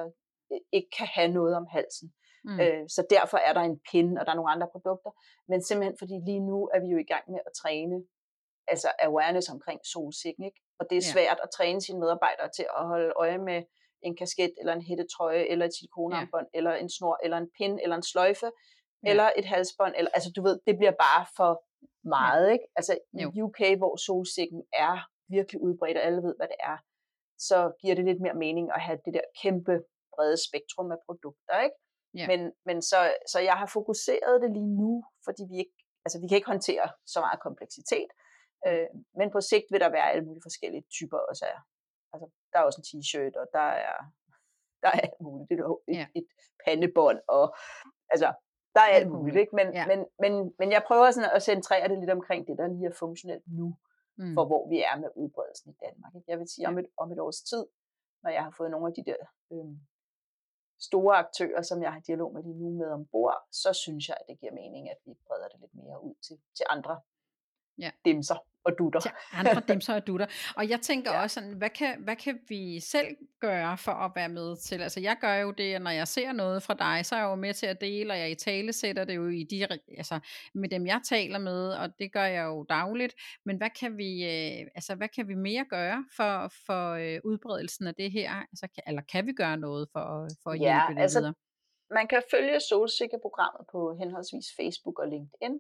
ikke 0.72 0.90
kan 0.98 1.08
have 1.18 1.32
noget 1.40 1.56
om 1.56 1.68
halsen. 1.76 2.13
Mm. 2.46 2.60
Øh, 2.62 2.84
så 2.96 3.02
derfor 3.10 3.38
er 3.38 3.54
der 3.54 3.62
en 3.62 3.80
pin, 3.92 4.18
og 4.18 4.26
der 4.26 4.32
er 4.32 4.36
nogle 4.36 4.52
andre 4.52 4.70
produkter. 4.72 5.12
Men 5.48 5.63
simpelthen 5.63 5.98
fordi 6.02 6.16
lige 6.30 6.44
nu 6.50 6.60
er 6.74 6.80
vi 6.80 6.88
jo 6.94 6.98
i 6.98 7.10
gang 7.13 7.24
med 7.32 7.40
at 7.46 7.52
træne 7.62 7.98
altså 8.68 8.90
awareness 9.00 9.50
omkring 9.50 9.80
solsikken. 9.94 10.44
Ikke? 10.46 10.62
Og 10.80 10.86
det 10.90 10.98
er 10.98 11.02
svært 11.13 11.38
ja. 11.40 11.44
at 11.44 11.50
træne 11.58 11.82
sine 11.82 12.00
medarbejdere 12.00 12.50
til 12.58 12.66
at 12.78 12.88
holde 12.88 13.13
øje 13.16 13.38
med 13.38 13.63
en 14.02 14.16
kasket, 14.18 14.54
eller 14.60 14.74
en 14.74 14.82
hættetrøje, 14.82 15.44
eller 15.52 15.66
et 15.66 15.76
silikonarmbånd, 15.76 16.48
ja. 16.54 16.58
eller 16.58 16.74
en 16.74 16.90
snor, 16.90 17.20
eller 17.24 17.38
en 17.38 17.50
pin, 17.58 17.80
eller 17.84 17.96
en 17.96 18.04
sløjfe, 18.04 18.50
ja. 19.04 19.10
eller 19.10 19.32
et 19.36 19.46
halsbånd. 19.46 19.94
Eller, 19.98 20.12
altså 20.14 20.32
du 20.36 20.42
ved, 20.44 20.60
det 20.68 20.78
bliver 20.78 20.92
bare 20.92 21.26
for 21.38 21.52
meget. 22.04 22.48
Ja. 22.48 22.54
Ikke? 22.54 22.66
Altså 22.76 22.98
i 23.36 23.42
UK, 23.42 23.60
hvor 23.78 23.96
solsikken 24.08 24.64
er 24.74 24.96
virkelig 25.30 25.62
udbredt, 25.62 25.98
og 25.98 26.04
alle 26.04 26.22
ved, 26.28 26.36
hvad 26.38 26.48
det 26.48 26.60
er, 26.60 26.78
så 27.38 27.72
giver 27.82 27.96
det 27.96 28.06
lidt 28.06 28.22
mere 28.22 28.34
mening 28.34 28.72
at 28.76 28.82
have 28.82 29.00
det 29.06 29.14
der 29.14 29.26
kæmpe 29.42 29.76
brede 30.14 30.38
spektrum 30.48 30.92
af 30.92 31.00
produkter. 31.06 31.56
Ikke? 31.66 31.78
Ja. 32.20 32.28
Men, 32.28 32.52
men 32.66 32.82
så, 32.82 33.00
så 33.32 33.40
jeg 33.40 33.56
har 33.62 33.70
fokuseret 33.78 34.42
det 34.44 34.52
lige 34.58 34.72
nu, 34.82 35.04
fordi 35.26 35.44
vi 35.52 35.58
ikke, 35.64 35.76
altså 36.06 36.18
vi 36.22 36.28
kan 36.28 36.38
ikke 36.38 36.54
håndtere 36.56 36.88
så 37.14 37.20
meget 37.20 37.40
kompleksitet. 37.48 38.10
Øh, 38.68 38.88
men 39.20 39.28
på 39.36 39.42
sigt 39.42 39.68
vil 39.72 39.82
der 39.84 39.90
være 39.90 40.12
alle 40.12 40.26
mulige 40.26 40.46
forskellige 40.48 40.86
typer 40.98 41.20
også 41.30 41.46
af. 41.52 41.60
Altså, 42.14 42.28
der 42.52 42.60
er 42.60 42.64
også 42.64 42.80
en 42.82 42.88
t-shirt, 42.90 43.36
og 43.42 43.48
der 43.54 43.68
er, 43.88 43.96
der 44.82 44.88
er 44.88 45.00
alt 45.08 45.22
muligt. 45.22 45.50
Det 45.50 45.60
er 45.60 45.64
et, 45.88 45.98
ja. 45.98 46.08
et 46.16 46.28
pandebånd, 46.66 47.20
og 47.28 47.56
altså, 48.10 48.34
der 48.76 48.82
er 48.82 48.92
alt 49.00 49.12
muligt. 49.12 49.38
Ikke? 49.38 49.56
Men, 49.56 49.74
ja. 49.74 49.88
men, 49.88 50.00
men, 50.20 50.54
men 50.60 50.72
jeg 50.72 50.84
prøver 50.88 51.12
sådan 51.12 51.30
at 51.36 51.44
centrere 51.44 51.88
det 51.88 52.00
lidt 52.00 52.10
omkring 52.10 52.48
det, 52.48 52.58
der 52.58 52.68
lige 52.68 52.86
er 52.86 52.94
funktionelt 52.94 53.44
nu, 53.48 53.76
mm. 54.18 54.34
for 54.36 54.46
hvor 54.46 54.70
vi 54.70 54.78
er 54.82 54.96
med 55.00 55.10
udbredelsen 55.16 55.72
i 55.72 55.76
Danmark. 55.86 56.16
Ikke? 56.16 56.32
Jeg 56.32 56.40
vil 56.40 56.48
sige, 56.48 56.68
om 56.68 56.78
et, 56.78 56.88
om 56.98 57.12
et 57.12 57.20
års 57.20 57.42
tid, 57.42 57.66
når 58.24 58.30
jeg 58.30 58.44
har 58.44 58.54
fået 58.58 58.72
nogle 58.72 58.88
af 58.88 58.94
de 58.94 59.04
der 59.12 59.22
øh, 59.52 59.74
store 60.80 61.16
aktører, 61.18 61.62
som 61.62 61.82
jeg 61.84 61.94
har 61.94 62.00
dialog 62.00 62.34
med 62.34 62.44
lige 62.44 62.60
nu 62.60 62.70
med 62.70 62.88
ombord, 62.88 63.38
så 63.52 63.74
synes 63.74 64.10
jeg, 64.10 64.18
at 64.20 64.26
det 64.30 64.40
giver 64.40 64.54
mening, 64.54 64.90
at 64.90 64.98
vi 65.06 65.14
breder 65.28 65.48
det 65.48 65.60
lidt 65.60 65.76
mere 65.76 66.04
ud 66.04 66.16
til, 66.26 66.38
til 66.58 66.66
andre 66.70 67.02
ja. 67.80 67.90
dimser 68.06 68.36
og 68.68 68.78
dutter. 68.78 69.00
Til 69.00 69.12
andre 69.34 69.62
dimser 69.68 69.96
og 69.96 70.08
dutter. 70.08 70.26
Og 70.56 70.70
jeg 70.70 70.82
tænker 70.82 71.12
ja. 71.12 71.22
også, 71.22 71.34
sådan, 71.34 71.54
hvad, 71.54 71.70
kan, 71.70 72.04
hvad 72.04 72.16
kan 72.16 72.40
vi 72.48 72.80
selv 72.80 73.08
gøre 73.40 73.78
for 73.78 73.92
at 73.92 74.12
være 74.16 74.30
med 74.30 74.58
til? 74.58 74.82
Altså 74.82 75.00
jeg 75.00 75.18
gør 75.22 75.36
jo 75.36 75.52
det, 75.52 75.82
når 75.82 75.92
jeg 75.92 76.08
ser 76.08 76.32
noget 76.32 76.63
fra 76.63 76.74
dig, 76.74 77.06
så 77.06 77.16
er 77.16 77.20
jeg 77.20 77.26
jo 77.26 77.36
med 77.36 77.54
til 77.54 77.66
at 77.66 77.82
dele, 77.82 78.13
og 78.13 78.20
jeg 78.20 78.32
i 78.32 78.36
tale 78.36 78.74
sætter 78.74 79.06
det 79.06 79.16
jo 79.16 79.28
i 79.28 79.44
de, 79.44 79.68
altså, 79.98 80.20
med 80.54 80.70
dem, 80.70 80.88
jeg 80.88 81.02
taler 81.10 81.40
med, 81.40 81.70
og 81.70 82.00
det 82.00 82.13
gør 82.13 82.26
jeg 82.26 82.46
jo 82.46 82.63
dagligt. 82.63 83.16
Men 83.46 83.58
hvad 83.58 83.70
kan 83.70 83.98
vi, 83.98 84.24
øh, 84.24 84.68
altså, 84.76 84.96
hvad 84.96 85.08
kan 85.08 85.28
vi 85.28 85.36
mere 85.36 85.66
gøre 85.70 86.06
for, 86.16 86.52
for 86.66 86.92
øh, 86.92 87.20
udbredelsen 87.24 87.88
af 87.88 87.96
det 87.96 88.12
her? 88.12 88.32
Altså, 88.32 88.68
kan, 88.76 88.84
eller 88.88 89.02
kan 89.02 89.26
vi 89.28 89.34
gøre 89.34 89.58
noget 89.58 89.88
for, 89.94 90.28
for 90.44 90.50
at 90.50 90.60
hjælpe 90.60 90.76
ja, 90.76 90.86
det 90.90 91.02
altså, 91.02 91.20
videre? 91.20 91.34
Man 91.92 92.08
kan 92.08 92.22
følge 92.32 92.60
Solsikker-programmet 92.60 93.66
på 93.72 93.98
henholdsvis 94.00 94.46
Facebook 94.60 95.00
og 95.00 95.08
LinkedIn. 95.08 95.60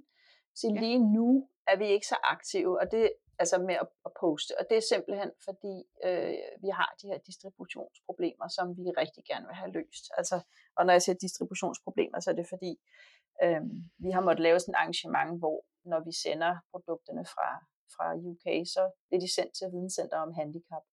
Så 0.59 0.67
ja. 0.75 0.79
lige 0.81 0.99
nu 1.17 1.49
er 1.67 1.77
vi 1.77 1.87
ikke 1.95 2.07
så 2.07 2.17
aktive, 2.23 2.79
og 2.81 2.91
det 2.91 3.11
altså 3.39 3.57
med 3.69 3.75
at, 3.83 3.87
at 4.07 4.11
poste. 4.21 4.51
Og 4.59 4.63
det 4.69 4.77
er 4.77 4.85
simpelthen 4.93 5.31
fordi, 5.47 5.75
øh, 6.05 6.37
vi 6.63 6.69
har 6.79 6.89
de 7.01 7.07
her 7.11 7.19
distributionsproblemer, 7.29 8.47
som 8.57 8.65
vi 8.77 8.85
rigtig 9.01 9.23
gerne 9.31 9.45
vil 9.49 9.55
have 9.61 9.71
løst. 9.71 10.05
Altså, 10.19 10.37
og 10.77 10.85
når 10.85 10.93
jeg 10.93 11.01
siger 11.01 11.15
distributionsproblemer, 11.25 12.19
så 12.19 12.29
er 12.31 12.35
det 12.35 12.47
fordi, 12.53 12.71
øh, 13.43 13.63
vi 14.05 14.09
har 14.15 14.21
måttet 14.27 14.43
lave 14.43 14.59
sådan 14.59 14.73
et 14.73 14.79
arrangement, 14.81 15.31
hvor 15.41 15.57
når 15.91 15.99
vi 16.07 16.13
sender 16.25 16.51
produkterne 16.71 17.25
fra, 17.33 17.47
fra 17.95 18.05
UK, 18.29 18.45
så 18.75 18.83
bliver 19.07 19.21
de 19.25 19.33
sendt 19.37 19.53
til 19.57 19.67
Videnscenter 19.73 20.17
om 20.25 20.31
handicap, 20.39 20.85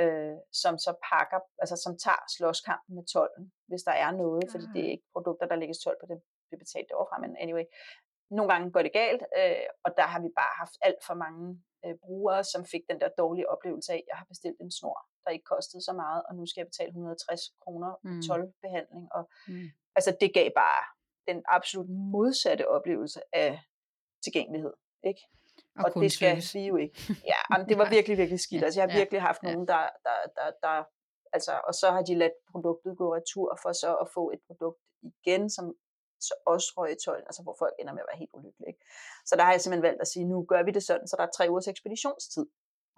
øh, 0.00 0.36
som 0.62 0.74
så 0.84 0.92
pakker, 1.10 1.40
altså 1.62 1.76
som 1.84 1.92
tager 2.04 2.22
slåskampen 2.36 2.92
med 2.98 3.04
tolden, 3.14 3.44
hvis 3.70 3.82
der 3.88 3.96
er 4.04 4.10
noget, 4.22 4.44
fordi 4.52 4.66
det 4.74 4.82
er 4.86 4.90
ikke 4.94 5.08
produkter, 5.14 5.46
der 5.46 5.56
lægges 5.62 5.78
tolv 5.84 5.98
på 6.00 6.06
det, 6.10 6.18
det 6.50 6.58
betalt 6.64 6.92
overfra, 6.98 7.16
men 7.24 7.36
anyway, 7.44 7.66
nogle 8.30 8.52
gange 8.52 8.70
går 8.70 8.82
det 8.82 8.92
galt, 8.92 9.22
øh, 9.38 9.66
og 9.84 9.90
der 9.96 10.06
har 10.12 10.20
vi 10.20 10.28
bare 10.36 10.54
haft 10.62 10.76
alt 10.82 11.00
for 11.06 11.14
mange 11.14 11.62
øh, 11.84 11.94
brugere, 12.04 12.44
som 12.44 12.64
fik 12.64 12.82
den 12.90 13.00
der 13.00 13.08
dårlige 13.18 13.50
oplevelse 13.50 13.92
af, 13.92 13.96
at 13.96 14.04
jeg 14.10 14.16
har 14.16 14.24
bestilt 14.24 14.56
en 14.60 14.70
snor, 14.70 14.98
der 15.24 15.30
ikke 15.30 15.44
kostede 15.44 15.82
så 15.88 15.92
meget, 15.92 16.22
og 16.28 16.34
nu 16.34 16.46
skal 16.46 16.60
jeg 16.60 16.66
betale 16.66 16.88
160 16.88 17.40
kroner 17.62 17.90
mm. 18.04 18.22
12 18.22 18.52
behandling. 18.62 19.12
Og, 19.12 19.30
mm. 19.48 19.68
Altså 19.96 20.16
det 20.20 20.34
gav 20.34 20.50
bare 20.56 20.82
den 21.28 21.42
absolut 21.48 21.88
modsatte 21.88 22.68
oplevelse 22.68 23.20
af 23.32 23.60
tilgængelighed. 24.24 24.72
Ikke? 25.04 25.22
Og, 25.78 25.84
og 25.84 26.02
det 26.02 26.12
skal 26.12 26.42
vi 26.54 26.66
jo 26.66 26.76
ikke. 26.76 26.96
Ja, 27.32 27.40
men 27.50 27.68
det 27.68 27.78
var 27.78 27.90
virkelig, 27.90 28.18
virkelig 28.18 28.40
skidt. 28.40 28.64
Altså 28.64 28.80
jeg 28.80 28.90
har 28.90 28.98
virkelig 28.98 29.22
haft 29.22 29.42
ja. 29.42 29.52
nogen, 29.52 29.68
der, 29.68 29.82
der, 30.06 30.18
der, 30.36 30.50
der 30.62 30.84
altså, 31.32 31.60
og 31.68 31.74
så 31.74 31.86
har 31.90 32.02
de 32.02 32.14
ladt 32.14 32.38
produktet 32.50 32.96
gå 32.96 33.14
retur 33.14 33.58
for 33.62 33.72
så 33.72 33.90
at 34.02 34.08
få 34.16 34.30
et 34.34 34.40
produkt 34.48 34.80
igen, 35.02 35.50
som 35.50 35.74
så 36.28 36.34
også 36.52 36.68
røg 36.76 36.90
i 36.92 36.98
tolden, 37.04 37.26
altså 37.30 37.42
hvor 37.42 37.56
folk 37.62 37.74
ender 37.80 37.94
med 37.94 38.02
at 38.04 38.08
være 38.10 38.20
helt 38.22 38.34
ulykkelige. 38.38 38.68
Ikke? 38.72 38.82
Så 39.28 39.32
der 39.36 39.44
har 39.44 39.52
jeg 39.52 39.60
simpelthen 39.60 39.88
valgt 39.88 40.00
at 40.04 40.08
sige, 40.12 40.24
nu 40.32 40.36
gør 40.52 40.62
vi 40.62 40.70
det 40.76 40.84
sådan, 40.90 41.06
så 41.08 41.14
der 41.18 41.24
er 41.26 41.32
tre 41.36 41.44
ugers 41.50 41.68
ekspeditionstid. 41.68 42.46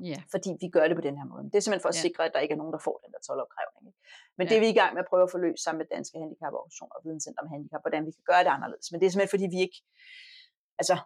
Yeah. 0.09 0.23
Fordi 0.35 0.51
vi 0.63 0.69
gør 0.77 0.87
det 0.89 0.97
på 1.01 1.07
den 1.09 1.17
her 1.19 1.27
måde. 1.33 1.43
Det 1.51 1.57
er 1.59 1.65
simpelthen 1.65 1.87
for 1.87 1.93
at 1.95 1.99
yeah. 1.99 2.07
sikre, 2.07 2.23
at 2.29 2.33
der 2.35 2.41
ikke 2.45 2.55
er 2.57 2.61
nogen, 2.63 2.75
der 2.77 2.83
får 2.89 2.97
den 3.05 3.11
der 3.15 3.21
tolvopkrævning. 3.27 3.85
Ikke? 3.91 4.01
Men 4.37 4.43
yeah. 4.45 4.51
det 4.51 4.57
er 4.57 4.63
vi 4.67 4.71
i 4.75 4.79
gang 4.81 4.91
med 4.95 5.03
at 5.05 5.09
prøve 5.11 5.25
at 5.27 5.33
få 5.35 5.39
løst 5.47 5.63
sammen 5.65 5.79
med 5.83 5.89
Danske 5.95 6.17
Handicaporganisationer 6.23 6.95
og 6.97 7.03
Videnscenter 7.05 7.41
om 7.45 7.49
Handicap, 7.55 7.83
hvordan 7.85 8.03
vi 8.09 8.13
kan 8.17 8.27
gøre 8.31 8.43
det 8.45 8.53
anderledes. 8.57 8.87
Men 8.91 8.97
det 8.99 9.07
er 9.07 9.11
simpelthen 9.11 9.35
fordi, 9.37 9.47
vi 9.55 9.61
ikke, 9.67 9.79
altså 10.81 10.97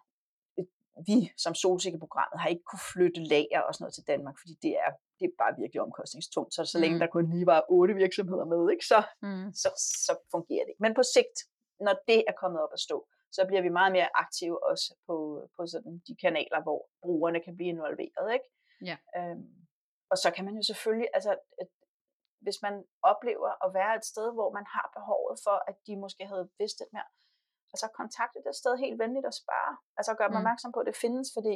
vi 1.07 1.31
som 1.43 1.53
solsikkeprogrammet 1.55 2.39
har 2.41 2.49
ikke 2.49 2.63
kunne 2.69 2.85
flytte 2.93 3.21
lager 3.33 3.61
og 3.67 3.73
sådan 3.73 3.83
noget 3.83 3.93
til 3.93 4.07
Danmark, 4.11 4.35
fordi 4.41 4.53
det 4.65 4.73
er, 4.85 4.91
det 5.19 5.25
er 5.25 5.33
bare 5.43 5.53
virkelig 5.61 5.81
omkostningstungt. 5.81 6.53
Så 6.53 6.65
så 6.65 6.77
længe 6.79 6.95
mm. 6.95 6.99
der 6.99 7.07
kun 7.07 7.29
lige 7.33 7.45
var 7.45 7.65
otte 7.69 7.93
virksomheder 7.93 8.45
med, 8.45 8.71
ikke, 8.73 8.85
så, 8.85 8.99
mm. 9.21 9.53
så, 9.53 9.69
så 10.07 10.13
fungerer 10.31 10.63
det 10.63 10.71
ikke. 10.73 10.83
Men 10.85 10.93
på 10.99 11.03
sigt, 11.15 11.37
når 11.85 11.95
det 12.07 12.19
er 12.27 12.35
kommet 12.41 12.61
op 12.63 12.73
at 12.73 12.79
stå, 12.79 13.07
så 13.31 13.41
bliver 13.47 13.61
vi 13.61 13.69
meget 13.69 13.91
mere 13.91 14.09
aktive 14.23 14.57
også 14.71 14.95
på, 15.07 15.15
på 15.55 15.61
sådan 15.67 16.01
de 16.07 16.15
kanaler, 16.23 16.61
hvor 16.63 16.79
brugerne 17.03 17.39
kan 17.45 17.55
blive 17.55 17.73
involveret. 17.75 18.27
Ikke? 18.33 18.47
Ja. 18.89 18.97
Øhm, 19.17 19.61
og 20.11 20.17
så 20.17 20.31
kan 20.35 20.45
man 20.45 20.55
jo 20.55 20.63
selvfølgelig, 20.63 21.09
altså 21.13 21.31
et, 21.61 21.69
hvis 22.45 22.59
man 22.65 22.75
oplever 23.11 23.51
at 23.65 23.73
være 23.73 23.95
et 23.95 24.05
sted, 24.05 24.27
hvor 24.33 24.49
man 24.57 24.65
har 24.75 24.87
behovet 24.97 25.37
for, 25.45 25.57
at 25.69 25.75
de 25.87 25.93
måske 26.03 26.23
havde 26.31 26.49
vidst 26.59 26.77
lidt 26.79 26.93
mere, 26.93 27.09
altså 27.73 27.87
kontakte 27.99 28.39
det 28.45 28.55
sted 28.55 28.73
helt 28.77 28.99
venligt 29.03 29.25
og 29.31 29.35
spare. 29.41 29.71
Altså 29.97 30.11
gør 30.13 30.27
mig 30.27 30.39
mm. 30.39 30.43
opmærksom 30.43 30.71
på, 30.71 30.79
at 30.79 30.89
det 30.89 31.01
findes, 31.03 31.27
fordi 31.37 31.53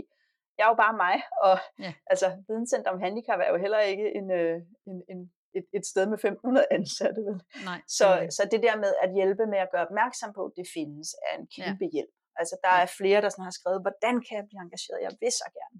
jeg 0.57 0.63
er 0.65 0.71
jo 0.73 0.79
bare 0.85 0.95
mig, 1.05 1.15
og 1.45 1.55
ja. 1.85 1.93
altså 2.11 2.27
videnscenter 2.47 2.91
om 2.91 3.01
handicap 3.05 3.39
er 3.39 3.49
jo 3.53 3.57
heller 3.65 3.79
ikke 3.79 4.07
en, 4.19 4.27
øh, 4.31 4.57
en, 4.89 4.97
en 5.09 5.21
et, 5.59 5.65
et 5.77 5.85
sted 5.91 6.05
med 6.11 6.17
1500 6.17 6.67
ansatte. 6.77 7.19
Vel? 7.27 7.37
Nej, 7.69 7.79
så, 7.97 8.07
så 8.37 8.41
det 8.53 8.61
der 8.67 8.75
med 8.83 8.91
at 9.03 9.09
hjælpe 9.17 9.43
med 9.53 9.59
at 9.65 9.71
gøre 9.73 9.85
opmærksom 9.89 10.29
på, 10.37 10.41
at 10.49 10.53
det 10.59 10.67
findes, 10.77 11.07
er 11.27 11.33
en 11.39 11.47
kæmpe 11.57 11.85
ja. 11.87 11.93
hjælp. 11.95 12.15
Altså 12.41 12.55
der 12.65 12.73
er 12.83 12.87
flere, 12.99 13.19
der 13.23 13.29
sådan 13.29 13.49
har 13.49 13.57
skrevet, 13.59 13.85
hvordan 13.85 14.15
kan 14.25 14.33
jeg 14.39 14.45
blive 14.49 14.61
engageret? 14.65 15.05
Jeg 15.07 15.13
vil 15.21 15.33
så 15.41 15.47
gerne. 15.59 15.77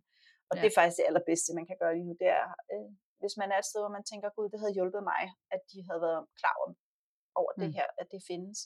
Og 0.49 0.53
ja. 0.53 0.59
det 0.61 0.67
er 0.69 0.75
faktisk 0.79 0.99
det 0.99 1.07
allerbedste, 1.09 1.57
man 1.59 1.67
kan 1.69 1.77
gøre 1.81 1.93
lige 1.95 2.07
nu. 2.09 2.13
Det 2.23 2.29
er, 2.39 2.47
øh, 2.73 2.89
hvis 3.21 3.35
man 3.41 3.49
er 3.53 3.57
et 3.59 3.69
sted, 3.71 3.81
hvor 3.83 3.95
man 3.97 4.05
tænker, 4.11 4.35
gud, 4.38 4.47
det 4.53 4.59
havde 4.61 4.77
hjulpet 4.77 5.03
mig, 5.11 5.23
at 5.55 5.61
de 5.71 5.77
havde 5.88 6.01
været 6.07 6.21
klar 6.39 6.55
om, 6.65 6.71
over 7.41 7.51
mm. 7.53 7.61
det 7.61 7.69
her, 7.77 7.88
at 8.01 8.07
det 8.13 8.21
findes. 8.31 8.57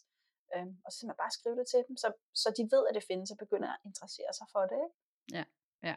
Øhm, 0.54 0.74
og 0.84 0.90
så 0.90 0.96
simpelthen 0.98 1.24
bare 1.24 1.38
skrive 1.38 1.58
det 1.60 1.68
til 1.72 1.82
dem, 1.88 1.96
så, 2.04 2.08
så 2.42 2.48
de 2.58 2.64
ved, 2.74 2.84
at 2.90 2.96
det 2.98 3.06
findes, 3.12 3.28
og 3.34 3.38
begynder 3.46 3.70
at 3.76 3.80
interessere 3.90 4.32
sig 4.40 4.48
for 4.54 4.64
det. 4.72 4.80
Ikke? 4.86 4.98
Ja, 5.38 5.46
ja. 5.88 5.96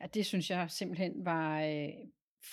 Ja, 0.00 0.06
det 0.16 0.24
synes 0.26 0.46
jeg 0.50 0.70
simpelthen 0.80 1.12
var, 1.30 1.50
øh, 1.72 1.94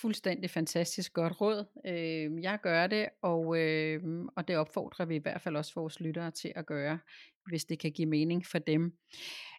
fuldstændig 0.00 0.50
fantastisk 0.50 1.12
godt 1.12 1.40
råd. 1.40 1.64
Øh, 1.86 2.42
jeg 2.42 2.58
gør 2.62 2.86
det, 2.86 3.08
og, 3.22 3.58
øh, 3.58 4.02
og 4.36 4.48
det 4.48 4.56
opfordrer 4.56 5.04
vi 5.04 5.14
i 5.16 5.18
hvert 5.18 5.40
fald 5.40 5.56
også 5.56 5.72
vores 5.74 6.00
lyttere 6.00 6.30
til 6.30 6.52
at 6.56 6.66
gøre, 6.66 6.98
hvis 7.46 7.64
det 7.64 7.78
kan 7.78 7.92
give 7.92 8.08
mening 8.08 8.46
for 8.46 8.58
dem. 8.58 8.98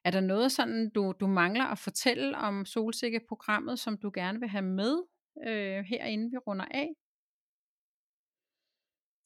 Er 0.05 0.11
der 0.11 0.21
noget 0.21 0.51
sådan, 0.51 0.89
du, 0.89 1.13
du 1.19 1.27
mangler 1.27 1.65
at 1.65 1.79
fortælle 1.79 2.37
om 2.37 2.65
Solsikke-programmet, 2.65 3.79
som 3.79 3.97
du 3.97 4.11
gerne 4.13 4.39
vil 4.39 4.49
have 4.49 4.61
med 4.61 5.03
øh, 5.47 5.83
herinde 5.85 6.31
vi 6.31 6.37
runder 6.37 6.65
af? 6.71 6.89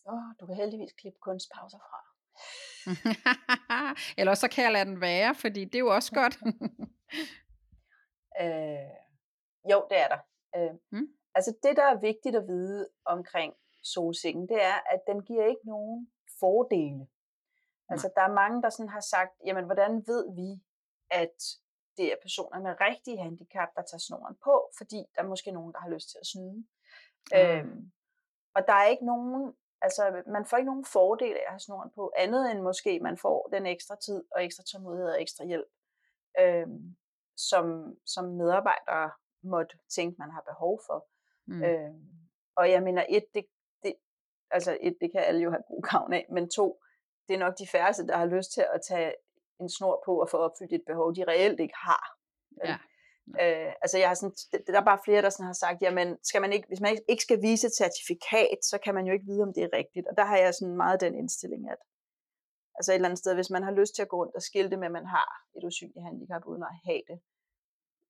Oh, 0.05 0.23
du 0.39 0.45
kan 0.45 0.55
heldigvis 0.55 0.93
klippe 0.93 1.19
kunstpauser 1.21 1.77
fra. 1.77 1.99
Eller 4.19 4.33
så 4.33 4.47
kan 4.47 4.63
jeg 4.63 4.71
lade 4.71 4.85
den 4.85 5.01
være, 5.01 5.35
fordi 5.35 5.65
det 5.65 5.75
er 5.75 5.79
jo 5.79 5.95
også 5.95 6.11
godt. 6.13 6.37
øh, 8.41 8.89
jo, 9.71 9.87
det 9.89 9.99
er 9.99 10.07
der. 10.07 10.28
Øh, 10.55 10.73
mm. 10.91 11.07
Altså 11.35 11.53
det, 11.63 11.77
der 11.77 11.83
er 11.83 11.99
vigtigt 11.99 12.35
at 12.35 12.47
vide 12.47 12.89
omkring 13.05 13.53
solsikken, 13.83 14.49
det 14.49 14.63
er, 14.63 14.77
at 14.93 15.01
den 15.07 15.23
giver 15.23 15.45
ikke 15.45 15.65
nogen 15.65 16.11
fordele. 16.39 17.07
Altså 17.89 18.09
der 18.15 18.21
er 18.21 18.33
mange, 18.33 18.61
der 18.61 18.69
sådan 18.69 18.89
har 18.89 18.99
sagt, 18.99 19.31
jamen 19.45 19.65
hvordan 19.65 20.03
ved 20.07 20.35
vi, 20.35 20.63
at 21.11 21.37
det 21.97 22.11
er 22.11 22.15
personer 22.21 22.59
med 22.59 22.81
rigtige 22.81 23.17
handicap, 23.17 23.69
der 23.75 23.81
tager 23.81 24.05
snoren 24.07 24.35
på, 24.43 24.71
fordi 24.77 24.95
der 25.15 25.21
er 25.21 25.27
måske 25.27 25.51
nogen, 25.51 25.73
der 25.73 25.79
har 25.79 25.89
lyst 25.89 26.09
til 26.09 26.17
at 26.21 26.27
snyde. 26.27 26.57
Mm. 26.57 27.37
Øhm, 27.37 27.91
og 28.55 28.61
der 28.67 28.73
er 28.73 28.85
ikke 28.85 29.05
nogen, 29.05 29.53
altså 29.81 30.23
man 30.27 30.45
får 30.45 30.57
ikke 30.57 30.71
nogen 30.71 30.85
fordel 30.85 31.35
af 31.35 31.43
at 31.47 31.51
have 31.51 31.59
snoren 31.59 31.91
på, 31.95 32.13
andet 32.17 32.51
end 32.51 32.61
måske 32.61 32.99
man 32.99 33.17
får 33.17 33.49
den 33.53 33.65
ekstra 33.65 33.95
tid 33.95 34.23
og 34.31 34.43
ekstra 34.43 34.63
tålmodighed 34.63 35.09
og 35.09 35.21
ekstra 35.21 35.45
hjælp, 35.45 35.71
øhm, 36.39 36.97
som, 37.37 37.95
som 38.05 38.25
medarbejdere 38.25 39.11
måtte 39.43 39.77
tænke, 39.95 40.15
man 40.19 40.31
har 40.31 40.41
behov 40.41 40.79
for. 40.87 41.07
Mm. 41.47 41.63
Øh, 41.63 41.93
og 42.55 42.71
jeg 42.71 42.83
mener, 42.83 43.05
et, 43.09 43.25
det, 43.33 43.45
det, 43.83 43.93
altså 44.51 44.77
et, 44.81 44.97
det 45.01 45.11
kan 45.11 45.21
alle 45.21 45.41
jo 45.41 45.49
have 45.49 45.63
god 45.67 45.81
gavn 45.91 46.13
af, 46.13 46.25
men 46.31 46.49
to, 46.49 46.81
det 47.27 47.33
er 47.33 47.39
nok 47.39 47.59
de 47.59 47.67
færreste, 47.67 48.07
der 48.07 48.17
har 48.17 48.25
lyst 48.25 48.51
til 48.53 48.65
at 48.73 48.81
tage 48.89 49.13
en 49.59 49.69
snor 49.69 50.03
på 50.05 50.21
og 50.21 50.29
få 50.29 50.37
opfyldt 50.37 50.73
et 50.73 50.83
behov, 50.87 51.15
de 51.15 51.23
reelt 51.23 51.59
ikke 51.59 51.77
har. 51.77 52.03
Ja. 52.65 52.77
Øh, 53.41 53.73
altså 53.81 53.97
jeg 53.97 54.07
har 54.07 54.15
sådan, 54.15 54.35
der 54.67 54.79
er 54.79 54.85
bare 54.91 55.05
flere, 55.05 55.21
der 55.21 55.29
sådan 55.29 55.45
har 55.45 55.59
sagt, 55.63 55.81
jamen 55.81 56.17
skal 56.23 56.41
man 56.41 56.53
ikke, 56.53 56.67
hvis 56.67 56.81
man 56.81 56.97
ikke 57.07 57.23
skal 57.23 57.41
vise 57.41 57.67
et 57.67 57.75
certifikat, 57.81 58.59
så 58.71 58.77
kan 58.83 58.93
man 58.95 59.05
jo 59.05 59.13
ikke 59.13 59.25
vide, 59.25 59.43
om 59.43 59.53
det 59.53 59.63
er 59.63 59.73
rigtigt. 59.73 60.07
Og 60.07 60.17
der 60.17 60.25
har 60.25 60.37
jeg 60.37 60.53
sådan 60.53 60.77
meget 60.83 61.01
den 61.01 61.15
indstilling, 61.15 61.69
at 61.73 61.77
altså 62.75 62.91
et 62.91 62.95
eller 62.95 63.09
andet 63.09 63.23
sted, 63.23 63.33
hvis 63.35 63.49
man 63.55 63.63
har 63.63 63.71
lyst 63.71 63.95
til 63.95 64.01
at 64.01 64.09
gå 64.09 64.17
rundt 64.21 64.35
og 64.35 64.41
skilte 64.41 64.77
med, 64.77 64.87
at 64.87 64.97
man 64.99 65.05
har 65.05 65.29
et 65.57 65.63
usynligt 65.63 66.05
handicap, 66.07 66.43
uden 66.45 66.63
at 66.63 66.75
have 66.85 67.03
det, 67.09 67.19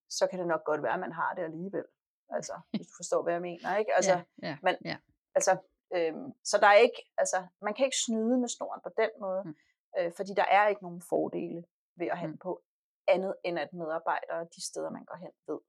så 0.10 0.28
kan 0.28 0.40
det 0.40 0.48
nok 0.48 0.64
godt 0.64 0.84
være, 0.84 0.94
at 0.94 1.00
man 1.00 1.12
har 1.12 1.34
det 1.34 1.44
alligevel. 1.44 1.86
Altså, 2.30 2.54
hvis 2.78 2.88
du 2.88 2.94
forstår, 2.98 3.24
hvad 3.24 3.34
jeg 3.34 3.42
mener, 3.42 3.78
ikke? 3.78 3.96
Altså, 3.96 4.12
ja, 4.12 4.24
ja, 4.48 4.58
man, 4.64 4.78
ja. 4.86 4.98
altså 5.36 5.58
øhm, 5.96 6.34
så 6.44 6.58
der 6.58 6.68
er 6.68 6.80
ikke, 6.88 7.12
altså, 7.18 7.48
man 7.62 7.74
kan 7.74 7.86
ikke 7.86 7.98
snyde 8.06 8.38
med 8.38 8.50
snoren 8.50 8.82
på 8.84 8.92
den 8.98 9.10
måde, 9.20 9.44
mm. 9.46 9.56
øh, 9.98 10.12
fordi 10.18 10.34
der 10.34 10.46
er 10.46 10.68
ikke 10.68 10.84
nogen 10.84 11.02
fordele 11.10 11.64
ved 11.96 12.08
at 12.08 12.18
have 12.18 12.32
mm. 12.32 12.38
på 12.38 12.62
andet 13.08 13.36
end 13.44 13.60
at 13.60 13.74
medarbejdere 13.74 14.48
de 14.56 14.66
steder, 14.70 14.90
man 14.90 15.06
går 15.06 15.16
hen, 15.16 15.32
ved, 15.48 15.60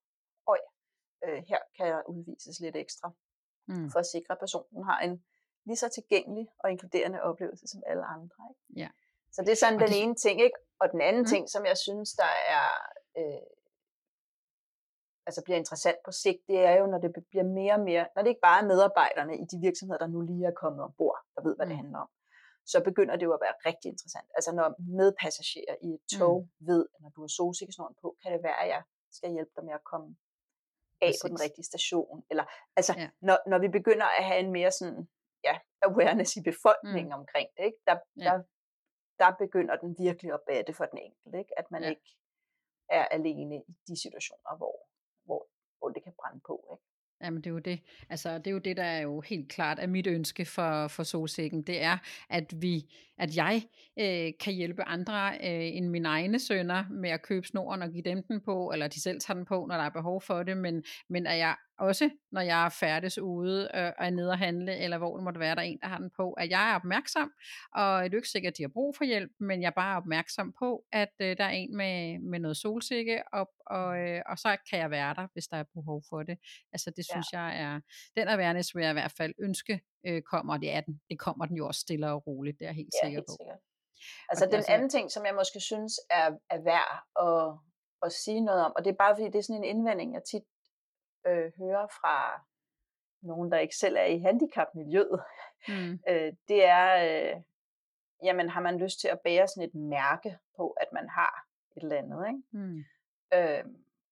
øj, 0.48 0.60
øh, 1.24 1.42
her 1.48 1.58
kan 1.76 1.86
jeg 1.86 2.02
udvises 2.08 2.60
lidt 2.60 2.76
ekstra, 2.76 3.10
mm. 3.68 3.90
for 3.90 3.98
at 3.98 4.06
sikre, 4.06 4.32
at 4.32 4.38
personen 4.38 4.84
har 4.84 5.00
en 5.00 5.24
lige 5.64 5.76
så 5.76 5.88
tilgængelig 5.88 6.48
og 6.58 6.70
inkluderende 6.70 7.22
oplevelse 7.22 7.66
som 7.68 7.82
alle 7.86 8.04
andre. 8.04 8.40
Ikke? 8.50 8.80
Ja. 8.80 8.88
Så 9.32 9.42
det 9.42 9.52
er 9.52 9.56
sådan 9.56 9.74
og 9.74 9.80
den 9.80 9.88
det... 9.88 10.02
ene 10.02 10.14
ting, 10.14 10.40
ikke? 10.40 10.58
Og 10.80 10.92
den 10.92 11.00
anden 11.00 11.22
mm. 11.22 11.26
ting, 11.32 11.50
som 11.50 11.66
jeg 11.66 11.76
synes, 11.76 12.12
der 12.12 12.32
er 12.56 12.68
øh, 13.18 13.46
altså 15.30 15.42
bliver 15.46 15.58
interessant 15.64 15.98
på 16.06 16.12
sigt, 16.24 16.40
det 16.50 16.58
er 16.70 16.74
jo, 16.80 16.84
når 16.92 16.98
det 17.04 17.10
bliver 17.30 17.46
mere 17.60 17.74
og 17.78 17.84
mere, 17.90 18.04
når 18.14 18.20
det 18.22 18.30
ikke 18.32 18.46
bare 18.48 18.60
er 18.62 18.70
medarbejderne 18.72 19.34
i 19.42 19.44
de 19.50 19.58
virksomheder, 19.66 20.00
der 20.02 20.14
nu 20.14 20.20
lige 20.30 20.46
er 20.46 20.60
kommet 20.62 20.80
ombord, 20.88 21.18
der 21.34 21.40
ved, 21.46 21.54
hvad 21.56 21.66
det 21.66 21.76
mm. 21.76 21.82
handler 21.82 21.98
om, 22.04 22.10
så 22.72 22.78
begynder 22.88 23.14
det 23.16 23.26
jo 23.28 23.32
at 23.36 23.42
være 23.46 23.56
rigtig 23.68 23.88
interessant. 23.94 24.28
Altså 24.36 24.50
når 24.58 24.66
medpassagerer 25.00 25.76
i 25.88 25.88
et 25.98 26.04
tog 26.18 26.36
mm. 26.42 26.66
ved, 26.68 26.82
at 26.94 26.98
når 27.02 27.10
du 27.14 27.20
har 27.24 27.32
solsikkesnoren 27.40 27.94
på, 28.02 28.08
kan 28.22 28.32
det 28.34 28.42
være, 28.48 28.58
at 28.64 28.68
jeg 28.74 28.82
skal 29.16 29.28
hjælpe 29.36 29.52
dig 29.56 29.64
med 29.68 29.74
at 29.80 29.84
komme 29.92 30.08
af 31.06 31.08
Præcis. 31.08 31.22
på 31.22 31.28
den 31.28 31.40
rigtige 31.44 31.66
station. 31.72 32.16
Eller, 32.30 32.44
altså, 32.78 32.92
ja. 32.98 33.08
når, 33.28 33.38
når 33.50 33.58
vi 33.64 33.68
begynder 33.78 34.08
at 34.18 34.24
have 34.30 34.40
en 34.46 34.52
mere 34.58 34.72
sådan, 34.78 35.08
ja, 35.48 35.54
awareness 35.88 36.30
i 36.40 36.42
befolkningen 36.50 37.12
mm. 37.14 37.20
omkring 37.20 37.48
det, 37.56 37.64
ikke? 37.70 37.80
Der, 37.88 37.96
ja. 38.16 38.24
der, 38.26 38.36
der 39.20 39.30
begynder 39.44 39.74
den 39.82 39.90
virkelig 40.04 40.30
at 40.32 40.42
batte 40.50 40.72
for 40.78 40.86
den 40.92 40.98
enkelte, 41.06 41.38
ikke? 41.42 41.54
at 41.60 41.66
man 41.74 41.82
ja. 41.82 41.90
ikke 41.92 42.08
er 42.98 43.04
alene 43.16 43.56
i 43.56 43.72
de 43.88 43.94
situationer, 44.04 44.56
hvor, 44.56 44.76
hvor, 45.80 45.88
det 45.88 46.02
kan 46.04 46.12
brænde 46.20 46.40
på. 46.46 46.54
Ikke? 46.72 46.84
Jamen 47.24 47.40
det 47.40 47.46
er 47.46 47.54
jo 47.54 47.58
det. 47.58 47.80
Altså 48.10 48.38
det 48.38 48.46
er 48.46 48.50
jo 48.50 48.58
det, 48.58 48.76
der 48.76 48.82
er 48.82 49.00
jo 49.00 49.20
helt 49.20 49.48
klart 49.48 49.78
er 49.78 49.86
mit 49.86 50.06
ønske 50.06 50.44
for, 50.44 50.88
for 50.88 51.02
solsikken. 51.02 51.62
Det 51.62 51.82
er, 51.82 51.98
at 52.28 52.62
vi, 52.62 52.94
at 53.20 53.36
jeg 53.36 53.62
øh, 53.98 54.32
kan 54.40 54.52
hjælpe 54.52 54.82
andre 54.82 55.30
øh, 55.32 55.76
end 55.76 55.88
mine 55.88 56.08
egne 56.08 56.38
sønner 56.38 56.84
med 56.90 57.10
at 57.10 57.22
købe 57.22 57.46
snoren 57.46 57.82
og 57.82 57.90
give 57.90 58.02
dem 58.02 58.22
den 58.22 58.40
på, 58.40 58.70
eller 58.72 58.88
de 58.88 59.02
selv 59.02 59.20
tager 59.20 59.36
den 59.36 59.44
på, 59.44 59.66
når 59.68 59.76
der 59.76 59.84
er 59.84 59.90
behov 59.90 60.22
for 60.22 60.42
det, 60.42 60.56
men, 60.56 60.84
men 61.08 61.26
at 61.26 61.38
jeg 61.38 61.56
også, 61.80 62.10
når 62.32 62.40
jeg 62.40 62.64
er 62.64 62.68
færdes 62.68 63.18
ude 63.18 63.70
øh, 63.74 63.92
og 63.98 64.06
er 64.06 64.10
nede 64.10 64.30
og 64.30 64.38
handle, 64.38 64.76
eller 64.76 64.98
hvor 64.98 65.16
det 65.16 65.24
måtte 65.24 65.40
være, 65.40 65.54
der 65.54 65.60
er 65.60 65.66
en, 65.66 65.78
der 65.82 65.88
har 65.88 65.98
den 65.98 66.10
på, 66.16 66.32
at 66.32 66.50
jeg 66.50 66.70
er 66.70 66.74
opmærksom, 66.74 67.32
og 67.74 68.04
det 68.04 68.12
er 68.12 68.16
ikke 68.16 68.28
sikkert, 68.28 68.52
at 68.52 68.58
de 68.58 68.62
har 68.62 68.68
brug 68.68 68.96
for 68.96 69.04
hjælp, 69.04 69.30
men 69.40 69.62
jeg 69.62 69.66
er 69.66 69.80
bare 69.82 69.96
opmærksom 69.96 70.54
på, 70.58 70.84
at 70.92 71.12
øh, 71.20 71.36
der 71.36 71.44
er 71.44 71.50
en 71.50 71.76
med, 71.76 72.18
med 72.18 72.38
noget 72.38 72.56
solsikke, 72.56 73.22
og, 73.32 73.50
og, 73.66 73.98
øh, 73.98 74.22
og 74.26 74.38
så 74.38 74.56
kan 74.70 74.78
jeg 74.78 74.90
være 74.90 75.14
der, 75.14 75.26
hvis 75.32 75.46
der 75.48 75.56
er 75.56 75.64
behov 75.74 76.02
for 76.08 76.22
det. 76.22 76.38
Altså 76.72 76.92
det 76.96 77.04
synes 77.12 77.26
ja. 77.32 77.40
jeg 77.42 77.62
er, 77.62 77.80
den 78.16 78.28
awareness 78.28 78.74
vil 78.74 78.82
jeg 78.82 78.90
i 78.90 79.00
hvert 79.00 79.14
fald 79.18 79.34
ønske 79.38 79.80
øh, 80.06 80.22
kommer, 80.22 80.54
og 80.54 80.60
det 80.60 80.70
er 80.72 80.80
den. 80.80 81.00
Det 81.10 81.18
kommer 81.18 81.46
den 81.46 81.56
jo 81.56 81.66
også 81.66 81.80
stille 81.80 82.12
og 82.12 82.26
roligt, 82.26 82.58
det 82.58 82.64
er 82.64 82.68
jeg 82.68 82.74
helt 82.74 82.94
ja, 83.02 83.06
sikker 83.06 83.18
helt 83.18 83.26
på. 83.26 83.36
Sikkert. 83.40 83.58
Altså 84.28 84.44
og 84.44 84.50
den 84.50 84.56
altså, 84.56 84.72
anden 84.72 84.88
ting, 84.88 85.10
som 85.10 85.26
jeg 85.26 85.34
måske 85.34 85.60
synes 85.60 86.00
er, 86.10 86.30
er 86.50 86.60
værd 86.60 86.92
at, 87.26 87.58
at 88.02 88.12
sige 88.12 88.40
noget 88.40 88.64
om, 88.64 88.72
og 88.76 88.84
det 88.84 88.90
er 88.90 88.96
bare 88.96 89.16
fordi, 89.16 89.26
det 89.26 89.38
er 89.38 89.42
sådan 89.42 89.64
en 89.64 89.76
indvending, 89.76 90.14
jeg 90.14 90.22
tit 90.24 90.42
øh, 91.26 91.52
hører 91.58 91.86
fra 91.86 92.44
nogen, 93.22 93.52
der 93.52 93.58
ikke 93.58 93.76
selv 93.76 93.96
er 93.96 94.04
i 94.04 94.18
handicapmiljøet, 94.18 95.22
mm. 95.68 95.92
øh, 96.10 96.32
det 96.48 96.64
er, 96.64 96.88
øh, 97.06 97.42
jamen 98.22 98.48
har 98.48 98.60
man 98.60 98.78
lyst 98.78 99.00
til 99.00 99.08
at 99.08 99.20
bære 99.20 99.48
sådan 99.48 99.68
et 99.68 99.74
mærke 99.74 100.38
på, 100.56 100.70
at 100.70 100.88
man 100.92 101.08
har 101.08 101.46
et 101.76 101.82
eller 101.82 101.96
andet. 101.96 102.26
Ikke? 102.26 102.42
Mm. 102.52 102.84
Øh, 103.34 103.64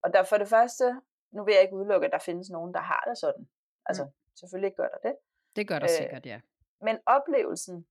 og 0.03 0.13
der 0.13 0.23
for 0.23 0.39
det 0.39 0.49
første, 0.49 1.01
nu 1.31 1.45
vil 1.45 1.53
jeg 1.53 1.63
ikke 1.63 1.77
udelukke, 1.77 2.07
at 2.07 2.13
der 2.13 2.19
findes 2.19 2.51
nogen, 2.51 2.75
der 2.75 2.81
har 2.81 3.05
det 3.09 3.19
sådan. 3.19 3.49
Altså, 3.87 4.05
mm. 4.05 4.11
selvfølgelig 4.37 4.77
gør 4.77 4.89
der 4.89 5.09
det. 5.09 5.17
Det 5.59 5.69
gør 5.69 5.79
der 5.79 5.91
øh, 5.93 5.97
sikkert, 6.03 6.27
ja. 6.27 6.41
Men 6.81 6.99
oplevelsen, 7.07 7.87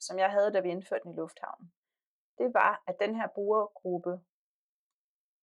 som 0.00 0.18
jeg 0.18 0.30
havde, 0.30 0.52
da 0.52 0.60
vi 0.60 0.68
indførte 0.68 1.02
den 1.04 1.12
i 1.12 1.16
lufthavnen, 1.16 1.72
det 2.38 2.54
var, 2.54 2.82
at 2.86 2.96
den 3.00 3.14
her 3.16 3.28
brugergruppe 3.34 4.20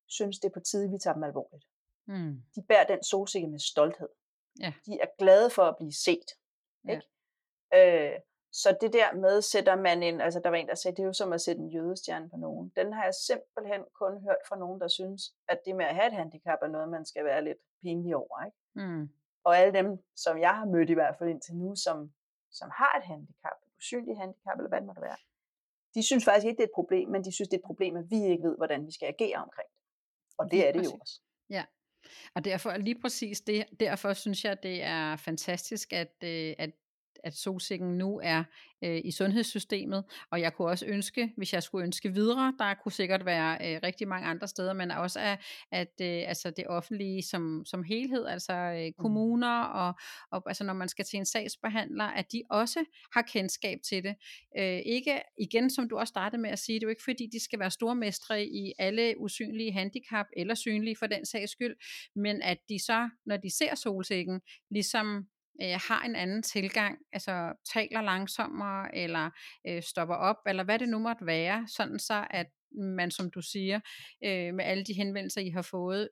synes, 0.08 0.40
det 0.40 0.48
er 0.50 0.54
på 0.54 0.60
tide, 0.60 0.92
vi 0.92 0.98
tager 0.98 1.14
dem 1.14 1.24
alvorligt. 1.24 1.66
Mm. 2.08 2.44
De 2.56 2.62
bærer 2.70 2.88
den 2.88 3.04
solsikke 3.04 3.48
med 3.48 3.60
stolthed. 3.60 4.10
Ja. 4.60 4.74
De 4.86 5.00
er 5.02 5.08
glade 5.18 5.50
for 5.50 5.64
at 5.64 5.76
blive 5.78 5.94
set. 5.94 6.30
Ikke? 6.90 7.04
Ja. 7.72 8.14
Øh, 8.14 8.20
så 8.52 8.78
det 8.82 8.94
der 8.94 9.14
med, 9.14 9.42
sætter 9.42 9.76
man 9.76 10.04
en, 10.04 10.22
altså 10.22 10.40
der 10.40 10.50
var 10.50 10.58
en, 10.58 10.68
der 10.68 10.76
sagde, 10.76 10.96
det 10.96 11.04
er 11.04 11.08
jo 11.08 11.14
som 11.14 11.34
at 11.34 11.42
sætte 11.42 11.62
en 11.62 11.70
jødestjerne 11.70 12.30
på 12.30 12.38
nogen. 12.38 12.72
Den 12.76 12.94
har 12.94 13.04
jeg 13.04 13.14
simpelthen 13.14 13.82
kun 13.94 14.22
hørt 14.22 14.42
fra 14.48 14.58
nogen, 14.58 14.82
der 14.82 14.88
synes, 14.88 15.22
at 15.48 15.60
det 15.66 15.76
med 15.76 15.86
at 15.86 15.96
have 15.96 16.08
et 16.08 16.14
handicap 16.14 16.60
er 16.62 16.68
noget, 16.68 16.90
man 16.90 17.06
skal 17.06 17.26
være 17.26 17.44
lidt 17.44 17.58
pinlig 17.82 18.16
over. 18.16 18.46
Ikke? 18.46 18.58
Mm. 18.74 19.10
Og 19.46 19.58
alle 19.58 19.74
dem, 19.74 19.88
som 20.16 20.40
jeg 20.40 20.54
har 20.60 20.66
mødt 20.66 20.90
i 20.90 20.94
hvert 20.94 21.16
fald 21.18 21.30
indtil 21.30 21.56
nu, 21.56 21.76
som, 21.76 21.98
som 22.52 22.70
har 22.80 22.94
et 22.98 23.04
handicap, 23.04 23.58
et 23.66 23.72
usynligt 23.78 24.20
handicap, 24.20 24.58
eller 24.58 24.70
hvad 24.70 24.80
det 24.80 24.88
måtte 24.88 25.02
være, 25.02 25.18
de 25.96 26.04
synes 26.04 26.26
faktisk 26.26 26.46
ikke, 26.48 26.58
det 26.58 26.64
er 26.64 26.74
et 26.74 26.80
problem, 26.82 27.10
men 27.10 27.24
de 27.24 27.32
synes, 27.32 27.50
det 27.50 27.58
er 27.58 27.62
et 27.62 27.72
problem, 27.72 27.96
at 27.96 28.06
vi 28.10 28.16
ikke 28.16 28.44
ved, 28.44 28.58
hvordan 28.58 28.88
vi 28.88 28.92
skal 28.92 29.08
agere 29.08 29.38
omkring 29.38 29.70
det. 29.74 29.82
Og 30.38 30.52
det 30.52 30.68
er 30.68 30.72
det 30.72 30.86
jo 30.86 30.92
også. 31.02 31.22
Ja, 31.50 31.66
og 32.36 32.46
derfor 32.46 32.78
lige 32.78 33.02
præcis 33.02 33.42
det, 33.42 33.66
derfor 33.80 34.14
synes 34.14 34.46
jeg, 34.46 34.64
det 34.64 34.84
er 34.84 35.16
fantastisk, 35.16 35.94
at, 35.94 36.14
øh, 36.24 36.56
at 36.58 36.72
at 37.26 37.34
solsikken 37.34 37.98
nu 37.98 38.20
er 38.24 38.44
øh, 38.84 39.02
i 39.04 39.12
sundhedssystemet, 39.12 40.04
og 40.32 40.42
jeg 40.42 40.54
kunne 40.54 40.68
også 40.68 40.86
ønske, 40.86 41.34
hvis 41.38 41.54
jeg 41.54 41.64
skulle 41.64 41.84
ønske 41.86 42.14
videre, 42.14 42.54
der 42.60 42.74
kunne 42.74 42.92
sikkert 42.92 43.26
være 43.26 43.58
øh, 43.62 43.80
rigtig 43.84 44.08
mange 44.08 44.28
andre 44.28 44.48
steder, 44.48 44.74
men 44.74 44.92
også 44.92 45.20
at, 45.20 45.40
at 45.72 45.94
øh, 46.02 46.30
altså 46.30 46.50
det 46.50 46.68
offentlige 46.68 47.24
som, 47.24 47.64
som 47.66 47.84
helhed, 47.84 48.26
altså 48.26 48.54
øh, 48.54 48.86
mm. 48.86 48.94
kommuner, 49.00 49.62
og, 49.62 49.94
og 50.32 50.44
altså 50.46 50.64
når 50.64 50.74
man 50.74 50.90
skal 50.90 51.06
til 51.06 51.18
en 51.18 51.26
sagsbehandler, 51.26 52.06
at 52.06 52.32
de 52.32 52.42
også 52.50 52.86
har 53.14 53.22
kendskab 53.22 53.80
til 53.90 54.04
det. 54.04 54.16
Øh, 54.58 54.80
ikke 54.86 55.22
igen, 55.40 55.70
som 55.70 55.90
du 55.90 55.98
også 55.98 56.12
startede 56.12 56.42
med 56.42 56.50
at 56.50 56.60
sige, 56.60 56.80
det 56.80 56.84
er 56.84 56.88
jo 56.88 56.90
ikke 56.90 57.04
fordi, 57.04 57.30
de 57.32 57.44
skal 57.44 57.60
være 57.60 57.72
stormestre 57.72 58.46
i 58.46 58.74
alle 58.80 59.14
usynlige 59.18 59.72
handicap, 59.72 60.26
eller 60.38 60.56
synlige 60.56 60.96
for 61.00 61.08
den 61.08 61.26
sags 61.26 61.52
skyld, 61.52 61.76
men 62.16 62.42
at 62.42 62.58
de 62.70 62.80
så, 62.80 63.10
når 63.26 63.38
de 63.38 63.58
ser 63.58 63.76
solsikken, 63.76 64.42
ligesom 64.72 65.28
øh, 65.62 65.80
har 65.88 66.02
en 66.06 66.16
anden 66.16 66.44
tilgang, 66.44 66.98
altså 67.14 67.54
taler 67.74 68.02
langsommere, 68.02 68.96
eller 68.96 69.30
øh, 69.68 69.84
stopper 69.84 70.16
op, 70.16 70.38
eller 70.48 70.64
hvad 70.64 70.80
det 70.80 70.90
nu 70.90 71.00
måtte 71.00 71.26
være, 71.26 71.68
sådan 71.68 72.00
så 72.00 72.28
at 72.30 72.48
man, 72.72 73.12
som 73.12 73.32
du 73.32 73.42
siger, 73.42 73.80
øh, 74.24 74.54
med 74.54 74.66
alle 74.66 74.84
de 74.84 74.94
henvendelser, 74.94 75.42
I 75.42 75.50
har 75.50 75.62
fået 75.62 76.10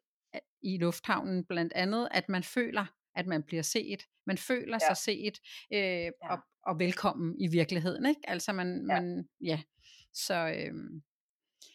i 0.63 0.77
lufthavnen 0.77 1.45
blandt 1.45 1.73
andet, 1.73 2.07
at 2.11 2.29
man 2.29 2.43
føler, 2.43 2.85
at 3.15 3.27
man 3.27 3.43
bliver 3.43 3.63
set. 3.63 4.03
Man 4.25 4.37
føler 4.37 4.79
ja. 4.81 4.87
sig 4.87 4.97
set 4.97 5.39
øh, 5.73 5.79
ja. 5.79 6.11
og, 6.21 6.39
og 6.65 6.79
velkommen 6.79 7.35
i 7.39 7.47
virkeligheden, 7.47 8.05
ikke? 8.05 8.21
Altså 8.23 8.53
man, 8.53 8.85
ja. 8.89 9.01
man 9.01 9.29
ja. 9.41 9.61
Så, 10.13 10.33
øh, 10.33 10.73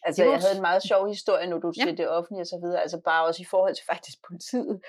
Altså, 0.05 0.23
jeg 0.23 0.39
havde 0.39 0.55
en 0.55 0.67
meget 0.69 0.83
sjov 0.83 1.07
historie, 1.07 1.47
nu 1.47 1.59
du 1.59 1.71
ja. 1.77 1.83
siger 1.83 1.95
det 1.95 2.09
offentlige 2.09 2.41
og 2.41 2.51
så 2.53 2.59
videre, 2.63 2.81
altså 2.81 3.01
bare 3.05 3.25
også 3.27 3.41
i 3.41 3.49
forhold 3.53 3.75
til 3.75 3.85
faktisk 3.85 4.17
politiet. 4.27 4.81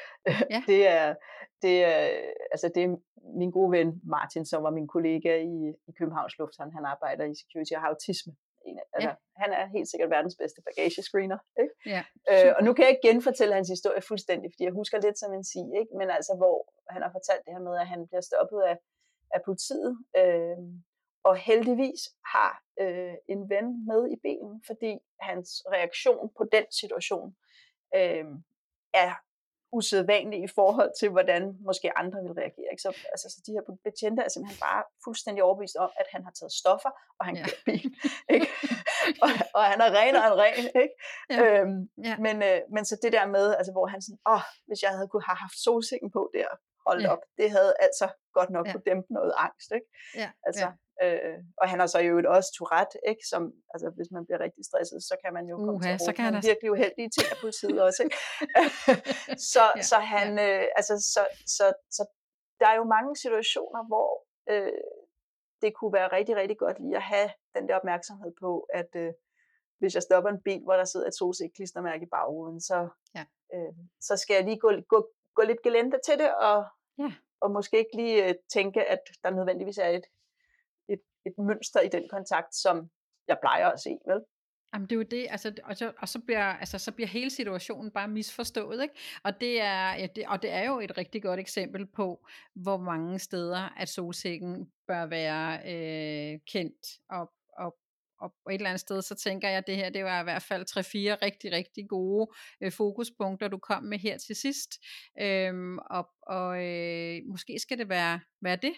Ja. 0.54 0.62
det 0.70 0.80
er, 0.88 1.14
det 1.62 1.84
er, 1.84 2.00
altså 2.52 2.70
det 2.74 2.82
er 2.84 2.96
min 3.40 3.50
gode 3.50 3.70
ven 3.76 4.00
Martin, 4.04 4.44
som 4.46 4.62
var 4.62 4.70
min 4.70 4.88
kollega 4.88 5.32
i, 5.36 5.56
i 5.88 5.92
Københavns 5.98 6.38
Lufthavn, 6.38 6.72
han 6.72 6.84
arbejder 6.84 7.24
i 7.24 7.34
security 7.42 7.72
og 7.72 7.80
har 7.80 7.88
autisme. 7.88 8.32
Altså, 8.94 9.08
ja. 9.08 9.14
Han 9.42 9.50
er 9.58 9.64
helt 9.76 9.88
sikkert 9.90 10.10
verdens 10.10 10.36
bedste 10.42 10.60
bagagescreener. 10.68 11.38
Ikke? 11.62 11.74
Ja. 11.94 12.02
Øh, 12.30 12.52
og 12.56 12.62
nu 12.64 12.70
kan 12.72 12.82
jeg 12.84 12.92
ikke 12.92 13.08
genfortælle 13.08 13.54
hans 13.54 13.68
historie 13.68 14.02
fuldstændig, 14.10 14.48
fordi 14.52 14.64
jeg 14.64 14.78
husker 14.80 14.98
lidt 15.00 15.18
som 15.18 15.32
en 15.38 15.44
sig, 15.52 15.66
ikke? 15.80 15.92
men 16.00 16.08
altså 16.18 16.32
hvor 16.40 16.56
han 16.94 17.02
har 17.04 17.12
fortalt 17.16 17.42
det 17.44 17.52
her 17.54 17.62
med, 17.68 17.74
at 17.82 17.88
han 17.92 18.00
bliver 18.08 18.24
stoppet 18.30 18.60
af, 18.70 18.76
af 19.34 19.40
politiet, 19.48 19.92
øh, 20.20 20.58
og 21.24 21.36
heldigvis 21.36 22.00
har 22.26 22.62
øh, 22.80 23.14
en 23.28 23.50
ven 23.50 23.86
med 23.86 24.10
i 24.10 24.16
bilen, 24.22 24.62
fordi 24.66 24.98
hans 25.20 25.62
reaktion 25.72 26.30
på 26.38 26.44
den 26.52 26.64
situation 26.70 27.36
øh, 27.96 28.24
er 28.94 29.14
usædvanlig 29.72 30.42
i 30.42 30.48
forhold 30.48 30.92
til, 31.00 31.08
hvordan 31.08 31.56
måske 31.60 31.98
andre 31.98 32.22
vil 32.22 32.32
reagere. 32.32 32.70
Ikke? 32.72 32.82
Så, 32.82 32.90
altså, 33.12 33.26
så 33.30 33.38
de 33.46 33.52
her 33.52 33.62
betjente 33.84 34.22
er 34.22 34.28
simpelthen 34.28 34.60
bare 34.60 34.82
fuldstændig 35.04 35.42
overbevist 35.44 35.76
om, 35.76 35.90
at 36.00 36.06
han 36.12 36.24
har 36.24 36.30
taget 36.30 36.52
stoffer, 36.52 36.90
og 37.18 37.26
han 37.26 37.36
ja. 37.36 37.44
kører 37.44 37.62
bil. 37.64 37.86
Ikke? 38.34 38.48
og, 39.24 39.30
og 39.54 39.62
han 39.64 39.80
er 39.80 39.90
ren 39.98 40.16
og 40.16 40.26
en 40.30 40.36
ren. 40.44 40.64
Ikke? 40.82 40.94
Ja. 41.30 41.38
Øhm, 41.42 41.90
ja. 42.04 42.16
Men, 42.26 42.36
øh, 42.42 42.60
men 42.74 42.84
så 42.84 42.94
det 43.02 43.12
der 43.12 43.26
med, 43.26 43.54
altså, 43.58 43.72
hvor 43.72 43.86
han 43.86 44.02
sådan, 44.02 44.22
åh, 44.34 44.44
hvis 44.66 44.82
jeg 44.82 44.90
havde 44.90 45.08
kunne 45.08 45.28
have 45.30 45.40
haft 45.46 45.58
solsikken 45.66 46.10
på 46.10 46.30
der, 46.34 46.48
hold 46.86 47.00
ja. 47.02 47.12
op, 47.12 47.22
det 47.38 47.50
havde 47.50 47.72
altså 47.86 48.06
godt 48.32 48.50
nok 48.50 48.66
ja. 48.66 48.72
kunne 48.72 48.86
dæmpe 48.90 49.12
noget 49.12 49.32
angst. 49.36 49.68
Ikke? 49.74 49.86
Ja. 50.14 50.30
Altså, 50.46 50.66
Øh, 51.02 51.38
og 51.60 51.68
han 51.70 51.78
har 51.80 51.86
så 51.86 51.98
jo 51.98 52.14
også 52.36 52.50
Tourette, 52.58 52.98
ikke? 53.10 53.22
Som, 53.32 53.42
altså, 53.74 53.88
hvis 53.96 54.10
man 54.10 54.26
bliver 54.26 54.40
rigtig 54.46 54.64
stresset, 54.70 55.02
så 55.10 55.14
kan 55.22 55.32
man 55.36 55.44
jo 55.50 55.56
uh, 55.56 55.64
komme 55.66 55.80
til 55.80 55.88
at 55.88 56.00
så 56.08 56.12
kan 56.16 56.24
han 56.24 56.42
virkelig 56.50 56.70
uheldige 56.70 57.10
ting 57.16 57.26
af 57.34 57.38
politiet 57.44 57.78
også. 57.86 58.00
Ikke? 58.04 58.16
så, 59.52 59.64
ja, 59.76 59.82
så 59.90 59.96
han, 60.14 60.28
ja. 60.38 60.46
øh, 60.46 60.66
altså, 60.78 60.94
så, 61.14 61.22
så, 61.56 61.66
så 61.96 62.02
der 62.60 62.68
er 62.72 62.76
jo 62.80 62.84
mange 62.96 63.12
situationer, 63.16 63.82
hvor 63.90 64.10
øh, 64.52 64.82
det 65.62 65.70
kunne 65.74 65.92
være 65.92 66.12
rigtig, 66.16 66.36
rigtig 66.36 66.58
godt 66.58 66.78
lige 66.80 66.96
at 66.96 67.02
have 67.02 67.30
den 67.54 67.68
der 67.68 67.74
opmærksomhed 67.76 68.32
på, 68.40 68.66
at 68.80 68.90
øh, 69.02 69.12
hvis 69.78 69.94
jeg 69.94 70.02
stopper 70.02 70.30
en 70.30 70.42
bil, 70.42 70.62
hvor 70.62 70.76
der 70.76 70.84
sidder 70.84 71.06
et 71.06 71.18
solsikkeklistermærke 71.18 72.04
i 72.06 72.12
bagruden, 72.16 72.60
så, 72.60 72.88
ja. 73.14 73.24
øh, 73.54 73.72
så 74.00 74.16
skal 74.16 74.34
jeg 74.34 74.44
lige 74.44 74.58
gå, 74.58 74.70
gå, 74.88 75.08
gå 75.34 75.42
lidt 75.42 75.62
gelente 75.62 75.98
til 76.06 76.18
det, 76.18 76.34
og, 76.34 76.64
ja. 76.98 77.12
og 77.40 77.50
måske 77.50 77.78
ikke 77.78 77.96
lige 77.96 78.28
øh, 78.28 78.34
tænke, 78.52 78.84
at 78.84 79.02
der 79.24 79.30
nødvendigvis 79.30 79.78
er 79.78 79.88
et, 79.88 80.06
et, 81.26 81.32
mønster 81.38 81.80
i 81.80 81.88
den 81.88 82.08
kontakt, 82.08 82.54
som 82.54 82.90
jeg 83.28 83.38
plejer 83.42 83.68
at 83.68 83.80
se, 83.80 83.90
vel? 84.06 84.20
Jamen 84.74 84.88
det 84.88 84.92
er 84.92 84.96
jo 84.96 85.02
det, 85.02 85.26
altså, 85.30 85.54
og, 85.64 85.76
så, 85.76 85.92
og 85.98 86.08
så, 86.08 86.20
bliver, 86.20 86.44
altså, 86.44 86.78
så 86.78 86.92
bliver 86.92 87.08
hele 87.08 87.30
situationen 87.30 87.90
bare 87.90 88.08
misforstået, 88.08 88.82
ikke? 88.82 88.94
Og 89.24 89.40
det, 89.40 89.60
er, 89.60 89.94
ja, 89.94 90.06
det, 90.16 90.26
og 90.28 90.42
det 90.42 90.50
er 90.50 90.64
jo 90.64 90.80
et 90.80 90.98
rigtig 90.98 91.22
godt 91.22 91.40
eksempel 91.40 91.86
på, 91.86 92.26
hvor 92.54 92.76
mange 92.76 93.18
steder, 93.18 93.74
at 93.76 93.88
solsikken 93.88 94.72
bør 94.86 95.06
være 95.06 95.58
øh, 95.66 96.40
kendt 96.46 96.86
og, 97.10 97.32
og 97.58 97.76
og 98.20 98.34
et 98.50 98.54
eller 98.54 98.70
andet 98.70 98.80
sted, 98.80 99.02
så 99.02 99.14
tænker 99.14 99.48
jeg, 99.48 99.58
at 99.58 99.66
det 99.66 99.76
her, 99.76 99.90
det 99.90 100.04
var 100.04 100.20
i 100.20 100.24
hvert 100.24 100.42
fald 100.42 100.66
3-4 100.70 101.24
rigtig, 101.24 101.52
rigtig 101.52 101.88
gode 101.88 102.30
øh, 102.60 102.72
fokuspunkter, 102.72 103.48
du 103.48 103.58
kom 103.58 103.82
med 103.82 103.98
her 103.98 104.18
til 104.18 104.36
sidst. 104.36 104.70
Øhm, 105.20 105.78
og 105.78 106.08
og 106.22 106.64
øh, 106.64 107.20
måske 107.26 107.58
skal 107.58 107.78
det 107.78 107.88
være, 107.88 108.20
være 108.40 108.56
det 108.56 108.74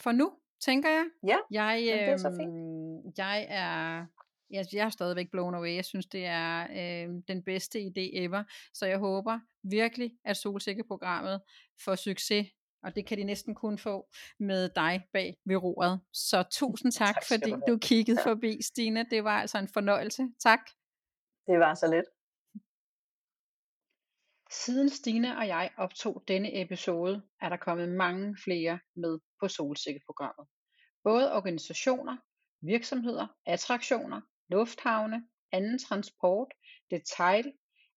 for 0.00 0.12
nu, 0.12 0.32
tænker 0.60 0.88
jeg. 0.88 1.06
Ja, 1.26 1.36
jeg, 1.50 1.82
øh, 1.92 1.98
det 1.98 2.08
er 2.08 2.16
så 2.16 2.30
fint. 2.30 2.50
Øhm, 2.50 3.12
jeg 3.18 3.46
er 3.48 4.06
jeg, 4.50 4.66
jeg 4.72 4.86
er 4.86 4.90
stadigvæk 4.90 5.30
blown 5.30 5.54
away. 5.54 5.74
Jeg 5.74 5.84
synes, 5.84 6.06
det 6.06 6.26
er 6.26 6.62
øh, 6.62 7.14
den 7.28 7.42
bedste 7.42 7.78
idé 7.78 8.10
ever. 8.12 8.44
Så 8.74 8.86
jeg 8.86 8.98
håber 8.98 9.40
virkelig, 9.62 10.12
at 10.24 10.36
Solsikkeprogrammet 10.36 11.40
får 11.84 11.94
succes 11.94 12.46
og 12.82 12.94
det 12.96 13.06
kan 13.06 13.18
de 13.18 13.24
næsten 13.24 13.54
kun 13.54 13.78
få 13.78 14.08
med 14.38 14.68
dig 14.68 15.02
bag 15.12 15.36
ved 15.44 15.56
roret. 15.56 16.00
Så 16.12 16.44
tusind 16.50 16.92
tak, 17.02 17.14
tak 17.14 17.24
fordi 17.28 17.50
du, 17.50 17.60
du 17.68 17.78
kiggede 17.78 18.18
forbi, 18.28 18.62
Stine. 18.62 19.06
Det 19.10 19.24
var 19.24 19.40
altså 19.40 19.58
en 19.58 19.68
fornøjelse. 19.68 20.22
Tak. 20.40 20.60
Det 21.46 21.58
var 21.58 21.74
så 21.74 21.90
lidt. 21.90 22.06
Siden 24.52 24.88
Stine 24.88 25.36
og 25.38 25.48
jeg 25.48 25.70
optog 25.76 26.24
denne 26.28 26.62
episode, 26.62 27.22
er 27.40 27.48
der 27.48 27.56
kommet 27.56 27.88
mange 27.88 28.36
flere 28.44 28.78
med 28.94 29.18
på 29.40 29.48
solsikkeprogrammet. 29.48 30.46
Både 31.02 31.32
organisationer, 31.32 32.16
virksomheder, 32.60 33.26
attraktioner, 33.46 34.20
lufthavne, 34.48 35.28
anden 35.52 35.78
transport, 35.78 36.52
detail, 36.90 37.52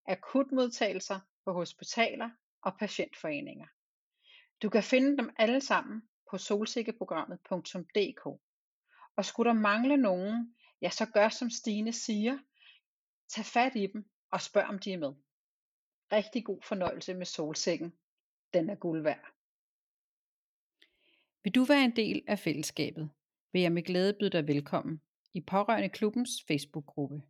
akutmodtagelser 0.07 1.19
på 1.45 1.53
hospitaler 1.53 2.29
og 2.61 2.77
patientforeninger. 2.79 3.67
Du 4.61 4.69
kan 4.69 4.83
finde 4.83 5.17
dem 5.17 5.29
alle 5.37 5.61
sammen 5.61 6.01
på 6.31 6.37
solsikkeprogrammet.dk. 6.37 8.25
Og 9.15 9.25
skulle 9.25 9.49
der 9.49 9.59
mangle 9.59 9.97
nogen, 9.97 10.55
ja 10.81 10.89
så 10.89 11.05
gør 11.05 11.29
som 11.29 11.49
Stine 11.49 11.93
siger, 11.93 12.37
tag 13.29 13.45
fat 13.45 13.75
i 13.75 13.87
dem 13.93 14.09
og 14.31 14.41
spørg 14.41 14.65
om 14.65 14.79
de 14.79 14.93
er 14.93 14.97
med. 14.97 15.13
Rigtig 16.13 16.45
god 16.45 16.61
fornøjelse 16.61 17.13
med 17.13 17.25
solsækken. 17.25 17.93
Den 18.53 18.69
er 18.69 18.75
guld 18.75 19.01
værd. 19.01 19.25
Vil 21.43 21.55
du 21.55 21.63
være 21.63 21.85
en 21.85 21.95
del 21.95 22.23
af 22.27 22.39
fællesskabet, 22.39 23.09
vil 23.51 23.61
jeg 23.61 23.71
med 23.71 23.83
glæde 23.83 24.13
byde 24.19 24.29
dig 24.29 24.47
velkommen 24.47 25.01
i 25.33 25.41
Pårørende 25.41 25.89
Klubbens 25.89 26.43
Facebook-gruppe. 26.47 27.21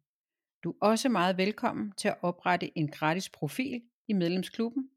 Du 0.63 0.71
er 0.71 0.87
også 0.87 1.09
meget 1.09 1.37
velkommen 1.37 1.91
til 1.91 2.07
at 2.07 2.17
oprette 2.21 2.77
en 2.77 2.91
gratis 2.91 3.29
profil 3.29 3.83
i 4.07 4.13
medlemsklubben 4.13 4.89